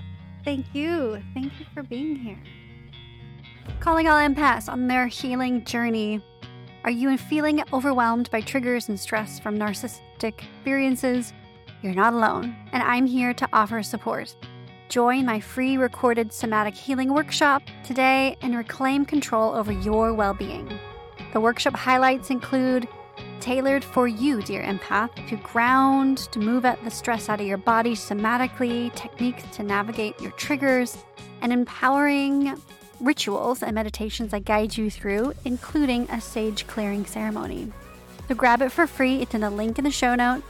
Thank 0.45 0.67
you. 0.75 1.23
Thank 1.35 1.53
you 1.59 1.67
for 1.75 1.83
being 1.83 2.17
here. 2.17 2.39
Calling 3.81 4.09
all 4.09 4.17
empaths 4.19 4.69
on 4.71 4.87
their 4.87 5.07
healing 5.07 5.65
journey. 5.65 6.21
Are 6.85 6.91
you 6.91 7.17
feeling 7.19 7.63
overwhelmed 7.73 8.31
by 8.31 8.41
triggers 8.41 8.89
and 8.89 8.99
stress 8.99 9.41
from 9.41 9.59
narcissistic 9.59 10.39
experiences? 10.39 11.33
You're 11.83 11.95
not 11.95 12.15
alone, 12.15 12.55
and 12.73 12.83
I'm 12.83 13.07
here 13.07 13.35
to 13.35 13.49
offer 13.53 13.83
support. 13.83 14.37
Join 14.89 15.27
my 15.27 15.41
free 15.41 15.77
recorded 15.77 16.33
somatic 16.33 16.75
healing 16.75 17.13
workshop 17.13 17.63
today 17.85 18.37
and 18.41 18.57
reclaim 18.57 19.05
control 19.05 19.53
over 19.55 19.73
your 19.73 20.15
well 20.15 20.33
being. 20.33 20.79
The 21.33 21.41
workshop 21.41 21.75
highlights 21.75 22.31
include 22.31 22.87
tailored 23.41 23.85
for 23.85 24.09
you, 24.09 24.43
dear 24.43 24.63
empath, 24.63 25.29
to 25.29 25.37
ground, 25.37 26.19
to 26.33 26.39
move 26.39 26.65
out 26.65 26.83
the 26.85 26.91
stress 26.91 27.29
out 27.29 27.41
of 27.41 27.47
your 27.47 27.59
body 27.59 27.95
somatically, 27.95 28.95
techniques 28.95 29.45
to 29.57 29.63
navigate 29.63 30.21
your 30.21 30.33
triggers, 30.33 30.99
and 31.43 31.53
empowering 31.53 32.61
rituals 33.01 33.63
and 33.63 33.75
meditations 33.75 34.33
I 34.33 34.41
guide 34.41 34.77
you 34.77 34.91
through, 34.91 35.33
including 35.45 36.09
a 36.11 36.21
sage 36.21 36.67
clearing 36.67 37.05
ceremony. 37.07 37.73
So 38.29 38.35
grab 38.35 38.63
it 38.63 38.73
for 38.73 38.87
free, 38.87 39.23
it's 39.23 39.35
in 39.35 39.43
the 39.43 39.51
link 39.51 39.79
in 39.79 39.85
the 39.85 39.91
show 39.91 40.15
note. 40.15 40.43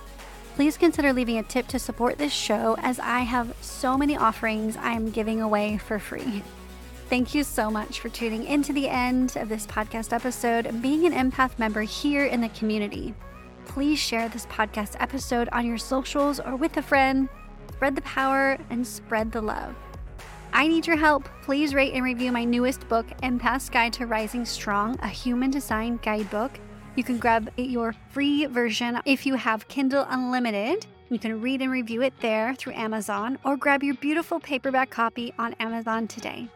Please 0.55 0.79
consider 0.79 1.13
leaving 1.13 1.37
a 1.39 1.43
tip 1.43 1.67
to 1.69 1.79
support 1.79 2.17
this 2.17 2.33
show 2.33 2.77
as 2.79 2.99
I 2.99 3.21
have 3.21 3.55
so 3.61 3.99
many 3.99 4.17
offerings 4.17 4.77
I 4.77 4.93
am 4.93 5.11
giving 5.11 5.43
away 5.43 5.77
for 5.79 5.99
free. 5.99 6.43
Thank 7.09 7.37
you 7.37 7.45
so 7.45 7.71
much 7.71 8.01
for 8.01 8.09
tuning 8.09 8.45
into 8.45 8.73
the 8.73 8.89
end 8.89 9.37
of 9.37 9.49
this 9.49 9.65
podcast 9.65 10.13
episode 10.13 10.67
and 10.67 10.83
being 10.83 11.07
an 11.07 11.13
empath 11.13 11.57
member 11.57 11.83
here 11.83 12.27
in 12.27 12.41
the 12.41 12.49
community. 12.49 13.15
Please 13.65 14.01
share 14.01 14.29
this 14.29 14.47
podcast 14.47 14.97
episode 14.99 15.49
on 15.53 15.65
your 15.65 15.79
socials 15.79 16.41
or 16.41 16.57
with 16.57 16.77
a 16.79 16.83
friend. 16.83 17.29
Spread 17.73 17.95
the 17.95 18.03
power 18.03 18.59
and 18.71 18.85
spread 18.85 19.31
the 19.31 19.41
love. 19.41 19.77
I 20.53 20.67
need 20.67 20.85
your 20.85 20.97
help. 20.97 21.29
Please 21.43 21.75
rate 21.75 21.95
and 21.95 22.03
review 22.03 22.33
my 22.33 22.45
newest 22.45 22.89
book, 22.89 23.07
Empath's 23.23 23.71
Guide 23.71 23.93
to 23.95 24.07
Rising 24.07 24.45
Strong, 24.45 24.99
a 25.01 25.09
human 25.09 25.53
design 25.53 26.01
guidebook. 26.03 26.59
You 26.97 27.05
can 27.05 27.19
grab 27.19 27.51
your 27.57 27.95
free 28.11 28.47
version 28.47 28.99
if 29.05 29.25
you 29.27 29.37
have 29.37 29.69
Kindle 29.69 30.07
Unlimited. 30.09 30.87
You 31.11 31.21
can 31.21 31.41
read 31.41 31.63
and 31.63 31.71
review 31.71 32.03
it 32.03 32.15
there 32.21 32.57
through 32.57 32.73
Amazon 32.73 33.39
or 33.45 33.57
grab 33.57 33.85
your 33.85 33.95
beautiful 33.95 34.41
paperback 34.41 34.91
copy 34.91 35.33
on 35.39 35.53
Amazon 35.61 36.09
today. 36.09 36.49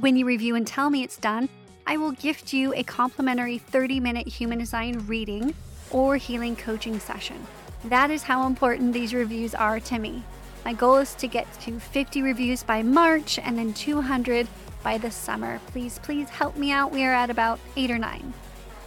When 0.00 0.16
you 0.16 0.24
review 0.24 0.54
and 0.54 0.66
tell 0.66 0.88
me 0.88 1.02
it's 1.02 1.18
done, 1.18 1.50
I 1.86 1.98
will 1.98 2.12
gift 2.12 2.54
you 2.54 2.72
a 2.72 2.82
complimentary 2.82 3.58
30 3.58 4.00
minute 4.00 4.26
human 4.26 4.58
design 4.58 5.04
reading 5.06 5.52
or 5.90 6.16
healing 6.16 6.56
coaching 6.56 6.98
session. 6.98 7.46
That 7.84 8.10
is 8.10 8.22
how 8.22 8.46
important 8.46 8.94
these 8.94 9.12
reviews 9.12 9.54
are 9.54 9.78
to 9.78 9.98
me. 9.98 10.22
My 10.64 10.72
goal 10.72 10.96
is 10.96 11.14
to 11.16 11.28
get 11.28 11.52
to 11.60 11.78
50 11.78 12.22
reviews 12.22 12.62
by 12.62 12.82
March 12.82 13.38
and 13.38 13.58
then 13.58 13.74
200 13.74 14.48
by 14.82 14.96
the 14.96 15.10
summer. 15.10 15.60
Please, 15.66 15.98
please 15.98 16.30
help 16.30 16.56
me 16.56 16.72
out. 16.72 16.92
We 16.92 17.04
are 17.04 17.12
at 17.12 17.28
about 17.28 17.60
eight 17.76 17.90
or 17.90 17.98
nine. 17.98 18.32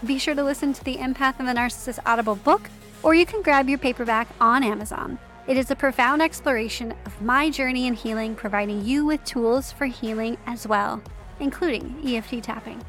Be 0.04 0.18
sure 0.18 0.34
to 0.34 0.44
listen 0.44 0.74
to 0.74 0.84
the 0.84 0.98
Empath 0.98 1.36
and 1.38 1.48
the 1.48 1.54
Narcissist 1.54 2.00
Audible 2.08 2.38
book, 2.38 2.72
or 3.04 3.14
you 3.14 3.28
can 3.28 3.44
grab 3.44 3.70
your 3.70 3.78
paperback 3.78 4.30
on 4.42 4.64
Amazon. 4.64 5.20
It 5.46 5.58
is 5.58 5.70
a 5.70 5.76
profound 5.76 6.22
exploration 6.22 6.94
of 7.06 7.22
my 7.22 7.50
journey 7.50 7.86
in 7.86 7.96
healing, 7.96 8.34
providing 8.34 8.86
you 8.86 9.06
with 9.06 9.26
tools 9.26 9.74
for 9.74 9.88
healing 9.88 10.38
as 10.46 10.66
well, 10.66 11.02
including 11.42 12.00
EFT 12.06 12.42
tapping. 12.42 12.82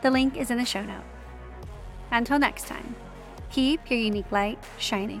The 0.00 0.10
link 0.10 0.38
is 0.38 0.50
in 0.50 0.56
the 0.56 0.64
show 0.64 0.82
note. 0.82 1.04
Until 2.10 2.38
next 2.38 2.66
time, 2.66 2.94
keep 3.50 3.90
your 3.90 4.00
unique 4.00 4.32
light 4.32 4.58
shining. 4.78 5.20